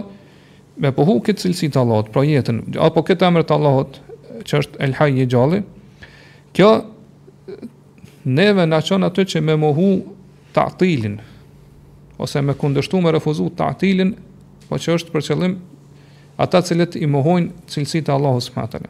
me 0.82 0.92
pohu 0.96 1.18
këtë 1.24 1.44
cilësi 1.44 1.70
të 1.74 1.82
Allahot, 1.84 2.10
pra 2.14 2.24
jetën, 2.26 2.64
apo 2.82 3.04
këtë 3.08 3.28
emër 3.30 3.46
të 3.48 3.56
Allahot, 3.58 4.00
që 4.48 4.60
është 4.64 4.82
elhaj 4.86 5.10
i 5.16 5.28
gjalli, 5.32 5.62
kjo 6.56 6.70
neve 8.38 8.66
në 8.68 8.80
qënë 8.88 9.10
atë 9.10 9.26
që 9.34 9.44
me 9.46 9.56
mohu 9.62 9.90
të 10.56 10.64
atilin, 10.70 11.20
ose 12.20 12.42
me 12.44 12.56
kundështu 12.56 13.02
me 13.04 13.12
refuzu 13.16 13.50
të 13.60 13.68
atilin, 13.76 14.16
po 14.70 14.80
që 14.80 14.96
është 14.98 15.14
për 15.14 15.26
qëllim 15.30 15.58
ata 16.42 16.62
cilët 16.66 16.96
i 17.00 17.08
mohojnë 17.12 17.68
cilësi 17.72 18.02
të 18.08 18.16
Allahot 18.16 18.44
së 18.48 18.56
më 18.60 18.88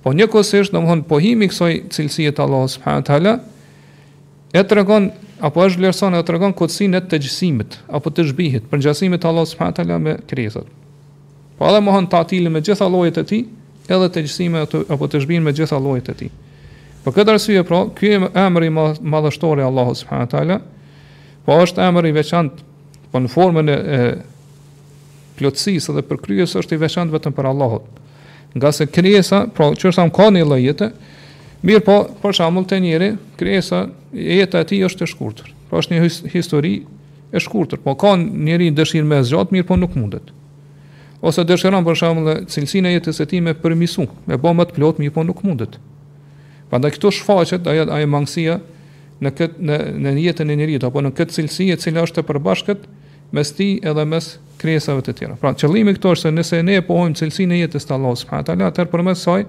Po 0.00 0.14
një 0.16 0.26
kësë 0.32 0.60
është, 0.62 0.72
në 0.72 0.80
mëhon, 0.82 1.00
pohimi 1.04 1.46
kësoj 1.50 1.72
cilësi 1.92 2.30
të 2.32 2.40
Allahot 2.42 2.70
së 2.72 2.80
më 2.80 3.34
e 4.52 4.62
të 4.66 4.76
regon, 4.80 5.08
apo 5.46 5.62
është 5.66 5.80
vlerëson, 5.80 6.16
e 6.18 6.24
të 6.26 6.34
regon 6.34 6.54
këtësin 6.58 6.96
e 6.98 7.00
të 7.06 7.20
gjësimit, 7.22 7.76
apo 7.94 8.10
të 8.10 8.24
zhbihit, 8.32 8.64
për 8.70 8.80
njësimit 8.82 9.24
Allah 9.30 9.46
s.w.t. 9.48 9.86
me 10.06 10.16
krizët. 10.30 10.68
Po 11.58 11.68
edhe 11.70 11.82
mohon 11.84 12.08
të 12.10 12.18
atili 12.24 12.50
me 12.50 12.62
gjitha 12.64 12.88
lojët 12.90 13.20
e 13.20 13.24
ti, 13.28 13.38
edhe 13.88 14.08
të 14.10 14.24
gjësime 14.26 14.64
apo 14.64 15.08
të 15.10 15.20
zhbihin 15.22 15.46
me 15.46 15.52
gjitha 15.54 15.78
lojët 15.82 16.08
e 16.10 16.16
ti. 16.22 16.28
Për 17.04 17.04
po 17.04 17.12
këtë 17.16 17.34
arsye, 17.36 17.62
pra, 17.68 17.82
kjo 17.96 18.10
e 18.16 18.28
emri 18.42 18.72
madhështore 18.74 19.62
Allah 19.64 19.92
s.w.t. 19.94 20.58
Po 21.46 21.60
është 21.62 21.86
emri 21.86 22.10
veçant, 22.16 22.58
po 23.12 23.22
në 23.22 23.30
formën 23.32 23.70
e, 23.72 23.78
e 23.78 25.30
plotësis 25.38 25.86
edhe 25.92 26.02
për 26.10 26.18
kryes 26.26 26.56
është 26.60 26.74
i 26.76 26.82
veçant 26.82 27.14
vetëm 27.14 27.38
për 27.38 27.48
Allahot. 27.54 27.86
Nga 28.58 28.72
se 28.80 28.90
kryesa, 28.90 29.44
pra, 29.54 29.70
që 29.78 29.92
është 29.92 30.04
amë 30.08 30.16
ka 30.18 30.28
një 30.34 30.46
Mirë 31.68 31.82
po, 31.84 31.94
për 32.24 32.34
shambull 32.38 32.64
të 32.68 32.76
njëri, 32.80 33.08
kresa, 33.36 33.82
jetë 34.16 34.62
ati 34.64 34.78
është 34.86 35.04
e 35.04 35.08
shkurtër. 35.10 35.50
Pra 35.68 35.82
është 35.82 35.96
një 35.96 36.10
histori 36.32 36.74
e 37.36 37.42
shkurtër. 37.44 37.82
Po, 37.84 37.92
ka 38.00 38.14
njëri 38.20 38.70
në 38.70 38.78
dëshirë 38.78 39.08
me 39.10 39.18
zgjatë, 39.28 39.54
mirë 39.58 39.68
po 39.68 39.76
nuk 39.80 39.96
mundet. 39.98 40.30
Ose 41.20 41.44
dëshiran 41.44 41.84
për 41.84 41.98
shambull 42.00 42.30
të 42.46 42.54
cilësin 42.54 42.88
e 42.88 42.94
jetës 42.94 43.20
e 43.20 43.26
ti 43.28 43.42
me 43.44 43.52
përmisu, 43.60 44.06
me 44.30 44.38
bo 44.40 44.54
më 44.56 44.70
të 44.70 44.78
plotë, 44.78 45.04
mirë 45.04 45.14
po 45.18 45.24
nuk 45.28 45.42
mundet. 45.44 45.76
Pa 46.72 46.80
nda 46.80 46.92
këto 46.94 47.12
shfaqet, 47.12 47.68
aja, 47.68 47.84
aja 47.92 48.08
mangësia 48.08 48.56
në, 49.20 49.34
kët, 49.36 49.60
në, 49.60 49.76
në 50.00 50.14
jetën 50.30 50.48
e 50.48 50.56
njëri, 50.62 50.80
apo 50.88 51.04
në 51.04 51.12
këtë 51.18 51.36
cilësi 51.36 51.68
e 51.74 51.80
cilë 51.82 52.06
është 52.08 52.22
të 52.22 52.28
përbashkët, 52.30 52.88
mes 53.36 53.50
ti 53.54 53.74
edhe 53.86 54.04
mes 54.08 54.30
kresave 54.58 55.04
të 55.04 55.16
tjera. 55.18 55.36
Pra, 55.38 55.52
qëllimi 55.60 55.92
këto 55.98 56.14
është 56.16 56.30
se 56.30 56.36
nëse 56.38 56.62
ne 56.66 56.80
pohojmë 56.88 57.20
cilësi 57.20 57.50
e 57.58 57.66
jetës 57.66 57.84
të 57.86 57.98
Allah, 57.98 58.16
s.a. 58.22 58.40
të 58.48 58.56
atër 58.70 58.88
përmes 58.94 59.20
saj, 59.26 59.44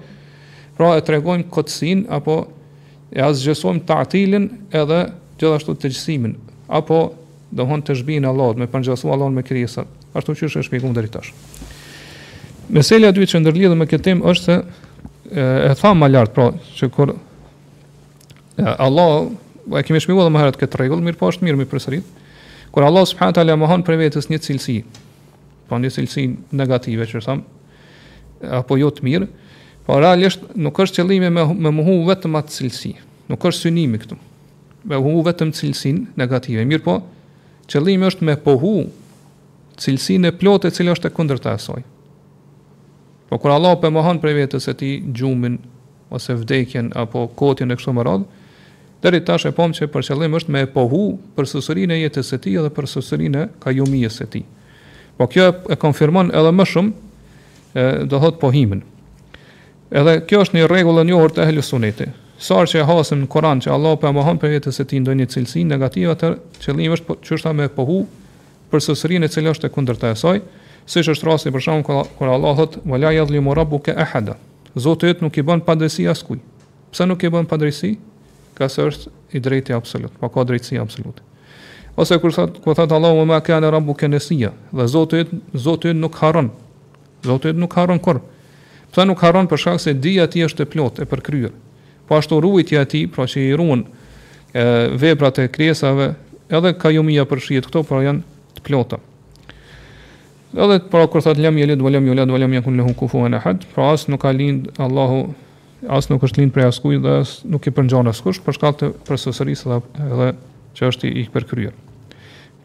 Pra 0.81 0.95
e 0.97 1.03
tregojmë 1.05 1.45
kotsin 1.53 1.99
apo 2.09 2.39
e 3.13 3.21
azgjësojmë 3.21 3.83
ta'tilin 3.85 4.47
edhe 4.73 5.01
gjithashtu 5.37 5.75
të 5.77 5.91
gjësimin 5.91 6.31
apo 6.73 6.97
do 7.53 7.67
të 7.85 7.99
zhbinë 7.99 8.25
Allah, 8.29 8.55
me 8.57 8.65
pangjësu 8.65 9.11
Allahun 9.13 9.35
me 9.37 9.43
krisën, 9.45 9.85
Ashtu 10.17 10.33
që 10.39 10.47
është 10.49 10.63
shpjeguar 10.65 10.95
deri 10.97 11.11
tash. 11.13 11.29
Meselja 12.73 13.11
dytë 13.13 13.29
që 13.35 13.41
ndërlidhë 13.43 13.77
me 13.77 13.85
këtë 13.91 14.03
temë 14.09 14.25
është 14.31 14.47
se 14.47 14.55
e, 14.57 15.43
e 15.69 15.75
tham 15.77 16.01
më 16.01 16.09
lart, 16.15 16.33
pra, 16.33 16.49
që 16.79 16.89
kur 16.97 17.13
e, 17.13 18.65
Allah, 18.65 19.29
e 19.77 19.83
kemi 19.87 20.01
shpjeguar 20.01 20.33
më 20.33 20.41
herët 20.43 20.57
këtë 20.63 20.81
rregull, 20.81 21.03
mirë 21.05 21.19
po 21.21 21.29
është 21.31 21.45
mirë 21.45 21.61
më 21.61 21.69
përsërit. 21.75 22.09
Kur 22.73 22.87
Allah 22.89 23.05
subhanahu 23.07 23.37
taala 23.37 23.59
mohon 23.67 23.85
për 23.85 24.01
vetes 24.01 24.31
një 24.33 24.41
cilësi, 24.47 24.77
po 25.69 25.79
një 25.83 25.93
cilësi 25.99 26.25
negative 26.57 27.05
që 27.13 27.21
thon, 27.27 27.45
apo 28.63 28.79
jo 28.81 28.89
të 28.97 29.05
mirë, 29.07 29.29
Po 29.85 29.97
realisht 29.97 30.43
nuk 30.55 30.77
është 30.79 31.01
qëllimi 31.01 31.29
me 31.33 31.45
me 31.65 31.71
muhu 31.73 31.95
vetëm 32.09 32.35
atë 32.37 32.53
cilësi. 32.57 32.91
Nuk 33.31 33.45
është 33.49 33.65
synimi 33.65 34.01
këtu. 34.03 34.17
Me 34.85 34.97
muhu 35.01 35.23
vetëm 35.25 35.53
cilësin 35.57 36.03
negative. 36.17 36.65
Mirë 36.65 36.83
po, 36.85 36.97
qëllimi 37.69 38.07
është 38.11 38.27
me 38.27 38.35
pohu 38.41 38.75
cilësinë 39.81 40.29
e 40.31 40.35
plotë 40.37 40.69
e 40.69 40.75
cila 40.75 40.93
është 40.97 41.09
e 41.09 41.15
kundërta 41.17 41.53
e 41.57 41.61
saj. 41.61 41.81
Po 43.29 43.39
kur 43.41 43.53
Allah 43.55 43.77
po 43.79 43.89
mohon 43.93 44.19
për 44.21 44.37
vetë 44.41 44.61
e 44.69 44.77
ti 44.81 44.91
gjumin 45.17 45.57
ose 46.13 46.35
vdekjen 46.35 46.91
apo 46.99 47.25
kotin 47.39 47.71
e 47.71 47.77
kështu 47.79 47.93
me 47.95 48.03
radhë, 48.03 48.25
deri 49.01 49.21
tash 49.25 49.47
e 49.47 49.53
pam 49.55 49.71
që 49.73 49.87
për 49.93 50.03
qëllim 50.09 50.35
është 50.37 50.51
me 50.51 50.65
pohu 50.69 51.03
për 51.37 51.47
sosurinë 51.47 51.95
e 51.95 52.03
jetës 52.03 52.33
së 52.35 52.41
tij 52.43 52.59
edhe 52.59 52.69
për 52.75 52.89
sosurinë 52.91 53.45
e 53.47 53.49
kajumisë 53.63 54.17
së 54.19 54.27
tij. 54.35 54.43
Po 55.17 55.25
kjo 55.31 55.47
e 55.71 55.77
konfirmon 55.79 56.29
edhe 56.35 56.51
më 56.53 56.67
shumë 56.67 56.91
ë 57.73 57.85
do 58.11 58.19
thot 58.21 58.37
pohimin. 58.43 58.83
Edhe 59.91 60.21
kjo 60.23 60.39
është 60.45 60.55
një 60.55 60.67
rregull 60.71 61.01
e 61.01 61.03
njohur 61.03 61.33
te 61.35 61.43
helu 61.43 61.59
suneti. 61.67 62.05
Sa 62.41 62.61
që 62.65 62.79
e 62.79 62.85
hasim 62.87 63.25
në 63.25 63.27
Kur'an 63.33 63.59
që 63.61 63.73
Allah 63.75 63.97
po 63.99 64.07
e 64.07 64.13
mohon 64.15 64.37
për 64.39 64.53
jetës 64.55 64.79
se 64.79 64.85
ti 64.87 64.99
ndonjë 65.03 65.25
cilësi 65.33 65.65
negative 65.67 66.13
atë 66.15 66.29
qëllimi 66.63 66.93
është 66.95 67.07
po 67.09 67.17
çështa 67.19 67.51
me 67.57 67.65
pohu 67.75 67.97
për 68.71 68.83
sosrinë 68.85 69.27
e 69.27 69.33
cila 69.33 69.51
është 69.51 69.67
e 69.67 69.73
kundërta 69.75 70.13
e 70.13 70.15
saj, 70.15 70.39
siç 70.89 71.11
është 71.11 71.27
rasti 71.27 71.51
për 71.51 71.65
shkakun 71.65 72.07
kur 72.17 72.31
Allah 72.31 72.55
thot 72.61 72.79
wala 72.87 73.11
yadhlimu 73.13 73.51
rabbuka 73.59 73.97
ahada. 74.05 74.37
Zoti 74.79 75.11
yt 75.11 75.21
nuk 75.25 75.37
i 75.37 75.43
bën 75.43 75.59
padrejsi 75.67 76.07
askuj. 76.07 76.39
Pse 76.95 77.05
nuk 77.11 77.23
i 77.27 77.33
bën 77.35 77.45
padrejsi? 77.51 77.91
Ka 78.55 78.69
se 78.71 78.87
është 78.87 79.11
i 79.35 79.43
drejtë 79.43 79.75
absolut, 79.75 80.15
pa 80.19 80.29
po 80.31 80.37
ka 80.39 80.47
drejtësi 80.47 80.79
absolut. 80.79 81.19
Ose 81.99 82.15
kur 82.23 82.31
thot 82.31 82.63
kur 82.63 82.79
thot 82.79 82.95
Allahu 82.95 83.27
ma 83.27 83.43
kana 83.43 83.67
rabbuka 83.75 84.07
nasiya, 84.07 84.53
dhe 84.71 84.87
Zoti 84.95 85.19
yt 85.25 85.35
Zoti 85.67 85.91
yt 85.91 85.99
nuk 85.99 86.15
haron, 86.23 86.47
Zoti 87.27 87.51
yt 87.51 87.59
nuk 87.59 87.75
haron 87.75 87.99
kurrë. 87.99 88.23
Pse 88.91 89.03
nuk 89.07 89.21
harron 89.23 89.47
për 89.47 89.61
shkak 89.63 89.79
se 89.79 89.93
dija 89.95 90.25
e 90.27 90.43
është 90.47 90.65
e 90.65 90.71
plotë, 90.71 91.05
e 91.05 91.05
përkryer. 91.07 91.53
Po 92.07 92.17
ashtu 92.19 92.41
ruajtja 92.43 92.81
e 92.83 92.89
tij, 92.93 93.05
pra 93.15 93.23
që 93.23 93.39
i 93.45 93.53
ruan 93.55 93.85
e, 93.85 94.65
veprat 94.99 95.39
e 95.39 95.47
krijesave, 95.47 96.09
edhe 96.51 96.73
për 96.75 97.39
shihet 97.39 97.67
këto, 97.69 97.85
pra 97.87 98.01
janë 98.03 98.21
të 98.57 98.65
plota. 98.67 98.99
Edhe 100.53 100.81
pra 100.91 101.05
kur 101.07 101.23
thotë 101.23 101.39
lam 101.39 101.57
yalid 101.61 101.79
walam 101.79 102.07
yulad 102.09 102.27
walam 102.27 102.51
yakul 102.53 102.75
lahu 102.75 102.91
kufuwan 102.99 103.33
ahad, 103.39 103.63
pra 103.73 103.93
as 103.93 104.07
nuk 104.11 104.19
ka 104.25 104.31
lind 104.35 104.67
Allahu 104.83 105.29
as 105.87 106.09
nuk 106.11 106.23
është 106.27 106.41
lind 106.41 106.51
prej 106.53 106.67
askujt 106.73 106.99
dhe 107.01 107.13
as 107.23 107.29
nuk 107.47 107.63
i 107.67 107.71
përngjon 107.71 108.11
askush 108.11 108.41
për 108.43 108.57
shkak 108.59 108.75
të 108.81 108.89
përsosërisë 109.07 109.71
dhe 109.71 109.77
edhe 110.11 110.27
që 110.75 110.89
është 110.91 111.13
i 111.15 111.29
përkryer. 111.33 111.71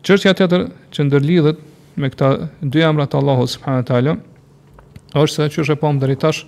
Çështja 0.02 0.34
tjetër 0.38 0.66
që 0.92 1.06
ndërlidhet 1.06 1.62
me 2.02 2.10
këta 2.10 2.32
dy 2.66 2.82
emra 2.82 3.06
të 3.10 3.20
Allahut 3.22 3.54
subhanahu 3.54 3.84
wa 3.86 3.94
taala 3.94 4.18
është 5.14 5.36
se 5.36 5.48
çështë 5.54 5.74
e 5.74 5.78
pamë 5.82 6.00
po 6.00 6.04
deri 6.06 6.16
tash 6.20 6.46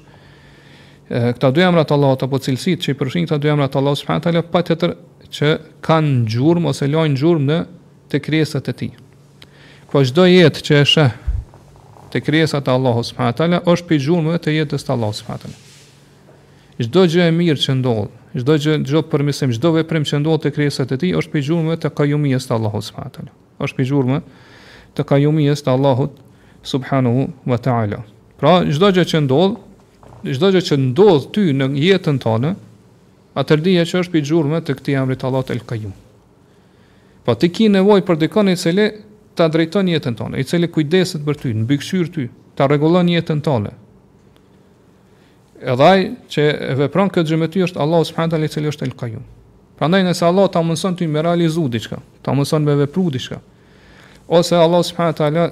këta 1.09 1.50
dy 1.54 1.62
emra 1.64 1.84
të 1.88 1.94
Allahut 1.94 2.22
apo 2.26 2.38
cilësit 2.42 2.82
që 2.84 2.92
i 2.94 2.98
përfshin 2.98 3.28
këta 3.28 3.38
dy 3.40 3.50
emra 3.52 3.68
të 3.72 3.78
Allahut 3.80 3.98
subhanahu 4.00 4.24
teala 4.26 4.42
pa 4.52 4.62
tjetër 4.66 4.94
që 5.32 5.52
kanë 5.84 6.26
gjurmë 6.32 6.70
ose 6.72 6.88
lajnë 6.90 7.20
gjurmë 7.20 7.46
në 7.48 7.59
të 8.11 8.20
krijesat 8.24 8.68
e 8.68 8.72
tij. 8.80 8.92
Ku 9.88 10.02
çdo 10.04 10.26
jetë 10.28 10.62
që 10.66 10.80
është 10.82 11.06
te 12.12 12.20
krijesat 12.24 12.68
e 12.68 12.72
Allahut 12.74 13.06
subhanahu 13.09 13.38
teala 13.38 13.62
është 13.68 13.88
për 13.88 14.02
gjurmë 14.04 14.38
të 14.44 14.56
jetës 14.59 14.84
të 14.84 14.92
Allahut 14.96 15.16
subhanahu 15.20 15.46
teala. 15.46 15.64
Çdo 16.82 17.06
gjë 17.11 17.24
e 17.28 17.32
mirë 17.34 17.62
që 17.64 17.72
ndodh, 17.78 18.11
çdo 18.38 18.54
gjë 18.62 18.74
çdo 18.86 19.00
përmirësim, 19.11 19.50
çdo 19.56 19.72
veprim 19.74 20.04
që 20.06 20.20
ndodh 20.20 20.44
te 20.44 20.52
krijesat 20.54 20.92
e 20.94 20.98
tij 21.00 21.16
është 21.18 21.32
për 21.32 21.48
te 21.72 21.88
të 21.88 21.94
kajumijes 21.98 22.40
të 22.48 22.54
Allahut 22.59 22.84
subhanahu 22.90 22.96
teala. 23.16 23.32
Është 23.59 23.76
për 23.76 24.12
te 24.12 24.20
të 24.96 25.09
kajumijes 25.11 25.62
të 25.64 25.72
Allahut 25.74 26.20
subhanahu 26.68 27.26
wa 27.50 27.59
taala. 27.62 28.02
Pra, 28.39 28.62
çdo 28.70 28.93
gjë 28.95 29.05
që 29.11 29.18
ndodh, 29.24 29.57
çdo 30.30 30.53
gjë 30.55 30.62
që 30.70 30.76
ndodh 30.78 31.24
ty 31.34 31.49
në 31.59 31.66
jetën 31.89 32.20
tënde, 32.22 32.53
atë 33.39 33.57
dije 33.66 33.84
që 33.91 34.03
është 34.03 34.14
pijxhurme 34.14 34.61
të 34.62 34.76
këtij 34.78 34.97
emrit 35.01 35.24
Allah 35.26 35.43
El 35.55 35.62
Kayyum. 35.66 35.93
Po 37.26 37.34
ti 37.34 37.51
ke 37.51 37.66
nevojë 37.74 38.07
për 38.07 38.20
dikon 38.22 38.53
i 38.53 38.57
cili 38.57 38.86
ta 39.36 39.49
drejton 39.51 39.91
jetën 39.91 40.14
tënde, 40.18 40.39
i 40.39 40.47
cili 40.47 40.70
kujdeset 40.70 41.26
për 41.26 41.41
ty, 41.43 41.51
mbikëqyr 41.64 42.12
ty, 42.14 42.28
ta 42.57 42.70
rregullon 42.70 43.11
jetën 43.11 43.43
tënde. 43.43 43.74
Edhe 45.59 45.84
ai 45.91 46.07
që 46.30 46.45
vepron 46.84 47.11
këtë 47.11 47.32
gjë 47.32 47.41
me 47.43 47.49
ty 47.51 47.64
është 47.66 47.82
Allah 47.82 48.05
subhanahu 48.07 48.36
teala 48.36 48.47
i 48.47 48.55
cili 48.55 48.70
është 48.70 48.86
El 48.86 48.95
Kayyum. 49.03 49.24
Prandaj 49.78 50.05
nëse 50.07 50.22
Allah 50.26 50.47
ta 50.51 50.62
mëson 50.62 50.95
ty 50.99 51.11
me 51.11 51.22
realizu 51.26 51.66
diçka, 51.70 51.99
ta 52.22 52.30
mëson 52.39 52.62
me 52.66 52.78
vepru 52.84 53.09
diçka, 53.14 53.43
ose 54.28 54.55
Allah 54.55 54.86
subhanahu 54.86 55.18
teala 55.18 55.51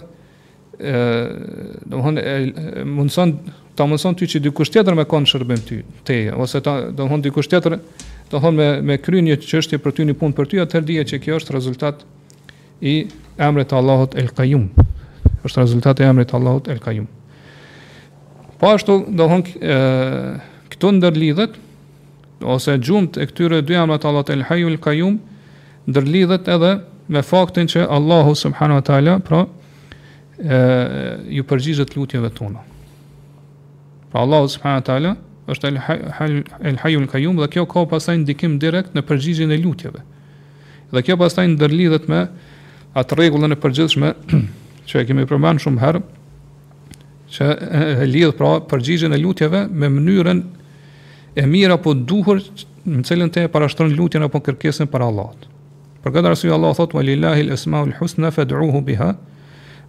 do 0.79 1.97
të 2.01 2.03
thonë 2.03 2.83
mundson 2.85 3.33
ta 3.77 3.87
mundson 3.89 4.14
ti 4.16 4.27
që 4.29 4.41
dikush 4.49 4.70
tjetër 4.72 4.95
me 4.97 5.05
kon 5.05 5.24
shërbim 5.29 5.61
ty 5.66 5.79
te 6.05 6.18
ose 6.33 6.61
ta 6.61 6.74
do 6.91 7.05
të 7.05 7.09
thonë 7.09 7.22
dikush 7.24 7.49
tjetër 7.49 7.79
do 7.81 8.37
të 8.37 8.41
thonë 8.45 8.57
me 8.59 8.68
me 8.83 8.99
kryen 8.99 9.24
një 9.29 9.37
çështje 9.41 9.79
për 9.81 9.95
ty 9.97 10.05
një 10.09 10.16
punë 10.20 10.35
për 10.37 10.49
ty 10.51 10.61
atë 10.61 10.81
dihet 10.89 11.09
që 11.12 11.20
kjo 11.24 11.39
është 11.41 11.53
rezultat 11.57 12.05
i 12.81 13.07
emrit 13.41 13.68
të 13.70 13.79
Allahut 13.79 14.14
El 14.20 14.29
Qayyum 14.37 14.66
është 15.47 15.61
rezultati 15.62 16.03
i 16.03 16.07
emrit 16.11 16.29
të 16.31 16.37
Allahut 16.41 16.68
El 16.72 16.81
Qayyum 16.83 17.07
po 18.61 18.72
ashtu 18.74 19.01
do 19.16 19.27
të 19.27 19.29
thonë 19.33 19.79
këto 20.74 20.93
ndërlidhet 20.99 21.59
ose 22.53 22.77
gjumt 22.85 23.16
e 23.16 23.24
këtyre 23.31 23.62
dy 23.64 23.77
emrave 23.81 24.01
të 24.03 24.11
Allahut 24.12 24.35
El 24.35 24.45
Hayyul 24.51 24.81
Qayyum 24.85 25.20
ndërlidhet 25.89 26.49
edhe 26.53 26.74
me 27.09 27.22
faktin 27.22 27.68
që 27.70 27.87
Allahu 27.97 28.35
subhanahu 28.35 28.81
wa 28.83 28.85
taala 28.89 29.20
pra 29.22 29.45
e, 30.39 30.59
ju 31.28 31.43
përgjigjet 31.49 31.97
lutjeve 31.97 32.30
tona. 32.30 32.61
Pa 34.12 34.22
Allah 34.24 34.45
subhanahu 34.49 34.82
wa 34.82 34.87
taala 34.89 35.14
është 35.47 35.68
el 35.68 35.76
hayy 35.78 36.45
el 36.68 36.76
hayyul 36.82 37.07
qayyum 37.11 37.39
dhe 37.41 37.49
kjo 37.53 37.66
ka 37.70 37.87
pasaj 37.93 38.16
ndikim 38.24 38.59
direkt 38.61 38.95
në 38.97 39.03
përgjigjen 39.09 39.51
e 39.53 39.57
lutjeve. 39.62 40.01
Dhe 40.93 41.03
kjo 41.03 41.16
pasaj 41.20 41.47
ndërlidhet 41.55 42.09
me 42.11 42.26
atë 42.97 43.18
rregullën 43.18 43.55
e 43.55 43.59
përgjithshme 43.62 44.11
që 44.89 45.03
e 45.03 45.07
kemi 45.09 45.24
përmendur 45.30 45.62
shumë 45.66 45.82
herë 45.82 46.03
që 47.37 47.47
e 48.03 48.07
lidh 48.11 48.37
pra 48.39 48.57
përgjigjen 48.70 49.12
e 49.14 49.18
lutjeve 49.22 49.64
me 49.70 49.89
mënyrën 49.91 50.41
e 51.37 51.45
mirë 51.47 51.76
apo 51.78 51.95
duhur 51.95 52.41
në 52.87 53.03
cilën 53.09 53.32
te 53.34 53.47
parashtron 53.53 53.93
lutjen 53.99 54.22
apo 54.24 54.41
kërkesën 54.47 54.89
për 54.93 55.03
Allahut. 55.07 55.49
Për 56.05 56.12
këtë 56.14 56.30
arsye 56.30 56.53
Allah 56.55 56.74
thotë: 56.78 56.95
"Wallillahi 57.01 57.49
al-asmaul 57.49 57.91
husna 57.99 58.30
fad'uhu 58.30 58.78
biha", 58.87 59.11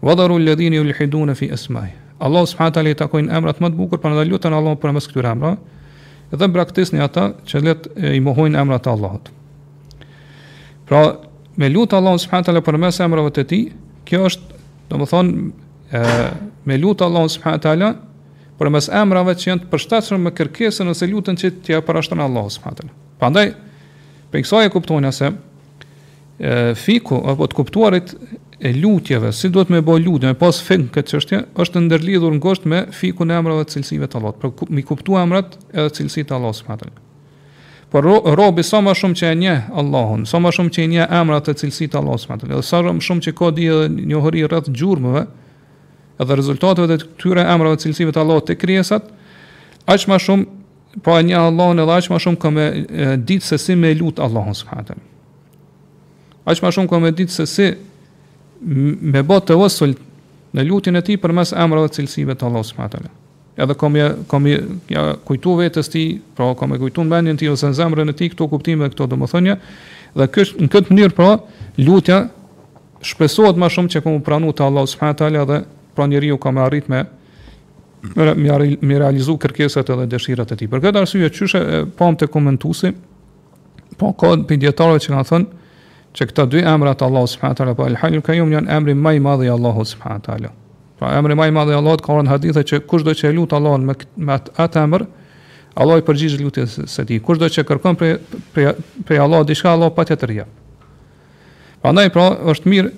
Vadaru 0.01 0.37
ledhini 0.37 0.79
u 0.79 0.85
lhidu 0.85 1.23
në 1.25 1.35
fi 1.35 1.47
esmaj 1.53 1.89
Allah 2.23 2.43
subhanët 2.49 2.77
ali 2.81 2.95
takojnë 2.97 3.33
emrat 3.37 3.59
më 3.61 3.71
të 3.73 3.77
bukur 3.79 4.01
Për 4.01 4.13
në 4.13 4.19
dhe 4.19 4.29
lutën 4.31 4.53
Allah 4.57 4.75
për 4.81 4.93
mësë 4.95 5.11
këtyre 5.11 5.31
emra 5.33 5.55
Edhe 6.33 6.49
braktis 6.53 6.91
një 6.93 7.03
ata 7.07 7.27
që 7.47 7.61
let 7.63 7.87
i 8.11 8.21
mohojnë 8.21 8.59
emrat 8.61 8.85
të 8.85 8.93
Allahot 8.93 9.31
Pra 10.89 11.01
me 11.57 11.69
lutë 11.73 11.97
Allah 11.97 12.17
subhanët 12.21 12.61
për 12.65 12.79
mësë 12.85 13.05
emrave 13.07 13.33
të 13.37 13.47
ti 13.49 13.61
Kjo 14.07 14.21
është, 14.29 14.59
do 14.87 15.01
më 15.01 15.07
thonë, 15.11 15.49
me 16.65 16.77
lutë 16.81 17.07
Allah 17.09 17.25
subhanët 17.29 17.67
Për 18.57 18.71
mësë 18.73 18.93
emrave 19.01 19.35
që 19.37 19.51
jënë 19.51 19.65
të 19.65 19.73
përshtacën 19.73 20.21
me 20.21 20.31
kërkesën 20.37 20.87
Nëse 20.93 21.05
lutën 21.11 21.35
që 21.41 21.51
tja 21.65 21.81
përashtën 21.85 22.21
Allah 22.23 22.47
subhanët 22.53 22.87
ali 23.27 23.47
për 24.27 24.43
në 24.43 24.65
e 24.65 24.69
kuptonja 24.73 25.11
se 25.15 25.29
fiku 26.77 27.15
apo 27.31 27.45
të 27.49 27.55
kuptuarit 27.57 28.11
e 28.59 28.73
lutjeve, 28.73 29.31
si 29.33 29.49
duhet 29.53 29.69
me 29.69 29.81
bëj 29.85 30.01
lutje, 30.05 30.29
me 30.31 30.37
pas 30.37 30.57
fen 30.65 30.87
këtë 30.93 31.11
çështje, 31.13 31.39
është 31.61 31.81
ndërlidhur 31.85 32.33
ndërlidhur 32.33 32.37
ngosht 32.39 32.65
me 32.65 32.79
fikun 32.95 33.29
e 33.31 33.35
emrave 33.37 33.67
të 33.67 33.75
cilësive 33.77 34.07
të 34.09 34.17
Allahut, 34.17 34.39
për 34.41 34.71
mi 34.73 34.81
kuptua 34.85 35.21
emrat 35.27 35.59
edhe 35.73 35.91
cilësitë 35.93 36.31
të 36.31 36.35
Allahut 36.37 36.57
subhanahu 36.57 36.87
wa 36.89 37.03
Por 37.89 38.03
ro, 38.03 38.15
robi 38.35 38.63
sa 38.67 38.81
më 38.83 38.93
shumë 38.99 39.15
që 39.15 39.27
e 39.31 39.35
nje 39.41 39.53
Allahun, 39.79 40.25
sa 40.27 40.41
më 40.43 40.51
shumë 40.57 40.73
që 40.75 40.81
e 40.81 40.87
nje 40.91 41.03
emrat 41.21 41.45
të 41.47 41.53
cilësitë 41.61 41.93
të 41.93 41.99
Allahut 42.01 42.23
subhanahu 42.23 42.41
wa 42.41 42.49
taala, 42.49 42.65
sa 42.65 42.79
më 42.97 43.05
shumë 43.07 43.23
që 43.27 43.33
ka 43.39 43.51
di 43.55 43.67
edhe 43.73 44.07
njohuri 44.09 44.41
rreth 44.49 44.71
gjurmëve, 44.75 45.21
edhe 46.19 46.35
rezultateve 46.39 46.87
të 46.99 47.05
këtyre 47.13 47.43
emrave 47.53 47.77
të 47.77 47.85
cilësive 47.85 48.15
të 48.17 48.23
Allahut 48.25 48.49
te 48.49 48.55
krijesat, 48.59 49.11
aq 49.85 50.07
më 50.11 50.17
shumë 50.25 51.03
po 51.05 51.13
e 51.15 51.23
nje 51.29 51.37
Allahun 51.45 51.85
edhe 51.85 51.99
aq 52.01 52.09
më 52.11 52.19
shumë 52.25 52.41
kam 52.43 52.57
ditë 53.23 53.45
se 53.53 53.61
si 53.61 53.77
me 53.77 53.93
lut 54.01 54.17
Allahun 54.19 54.57
subhanahu 54.65 55.05
Aq 56.47 56.61
më 56.63 56.69
shumë 56.75 56.87
kam 56.91 57.05
ditë 57.11 57.33
se 57.39 57.43
si 57.51 57.67
me 59.11 59.21
bë 59.25 59.37
të 59.47 59.57
vësull 59.59 59.93
në 60.57 60.63
lutin 60.67 60.97
e 60.97 61.01
ti 61.05 61.17
për 61.19 61.33
mes 61.35 61.51
emra 61.53 61.83
dhe 61.83 61.91
cilësive 61.97 62.35
të 62.39 62.47
Allah 62.47 62.63
s.w.t. 62.65 63.01
Edhe 63.57 63.73
kom 63.73 63.95
ja, 63.97 64.11
ja, 64.93 65.03
kujtu 65.25 65.55
vetës 65.59 65.89
ti, 65.89 66.03
pra 66.37 66.51
kom 66.57 66.75
e 66.75 66.79
kujtu 66.79 67.03
në 67.03 67.09
bendin 67.13 67.39
ti 67.39 67.49
ose 67.49 67.71
në 67.71 67.77
zemrën 67.79 68.11
e 68.11 68.13
ti, 68.17 68.27
këto 68.29 68.47
kuptime 68.51 68.85
dhe 68.85 68.93
këto 68.93 69.07
dhe 69.09 69.17
më 69.17 69.29
thënje, 69.31 69.55
dhe 70.21 70.27
kësht, 70.33 70.59
në 70.61 70.69
këtë 70.75 70.93
mënyrë 70.93 71.15
pra, 71.17 71.31
lutja 71.81 72.19
shpesohet 73.11 73.57
ma 73.61 73.69
shumë 73.73 73.95
që 73.95 74.03
kom 74.05 74.19
pranu 74.25 74.53
të 74.53 74.65
Allah 74.69 74.85
s.w.t. 74.89 75.31
dhe 75.51 75.59
pra 75.97 76.07
njeri 76.11 76.29
u 76.35 76.39
kom 76.41 76.57
e 76.61 76.65
arrit 76.67 76.89
me 76.93 77.03
me 78.17 78.97
realizu 79.01 79.33
kërkeset 79.41 79.89
edhe 79.91 80.05
dëshirat 80.13 80.51
e 80.53 80.55
ti. 80.59 80.67
Për 80.69 80.83
këtë 80.83 81.01
arsye, 81.01 81.29
qyshe, 81.33 81.61
po 81.97 82.11
më 82.13 82.19
të 82.21 82.27
komentusi, 82.31 82.91
po 83.97 84.11
ka 84.13 84.35
për 84.47 84.59
djetarëve 84.61 85.01
që 85.01 85.15
kanë 85.15 85.25
thënë, 85.31 85.65
që 86.17 86.25
këto 86.31 86.45
dy 86.49 86.63
emra 86.65 86.95
të 86.97 87.05
Allahut 87.05 87.29
subhanahu 87.29 87.53
wa 87.53 87.59
taala 87.59 87.75
po 87.77 87.85
al-halim 87.85 88.21
ka 88.25 88.33
yumnian 88.33 88.67
amri 88.73 88.95
më 88.97 89.13
i 89.17 89.21
madh 89.27 89.43
i 89.45 89.51
Allahut 89.53 89.85
subhanahu 89.91 90.21
wa 90.23 90.25
taala. 90.27 90.51
Pra 90.97 91.11
emri 91.17 91.35
më 91.37 91.47
i 91.51 91.53
madh 91.53 91.71
i 91.73 91.77
Allahut 91.77 92.01
ka 92.01 92.17
një 92.17 92.31
hadithe 92.31 92.63
që 92.71 92.79
kushdo 92.89 93.13
që 93.19 93.33
lut 93.37 93.53
Allahun 93.53 93.85
me 93.89 93.95
me 94.17 94.37
atë 94.65 94.81
emër, 94.83 95.05
Allah 95.77 95.99
i 96.01 96.05
përgjigj 96.07 96.39
lutjes 96.41 96.79
së 96.95 97.05
tij. 97.05 97.21
Kushdo 97.27 97.49
që 97.55 97.65
kërkon 97.69 97.99
për 98.01 98.17
për 98.53 98.79
për 99.07 99.23
Allah 99.27 99.45
diçka, 99.45 99.75
Allah 99.77 99.93
patjetër 99.93 100.33
jep. 100.39 100.87
Prandaj 101.83 102.09
pra 102.17 102.31
është 102.53 102.73
mirë 102.73 102.93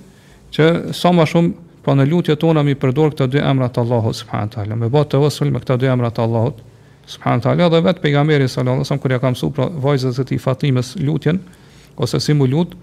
që 0.56 0.68
sa 0.96 1.12
më 1.14 1.26
shumë 1.32 1.54
pa 1.84 1.94
në 2.00 2.06
lutjet 2.12 2.40
tona 2.40 2.64
mi 2.64 2.74
përdor 2.80 3.12
këto 3.14 3.28
dy 3.34 3.44
emra 3.44 3.68
të 3.72 3.84
Allahut 3.84 4.16
subhanahu 4.16 4.50
wa 4.50 4.54
taala. 4.56 4.76
Me 4.80 4.88
bot 4.90 5.12
të 5.12 5.52
me 5.52 5.60
këto 5.60 5.76
dy 5.84 5.90
emra 5.92 6.08
të 6.16 6.24
Allahut 6.24 6.62
subhanahu 7.10 7.42
wa 7.42 7.46
taala 7.50 7.68
dhe 7.76 7.84
vet 7.90 8.00
pejgamberi 8.02 8.48
sallallahu 8.48 8.80
alaihi 8.88 8.88
wasallam 8.88 9.04
kur 9.04 9.12
ja 9.16 9.20
ka 9.20 9.34
mësuar 9.36 9.54
pra 9.58 9.66
vajzën 9.86 10.22
e 10.22 10.26
tij 10.30 10.40
Fatimes 10.48 10.96
lutjen 11.04 11.40
ose 12.00 12.20
si 12.24 12.34
mu 12.34 12.48
lutë, 12.48 12.78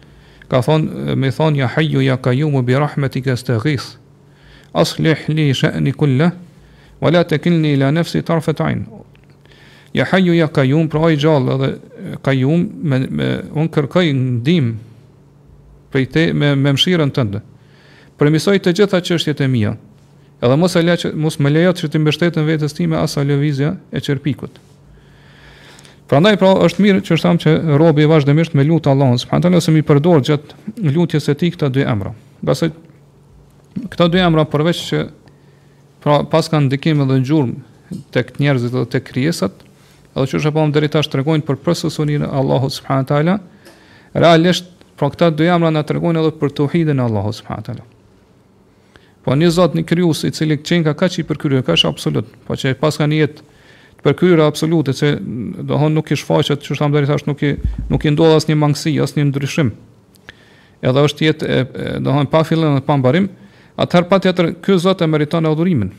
ka 0.48 0.60
thon 0.62 0.82
me 1.18 1.30
thon 1.30 1.54
ya 1.54 1.68
hayyu 1.68 2.00
ya 2.02 2.16
qayyum 2.16 2.62
bi 2.64 2.74
rahmatika 2.74 3.32
astaghith 3.32 3.96
aslih 4.74 5.16
li 5.28 5.52
sha'ni 5.52 5.92
kullah 5.94 6.32
wa 7.00 7.10
la 7.10 7.24
takilni 7.24 7.74
ila 7.74 7.90
nafsi 7.92 8.22
tarfat 8.22 8.60
ayn 8.60 8.86
ya 9.94 10.04
hayyu 10.04 10.34
ya 10.34 10.46
qayyum 10.48 10.88
pra 10.88 11.10
i 11.10 11.16
gjall 11.16 11.48
edhe 11.50 11.70
qayyum 12.22 12.70
me, 12.82 12.98
me 13.10 13.26
un 13.54 13.68
kërkoj 13.68 14.12
ndim 14.14 14.76
prej 15.90 16.10
te 16.12 16.32
me, 16.32 16.54
me 16.54 16.72
mshirën 16.76 17.10
tënde 17.10 17.42
permisoj 18.18 18.56
të 18.62 18.76
gjitha 18.78 19.02
çështjet 19.02 19.40
e 19.40 19.48
mia 19.50 19.74
edhe 20.42 20.56
mos 20.56 20.76
e 20.78 20.82
lej 20.82 21.10
mos 21.14 21.40
më 21.42 21.52
lejo 21.56 21.72
të 21.82 21.98
mbështetem 22.04 22.46
vetes 22.46 22.76
time 22.78 22.96
as 23.02 23.18
alvizja 23.18 23.74
e 23.90 24.00
çerpikut 24.00 24.62
Prandaj 26.06 26.36
pra 26.38 26.52
është 26.68 26.82
mirë 26.84 27.00
që 27.02 27.16
thamë 27.18 27.42
që 27.42 27.52
robi 27.82 28.04
vazhdimisht 28.06 28.54
me 28.54 28.62
lutë 28.66 28.90
Allahun 28.92 29.18
subhanahu 29.18 29.42
teala 29.48 29.58
ose 29.60 29.72
mi 29.74 29.82
përdor 29.86 30.20
gjëtë 30.28 30.90
lutjes 30.94 31.26
së 31.26 31.34
ti 31.40 31.48
këta 31.54 31.70
dy 31.74 31.82
emra. 31.82 32.12
Gjasë 32.46 32.68
këta 33.90 34.06
dy 34.12 34.20
emra 34.22 34.44
përveç 34.52 34.82
që 34.90 35.00
pra 36.04 36.20
pas 36.30 36.46
kanë 36.52 36.68
ndikim 36.68 37.02
edhe 37.06 37.16
ngjurm 37.24 37.56
tek 38.14 38.30
njerëzit 38.38 38.74
dhe 38.76 38.84
tek 38.94 39.06
krijesat, 39.08 39.56
edhe 40.14 40.30
çështë 40.30 40.54
po 40.54 40.68
deri 40.76 40.92
tash 40.94 41.10
tregojnë 41.10 41.44
për 41.48 41.58
përsosunin 41.66 42.28
e 42.28 42.30
Allahut 42.40 42.74
subhanahu 42.76 43.10
teala, 43.10 43.36
realisht 44.14 44.70
pra 44.96 45.10
këta 45.10 45.32
dy 45.34 45.50
emra 45.56 45.74
na 45.74 45.82
tregojnë 45.90 46.22
edhe 46.22 46.36
për 46.38 46.54
tauhidin 46.60 47.02
e 47.02 47.06
Allahut 47.08 47.34
subhanahu 47.40 47.66
teala. 47.72 47.84
Po 49.26 49.34
një 49.34 49.50
Zot, 49.56 49.74
një 49.74 49.82
Krijues 49.90 50.22
i 50.22 50.30
cili 50.30 50.60
qenka 50.62 50.94
kaq 50.94 51.18
i 51.18 51.26
përkryer, 51.26 51.66
kaq 51.66 51.82
absolut, 51.90 52.30
po 52.46 52.54
që 52.54 52.76
paska 52.78 53.10
një 53.10 53.22
jetë 53.24 53.52
për 54.06 54.14
kyra 54.14 54.44
absolute 54.46 54.92
se 54.94 55.08
do 55.18 55.62
të 55.66 55.78
thonë 55.80 55.96
nuk 55.98 56.10
i 56.14 56.16
shfaqet 56.20 56.62
çu 56.62 56.76
më 56.78 56.92
deri 56.94 57.16
nuk 57.26 57.42
i 57.42 57.50
nuk 57.90 58.04
i 58.06 58.12
ndodh 58.14 58.36
asnjë 58.38 58.54
mangësi 58.56 58.92
asnjë 59.02 59.24
ndryshim 59.32 59.72
edhe 60.86 61.02
është 61.08 61.26
jetë 61.26 61.46
e, 61.46 61.58
e 61.58 61.64
do 61.98 62.10
të 62.12 62.14
thonë 62.14 62.30
pa 62.30 62.42
fillim 62.46 62.76
dhe 62.78 62.84
pa 62.86 62.96
mbarim 63.00 63.26
atëher 63.82 64.06
patjetër 64.10 64.52
ky 64.62 64.76
zot 64.78 65.02
e 65.02 65.08
meriton 65.10 65.48
adhurimin 65.50 65.90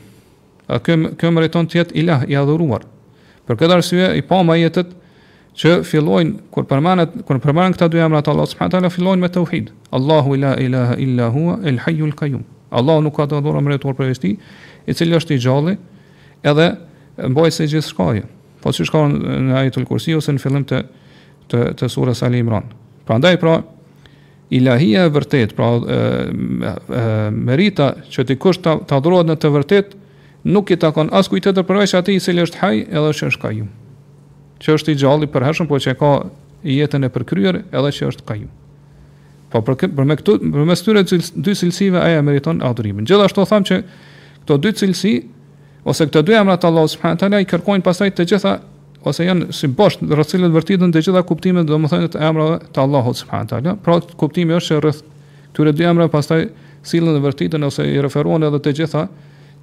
a 0.72 0.80
ky 0.80 0.96
ky 1.20 1.30
meriton 1.34 1.68
të 1.68 1.82
jetë 1.82 1.98
ilah 2.00 2.24
i 2.30 2.36
adhuruar 2.40 2.86
për 3.48 3.58
këtë 3.60 3.76
arsye 3.76 4.08
i 4.16 4.24
pa 4.24 4.40
më 4.44 4.56
jetët 4.62 4.94
që 5.58 5.76
fillojnë 5.90 6.48
kur 6.54 6.64
përmendet 6.70 7.18
kur 7.28 7.40
përmendet 7.44 7.76
këta 7.76 7.90
dy 7.92 8.00
emra 8.08 8.22
të 8.24 8.32
Allahut 8.32 8.54
subhanahu 8.54 8.76
taala 8.76 8.90
fillojnë 8.94 9.24
me 9.26 9.30
tauhid 9.36 9.72
Allahu 9.98 10.38
la 10.40 10.54
ilaha 10.64 10.96
illa 10.96 11.28
huwa 11.34 11.58
el 11.66 11.82
hayyul 11.84 12.14
qayyum 12.22 12.42
Allahu 12.72 13.04
nuk 13.08 13.18
ka 13.20 13.28
të 13.30 13.38
adhuruar 13.42 13.64
mëretuar 13.68 13.96
për 13.98 14.12
vesti 14.14 14.32
i 14.88 14.96
cili 14.96 15.16
është 15.18 15.36
i 15.36 15.42
gjallë 15.44 15.76
edhe 16.52 16.70
mbaj 17.26 17.54
se 17.56 17.66
gjithë 17.68 17.88
shkaje, 17.90 18.24
po 18.62 18.72
që 18.74 18.86
shkaje 18.88 19.38
në 19.48 19.56
ajetul 19.62 19.86
kursi 19.88 20.14
ose 20.16 20.32
në 20.36 20.42
fillim 20.42 20.66
të, 20.68 20.82
të, 21.50 21.64
të 21.78 21.88
surës 21.92 22.22
Ali 22.26 22.42
Imran. 22.44 22.66
Pra 23.08 23.18
ndaj 23.18 23.38
pra, 23.40 23.56
ilahia 24.54 25.06
e 25.08 25.12
vërtet, 25.12 25.54
pra 25.58 25.72
merita 27.34 27.92
që 28.08 28.26
të 28.30 28.38
kusht 28.42 28.64
të, 28.64 28.76
të 28.88 28.98
adhruat 29.00 29.28
në 29.30 29.38
të 29.42 29.50
vërtet, 29.54 29.96
nuk 30.48 30.70
i 30.72 30.78
takon 30.80 31.10
as 31.14 31.30
kujtë 31.32 31.56
të 31.58 31.66
përveç 31.68 31.96
ati 31.98 32.14
i 32.16 32.22
cili 32.22 32.44
është 32.46 32.62
haj 32.62 32.76
edhe 32.86 33.12
që 33.20 33.30
është 33.32 33.42
kajum. 33.44 33.68
Që 34.62 34.74
është 34.78 34.94
i 34.94 34.98
gjalli 35.02 35.28
përheshëm, 35.30 35.68
po 35.70 35.78
që 35.82 35.96
ka 36.00 36.12
jetën 36.66 37.06
e 37.06 37.10
përkryer 37.14 37.60
edhe 37.70 37.92
që 37.98 38.08
është 38.12 38.26
kajum. 38.28 38.52
Po 39.48 39.60
për, 39.64 39.78
për 39.96 40.04
me 40.06 40.16
këtu, 40.20 40.36
për 40.52 40.66
me 40.68 40.74
së 40.76 40.86
tyre 40.90 41.02
dy 41.06 41.54
cilësive 41.56 42.00
aja 42.02 42.22
meriton 42.26 42.58
adhurimin. 42.66 43.06
Gjithashtu 43.08 43.44
tham 43.48 43.64
që 43.64 43.78
këto 44.42 44.56
dy 44.64 44.72
cilësi, 44.80 45.12
ose 45.88 46.04
këto 46.08 46.20
dy 46.26 46.34
emra 46.36 46.56
të 46.60 46.68
Allahut 46.68 46.92
subhanahu 46.92 47.20
teala 47.22 47.38
i 47.40 47.46
kërkojnë 47.48 47.84
pastaj 47.86 48.10
të 48.16 48.26
gjitha 48.32 48.52
ose 49.08 49.24
janë 49.24 49.46
si 49.56 49.68
bosh 49.78 49.96
rreth 50.04 50.34
cilët 50.34 50.52
vërtitën 50.52 50.90
të 50.94 51.02
gjitha 51.06 51.22
kuptimet 51.28 51.68
domethënë 51.68 52.10
të 52.12 52.20
emrave 52.28 52.58
të 52.76 52.82
Allahut 52.84 53.16
subhanahu 53.16 53.50
teala. 53.54 53.74
Pra 53.86 53.96
kuptimi 54.20 54.56
është 54.58 54.74
se 54.74 54.80
rreth 54.84 55.00
këtyre 55.54 55.72
dy 55.76 55.86
emrave 55.88 56.12
pastaj 56.12 56.42
sillen 56.86 57.16
e 57.16 57.24
vërtitën 57.24 57.64
ose 57.68 57.86
i 57.88 57.96
referohen 58.04 58.44
edhe 58.48 58.60
të 58.66 58.74
gjitha 58.82 59.06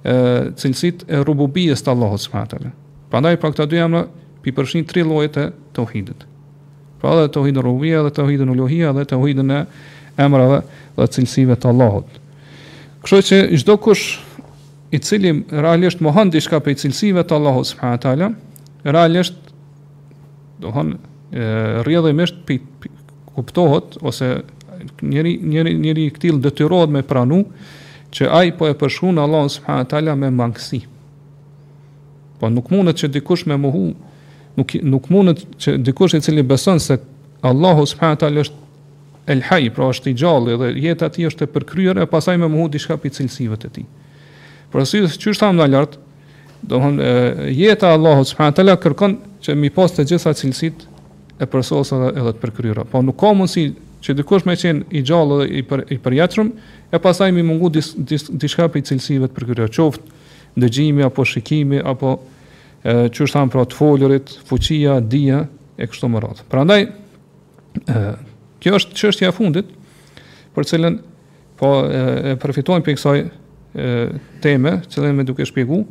e 0.06 0.16
cilësitë 0.62 1.06
e 1.14 1.22
rububies 1.28 1.82
të 1.84 1.94
Allahut 1.94 2.24
subhanahu 2.26 2.56
teala. 2.56 2.74
Prandaj 3.12 3.38
pra 3.42 3.52
këto 3.54 3.68
dy 3.70 3.80
emra 3.86 4.02
i 4.46 4.54
përfshin 4.54 4.86
tri 4.86 5.02
llojet 5.06 5.36
e 5.44 5.50
tauhidit. 5.78 6.20
Pra 7.02 7.14
edhe 7.14 7.30
tauhidin 7.34 7.62
rububia 7.66 8.02
dhe 8.06 8.12
tauhidin 8.18 8.50
uluhia 8.52 8.90
dhe 8.98 9.06
tauhidin 9.14 9.50
e 9.52 9.62
emrave 10.26 10.62
dhe 10.98 11.08
cilësive 11.16 11.58
të 11.62 11.70
Allahut. 11.74 12.18
Kështu 13.02 13.26
që 13.30 13.38
çdo 13.62 13.76
kush 13.82 14.06
i 14.90 14.98
cili 14.98 15.32
realisht 15.50 16.00
mohon 16.00 16.30
diçka 16.32 16.60
për 16.62 16.76
cilësive 16.78 17.22
të 17.26 17.36
Allahut 17.38 17.66
subhanahu 17.70 18.02
teala, 18.02 18.28
realisht 18.84 19.38
do 20.62 20.70
han 20.76 20.92
rrjedhimisht 21.34 22.46
kuptohet 23.34 23.96
ose 24.06 24.28
njëri 25.02 25.32
njëri 25.42 25.72
njëri 25.82 26.04
i 26.06 26.12
këtill 26.16 26.38
detyrohet 26.42 26.90
me 26.92 27.02
pranu 27.02 27.40
që 28.14 28.28
ai 28.30 28.52
po 28.58 28.68
e 28.70 28.76
përshkon 28.78 29.18
Allahun 29.18 29.50
subhanahu 29.56 29.88
teala 29.90 30.14
me 30.16 30.30
mangësi. 30.30 30.84
Po 32.40 32.48
nuk 32.52 32.70
mundet 32.70 33.00
që 33.02 33.10
dikush 33.16 33.46
me 33.50 33.56
mohu, 33.58 33.88
nuk 34.56 34.76
nuk 34.86 35.10
mundet 35.10 35.42
që 35.58 35.78
dikush 35.84 36.14
i 36.18 36.22
cili 36.22 36.42
beson 36.46 36.80
se 36.80 37.00
Allahu 37.42 37.86
subhanahu 37.88 38.22
teala 38.22 38.46
është 38.46 38.64
el-Hayy, 39.34 39.72
pra 39.74 39.88
është 39.90 40.12
i 40.12 40.18
gjallë 40.20 40.56
dhe 40.60 40.66
jeta 40.84 41.08
e 41.10 41.12
tij 41.16 41.26
është 41.32 41.48
e 41.48 41.50
përkryer 41.56 41.98
e 41.98 42.06
pasaj 42.06 42.36
me 42.38 42.46
mohu 42.48 42.68
diçka 42.76 42.94
për 42.96 43.16
cilësive 43.18 43.58
të 43.58 43.72
tij. 43.74 43.88
Por 44.76 44.84
si 44.84 44.98
çështë 45.08 45.40
ta 45.40 45.48
ndal 45.56 45.70
lart, 45.72 45.94
domthon 46.68 46.98
jeta 47.48 47.94
e 47.94 47.96
Allahut 47.96 48.28
subhanahu 48.28 48.66
wa 48.68 48.74
kërkon 48.76 49.12
që 49.46 49.54
mi 49.56 49.70
pas 49.72 49.88
të 49.96 50.04
gjitha 50.10 50.34
cilësitë 50.36 50.90
e 51.40 51.46
përsosur 51.48 52.02
edhe 52.10 52.20
edhe 52.20 52.32
të 52.36 52.42
përkryera. 52.42 52.84
Po 52.84 53.00
nuk 53.00 53.16
ka 53.22 53.30
mundsi 53.38 53.70
që 54.04 54.14
dikush 54.18 54.44
më 54.44 54.56
qenë 54.60 54.84
i 54.92 55.00
gjallë 55.08 55.38
dhe 55.40 55.46
i 55.48 55.62
për, 55.64 55.82
i 55.96 55.96
përjetshëm 56.04 56.50
e 56.92 57.00
pastaj 57.06 57.32
mi 57.32 57.44
mungu 57.48 57.70
diçka 57.72 58.04
dis, 58.10 58.26
dis, 58.28 58.58
për 58.74 58.84
cilësive 58.90 59.30
të 59.30 59.38
përkryera, 59.38 59.70
qoftë 59.72 60.60
dëgjimi 60.60 61.06
apo 61.08 61.24
shikimi 61.32 61.80
apo 61.80 62.12
është 62.84 63.30
thamë 63.32 63.54
pra 63.56 63.64
të 63.72 63.78
folurit, 63.80 64.36
fuqia, 64.50 64.98
dia 65.00 65.40
e 65.80 65.88
kështu 65.88 66.12
me 66.12 66.20
radhë. 66.26 66.44
Prandaj 66.52 66.82
kjo 68.60 68.76
është 68.82 69.00
çështja 69.00 69.32
e 69.32 69.38
fundit 69.40 69.72
për 70.52 70.68
të 70.68 70.74
cilën 70.74 71.00
po 71.56 71.74
e 71.88 72.36
përfitojmë 72.44 72.84
për 72.90 72.98
kësaj 73.00 73.24
teme, 74.40 74.78
cilën 74.88 75.12
me 75.14 75.24
duke 75.24 75.44
shpjegu, 75.46 75.86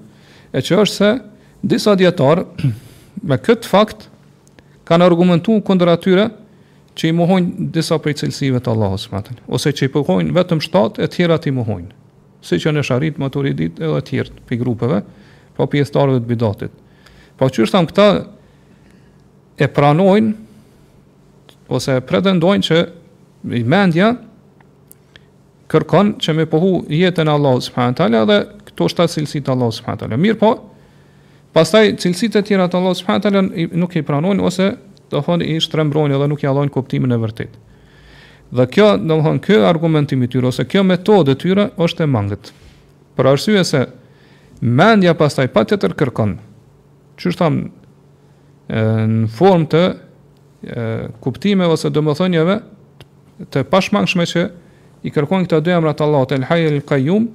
e 0.56 0.62
që 0.62 0.76
është 0.84 0.96
se 0.96 1.10
disa 1.66 1.96
djetarë 2.00 2.46
me 3.30 3.36
këtë 3.42 3.68
fakt 3.70 4.08
kanë 4.88 5.06
argumentu 5.08 5.60
këndër 5.66 5.90
atyre 5.96 6.28
që 6.96 7.08
i 7.10 7.14
mohojnë 7.18 7.48
disa 7.76 7.98
prej 8.02 8.14
cilësive 8.22 8.60
të 8.64 8.72
Allahus 8.72 9.10
matën, 9.12 9.38
ose 9.52 9.72
që 9.76 9.86
i 9.88 9.92
pohojnë 9.92 10.34
vetëm 10.38 10.60
shtatë 10.64 11.04
e 11.04 11.06
tjera 11.12 11.38
të 11.42 11.48
i 11.52 11.54
mohojnë, 11.60 11.92
si 12.46 12.56
që 12.62 12.70
në 12.76 12.82
sharit, 12.88 13.16
maturidit 13.22 13.74
edhe 13.84 14.00
tjertë 14.10 14.38
për 14.50 14.58
grupeve, 14.62 14.98
pa 15.04 15.08
po 15.62 15.66
pjestarëve 15.72 16.20
të 16.22 16.30
bidatit. 16.30 16.74
Pa 17.38 17.44
që 17.52 17.60
është 17.66 17.82
këta 17.90 18.06
e 19.60 19.66
pranojnë 19.72 20.32
ose 21.74 21.94
pretendojnë 22.08 22.66
që 22.70 22.80
i 23.60 23.62
mendja 23.72 24.10
kërkon 25.72 26.16
që 26.22 26.34
me 26.38 26.46
pohu 26.50 26.84
jetën 26.92 27.28
e 27.28 27.32
Allahut 27.34 27.64
subhanahu 27.66 27.94
wa 27.94 27.98
taala 27.98 28.24
dhe 28.30 28.38
këto 28.70 28.88
shtat 28.92 29.14
cilësi 29.16 29.42
të 29.46 29.54
Allahut 29.56 29.76
subhanahu 29.78 29.98
wa 29.98 30.04
taala. 30.04 30.20
Mirë 30.26 30.40
po. 30.42 30.52
Pastaj 31.56 31.94
cilësitë 32.04 32.42
e 32.42 32.46
tjera 32.50 32.66
të 32.70 32.78
Allahut 32.80 33.00
subhanahu 33.00 33.22
wa 33.22 33.26
taala 33.26 33.70
nuk 33.82 33.96
i 33.96 34.04
pranojnë 34.06 34.44
ose 34.46 34.70
do 35.12 35.22
thonë 35.26 35.48
i 35.54 35.58
shtrembrojnë 35.64 36.20
dhe 36.22 36.28
nuk 36.32 36.44
i 36.44 36.50
dhajnë 36.50 36.74
kuptimin 36.76 37.16
e 37.16 37.20
vërtet. 37.22 37.56
Dhe 38.56 38.66
kjo, 38.72 38.90
domthonë 39.02 39.42
ky 39.46 39.58
argumentim 39.66 40.22
i 40.24 40.30
tyre 40.30 40.52
ose 40.52 40.66
kjo 40.70 40.84
metodë 40.86 41.34
e 41.34 41.40
tyre 41.42 41.66
është 41.82 42.06
e 42.06 42.10
mangët. 42.16 42.52
Për 43.18 43.30
arsye 43.32 43.64
se 43.66 43.82
mendja 44.62 45.16
pastaj 45.20 45.48
patjetër 45.56 45.96
kërkon. 45.98 46.36
Që 47.20 47.32
është 47.32 47.50
në 47.54 49.32
formë 49.38 49.68
të 49.72 49.86
kuptimeve 51.24 51.74
ose 51.78 51.90
domethënieve 51.94 52.60
të 53.54 53.66
pashmangshme 53.70 54.26
që 54.30 54.44
i 55.06 55.12
kërkojnë 55.14 55.46
këta 55.48 55.60
dy 55.62 55.74
emrat 55.76 56.02
Allahut 56.02 56.34
El 56.36 56.48
Hayy 56.50 56.66
El 56.72 56.82
Qayyum 56.88 57.28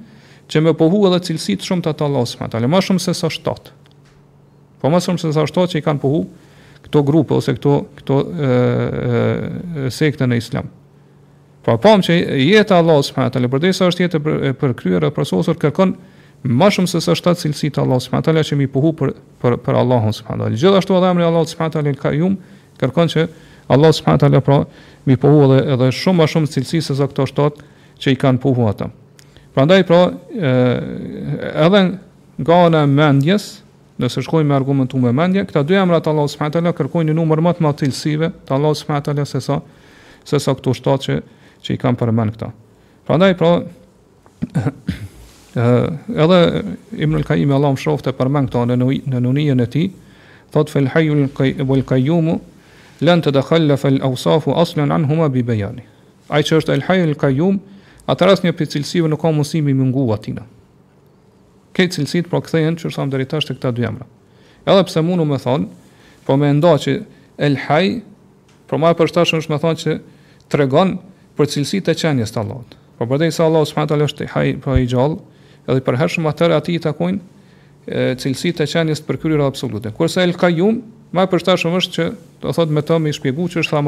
që 0.51 0.63
më 0.67 0.73
pohu 0.79 1.05
edhe 1.09 1.21
cilësitë 1.29 1.69
shumë 1.69 1.87
të 1.87 1.95
Allahut 2.09 2.35
më 2.41 2.49
tale 2.55 2.71
më 2.71 2.81
shumë 2.89 3.03
se 3.05 3.15
sa 3.15 3.31
shtat. 3.31 3.69
Po 4.81 4.91
më 4.91 5.01
shumë 5.07 5.23
se 5.23 5.31
sa 5.37 5.45
shtat 5.47 5.75
që 5.77 5.81
i 5.81 5.85
kanë 5.87 6.03
pohu 6.03 6.25
këto 6.87 7.03
grupe 7.07 7.37
ose 7.37 7.55
këto 7.55 7.75
këto 8.01 8.19
e, 8.27 8.61
e, 9.87 9.91
sekte 9.95 10.27
në 10.27 10.39
Islam. 10.43 10.69
Po 11.63 11.77
pam 11.77 12.03
po, 12.03 12.09
që 12.09 12.17
jeta 12.49 12.81
Allahut 12.83 13.07
subhanahu 13.07 13.35
tale 13.37 13.51
për 13.53 13.63
dhe 13.67 13.73
është 13.87 14.03
jeta 14.07 14.23
për, 14.25 14.57
për 14.61 14.77
kryer 14.81 15.07
apo 15.07 15.15
prososur 15.21 15.61
kërkon 15.61 15.95
më 16.51 16.71
shumë 16.75 16.91
se 16.95 17.03
sa 17.05 17.15
shtat 17.15 17.39
cilësitë 17.45 17.77
të 17.79 17.85
Allahut 17.85 18.11
më 18.11 18.25
tale 18.27 18.45
që 18.51 18.59
më 18.63 18.71
pohu 18.75 18.95
për 18.99 19.15
për 19.45 19.61
për 19.65 19.79
Allahun 19.85 20.13
subhanallahu. 20.19 20.59
Gjithashtu 20.61 20.99
edhe 20.99 21.15
emri 21.15 21.29
Allahut 21.29 21.55
subhanallahu 21.55 21.95
El 21.95 22.03
Qayyum 22.03 22.41
kërkon 22.83 23.09
që 23.15 23.29
Allah 23.71 23.93
subhanahu 23.95 24.15
wa 24.19 24.23
taala 24.27 24.41
pra 24.43 24.59
mi 25.07 25.15
pohu 25.17 25.47
edhe 25.55 25.75
edhe 25.75 25.89
shumë 25.95 26.19
më 26.21 26.27
shumë 26.35 26.49
cilësi 26.55 26.79
se 26.83 26.97
sa 26.99 27.07
këto 27.07 27.27
shtat 27.31 27.61
që 28.03 28.15
i 28.15 28.17
kanë 28.19 28.43
pohu 28.43 28.67
ata. 28.67 28.91
Prandaj 29.55 29.85
pra 29.89 30.01
ë 30.11 31.59
edhe 31.67 31.83
nga 32.43 32.57
ana 32.67 32.81
mendjes, 32.91 33.63
nëse 34.03 34.23
shkojmë 34.27 34.51
me 34.51 34.57
argumentum 34.59 35.03
me 35.07 35.13
mendje, 35.15 35.45
këta 35.47 35.63
dy 35.69 35.79
emra 35.79 36.03
të 36.03 36.11
Allah 36.11 36.27
subhanahu 36.33 36.51
wa 36.51 36.57
taala 36.59 36.75
kërkojnë 36.81 37.13
një 37.15 37.19
numër 37.21 37.45
më 37.47 37.55
të 37.61 37.67
madh 37.69 37.79
cilësive 37.85 38.33
të 38.49 38.57
Allah 38.59 38.75
subhanahu 38.81 39.05
wa 39.05 39.07
taala 39.13 39.29
se 39.35 39.43
sa 39.47 39.61
se 40.33 40.43
sa 40.43 40.57
këto 40.59 40.75
shtat 40.81 41.07
që 41.07 41.21
që 41.65 41.77
i 41.79 41.83
kanë 41.85 42.01
përmend 42.03 42.35
këta. 42.35 42.51
Prandaj 43.07 43.39
pra 43.41 43.55
ë 44.51 45.89
edhe 46.27 46.43
Ibn 47.07 47.19
al-Qayyim 47.23 47.55
Allahu 47.57 47.77
mshoftë 47.79 48.17
përmend 48.19 48.51
mend 48.51 48.51
këta 48.51 49.19
në 49.21 49.21
në 49.31 49.63
e 49.67 49.73
tij. 49.77 49.91
Thot 50.51 50.67
fel 50.67 50.89
hayyul 50.91 51.29
qayyumu 51.87 52.33
lën 53.01 53.23
të 53.25 53.33
dakhalla 53.33 53.77
fel 53.81 53.99
awsafu 54.05 54.53
aslën 54.61 54.93
an 54.93 55.07
huma 55.09 55.29
bi 55.33 55.43
bayan. 55.43 55.79
Ai 56.29 56.43
çort 56.45 56.69
el 56.69 56.83
hayy 56.87 57.03
el 57.09 57.15
qayyum, 57.17 57.59
atras 58.09 58.43
një 58.45 58.53
cilësive 58.61 59.09
nuk 59.09 59.21
ka 59.23 59.31
mundësi 59.33 59.63
pra 59.63 59.75
më 60.05 60.15
atina. 60.17 60.45
Ke 61.73 61.87
cilësit 61.89 62.29
po 62.29 62.41
kthehen 62.41 62.77
çu 62.77 62.91
sa 62.91 63.07
deri 63.07 63.27
tash 63.27 63.47
te 63.49 63.55
këta 63.55 63.73
dy 63.73 63.85
emra. 63.87 64.07
Edhe 64.67 64.85
pse 64.85 65.01
mundu 65.03 65.25
me 65.25 65.39
thon, 65.39 65.69
po 66.27 66.37
më 66.37 66.53
nda 66.59 66.77
që 66.77 67.03
el 67.39 67.57
hayy 67.69 68.03
po 68.69 68.77
më 68.79 68.93
për 68.99 69.09
është 69.09 69.51
me 69.51 69.59
thon 69.59 69.77
që 69.81 69.99
tregon 70.49 70.99
për 71.37 71.47
cilësitë 71.49 71.91
e 71.95 71.97
qenjes 71.97 72.33
të 72.35 72.41
Allahut. 72.43 72.77
Po 72.99 73.07
për 73.07 73.19
dhe 73.25 73.31
sa 73.33 73.45
Allahu 73.49 73.65
subhanahu 73.65 73.97
wa 73.97 74.07
taala 74.07 74.31
hayy 74.35 74.59
po 74.61 74.77
i 74.77 74.87
gjallë, 74.87 75.17
edhe 75.69 75.81
për 75.81 75.97
hershëm 75.97 76.27
atë 76.29 76.53
aty 76.53 76.77
i 76.77 76.83
takojnë 76.85 78.17
cilësitë 78.21 78.67
e 78.67 78.71
qenjes 78.75 79.01
të 79.01 79.09
përkryera 79.09 79.47
absolute. 79.49 79.91
Kurse 79.97 80.21
el 80.21 80.37
qayyum 80.37 80.83
Ma 81.11 81.25
për 81.27 81.43
shtash 81.43 81.65
shumë 81.67 81.79
është 81.83 81.95
që 81.97 82.05
do 82.45 82.53
thot 82.55 82.71
me 82.71 82.83
të 82.87 82.99
më 83.03 83.11
i 83.11 83.15
shpjegu 83.17 83.49
që 83.53 83.65
është 83.65 83.75
tha 83.77 83.83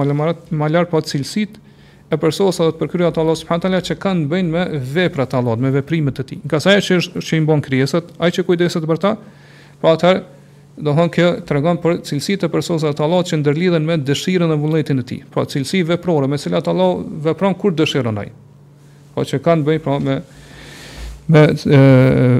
më 0.58 0.68
lart 0.74 0.90
po 0.90 1.00
cilësit 1.06 1.58
e 2.12 2.18
përsos 2.20 2.58
sa 2.58 2.66
të 2.66 2.80
përkryej 2.80 3.08
atë 3.12 3.22
Allah 3.22 3.82
që 3.86 3.96
kanë 4.02 4.26
bëjnë 4.32 4.54
me 4.54 4.64
veprat 4.96 5.32
e 5.32 5.38
Allahut, 5.38 5.62
me 5.62 5.70
veprimet 5.76 6.18
e 6.18 6.24
tij. 6.28 6.40
Nga 6.44 6.60
sa 6.64 6.74
që 6.82 6.98
është 7.00 7.22
që 7.22 7.38
i 7.38 7.44
bën 7.48 7.62
krijesat, 7.68 8.10
ai 8.18 8.32
që 8.34 8.44
kujdeset 8.48 8.88
për 8.90 9.02
ta, 9.04 9.14
pra 9.80 9.94
po 9.94 9.94
dohën 10.02 10.20
do 10.82 10.92
thon 10.98 11.10
kë 11.14 11.28
tregon 11.46 11.78
për 11.82 12.00
cilësitë 12.08 12.48
e 12.48 12.52
përsosur 12.56 12.94
të 12.98 13.04
Allahut 13.06 13.30
që 13.30 13.38
ndërlidhen 13.42 13.86
me 13.86 14.00
dëshirën 14.08 14.50
e 14.50 14.58
vullnetit 14.60 14.98
të 15.02 15.06
tij. 15.12 15.20
Pra 15.34 15.46
cilësi 15.52 15.84
veprore 15.94 16.26
me 16.32 16.38
cilat 16.42 16.68
Allah 16.74 17.04
vepron 17.28 17.54
kur 17.60 17.76
dëshiron 17.78 18.18
ai. 18.24 18.30
Po 19.14 19.22
që 19.28 19.40
kanë 19.46 19.66
bën 19.68 19.82
pra 19.84 19.94
po 19.94 20.02
me 20.10 20.18
me 21.32 21.48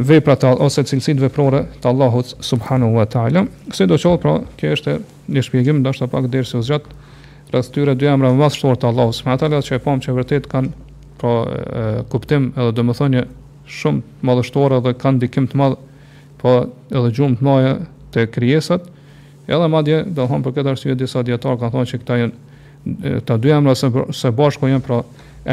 vepra 0.06 0.34
të 0.36 0.50
ose 0.64 0.82
cilësitë 0.88 1.22
veprore 1.24 1.62
të 1.80 1.88
Allahut 1.92 2.34
subhanahu 2.44 2.98
wa 2.98 3.06
taala. 3.08 3.46
Kësaj 3.70 3.88
do 3.92 3.98
të 4.00 4.12
pra, 4.24 4.34
kjo 4.60 4.72
është 4.76 4.96
një 5.32 5.44
shpjegim 5.46 5.80
ndoshta 5.80 6.08
pak 6.12 6.28
derisë 6.32 6.60
u 6.60 6.64
zgjat 6.66 6.88
rreth 7.52 7.70
tyre 7.72 7.94
dy 8.00 8.08
emrave 8.12 8.36
më 8.36 8.48
të 8.52 8.56
shtuar 8.58 8.80
të 8.80 8.88
Allahut 8.90 9.16
subhanahu 9.16 9.36
wa 9.36 9.44
taala 9.46 9.62
që 9.68 9.76
e 9.78 9.82
pam 9.86 10.02
që 10.04 10.16
vërtet 10.18 10.48
kanë 10.52 10.70
pra 11.22 11.34
e, 11.38 11.86
kuptim 12.12 12.50
edhe 12.56 12.74
domethënie 12.80 13.22
shumë 13.78 14.02
të 14.02 14.28
madhështore 14.28 14.80
dhe 14.84 14.94
kanë 15.04 15.22
dikim 15.24 15.48
të 15.52 15.60
madh 15.62 15.78
po 16.42 16.54
edhe 16.90 17.14
gjumë 17.16 17.38
të 17.40 17.46
mëdha 17.48 17.72
të 18.12 18.26
krijesat. 18.34 18.84
Edhe 19.48 19.70
madje 19.72 20.02
do 20.18 20.28
për 20.44 20.56
këtë 20.58 20.74
arsye 20.76 20.98
disa 21.00 21.24
dietar 21.28 21.56
kanë 21.60 21.78
thonë 21.78 21.92
se 21.94 22.02
këta 22.02 22.20
janë 22.24 23.22
të 23.28 23.40
dy 23.40 23.56
emra 23.56 23.74
se, 23.78 23.88
se 24.20 24.28
bashku 24.36 24.68
janë 24.68 24.84
pra 24.84 25.00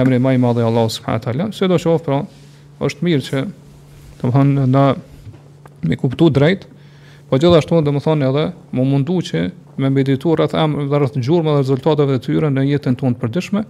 emri 0.02 0.20
më 0.22 0.36
i 0.36 0.44
madh 0.46 0.60
i 0.64 0.68
Allahut 0.68 0.96
subhanahu 1.00 1.22
wa 1.22 1.30
taala. 1.30 1.50
Së 1.56 1.70
do 1.72 1.80
shoh 1.80 2.02
pra 2.06 2.24
është 2.88 3.04
mirë 3.06 3.24
që 3.28 3.40
të 4.20 4.28
më 4.30 4.36
thonë 4.36 4.66
na 4.76 4.84
me 5.90 5.98
kuptu 6.00 6.28
drejt, 6.36 6.64
po 7.30 7.40
gjithashtu 7.40 7.80
dhe 7.86 7.94
më 7.96 8.02
thonë 8.06 8.28
edhe 8.30 8.44
më 8.78 8.86
mundu 8.92 9.18
që 9.30 9.42
me 9.80 9.90
meditu 9.96 10.32
rrëth 10.40 10.56
emrë 10.62 10.88
dhe 10.92 11.02
rrëth 11.02 11.18
gjurme 11.24 11.54
dhe 11.54 11.64
rezultateve 11.64 12.18
të 12.18 12.26
tyre 12.30 12.52
në 12.54 12.64
jetën 12.74 12.98
tonë 13.02 13.16
të 13.18 13.22
përdishme, 13.24 13.64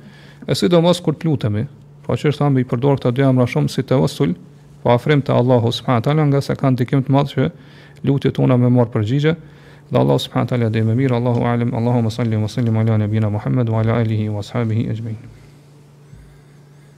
e 0.50 0.56
si 0.58 0.70
do 0.74 0.82
mos 0.86 1.02
kur 1.06 1.18
të 1.18 1.28
lutemi, 1.30 1.66
po 2.06 2.18
që 2.18 2.32
është 2.32 2.46
ambi 2.48 2.64
i 2.66 2.70
përdoar 2.72 3.00
këta 3.02 3.14
dy 3.18 3.26
amra 3.30 3.50
shumë 3.50 3.74
si 3.76 3.86
të 3.90 4.00
vësull, 4.04 4.36
po 4.84 4.94
afrim 4.94 5.22
të 5.26 5.36
Allahu 5.40 5.74
subhanët 5.80 6.10
ala 6.14 6.30
nga 6.30 6.42
se 6.46 6.56
kanë 6.62 6.82
dikim 6.84 7.04
të 7.06 7.14
madhë 7.18 7.34
që 7.34 7.50
lutje 8.08 8.34
tona 8.38 8.58
me 8.62 8.70
marë 8.78 8.94
përgjigje, 8.96 9.36
dhe 9.90 9.98
Allahu 10.02 10.22
subhanët 10.28 10.56
ala 10.58 10.70
dhe 10.70 10.86
me 10.90 10.96
mirë, 11.02 11.18
Allahu 11.20 11.46
alim, 11.54 11.74
Allahu 11.78 12.06
më 12.08 12.16
salli, 12.18 12.38
më 12.46 12.54
salli, 12.56 12.78
më 13.18 13.62
salli, 14.00 14.24
më 14.30 14.42
salli, 14.46 15.38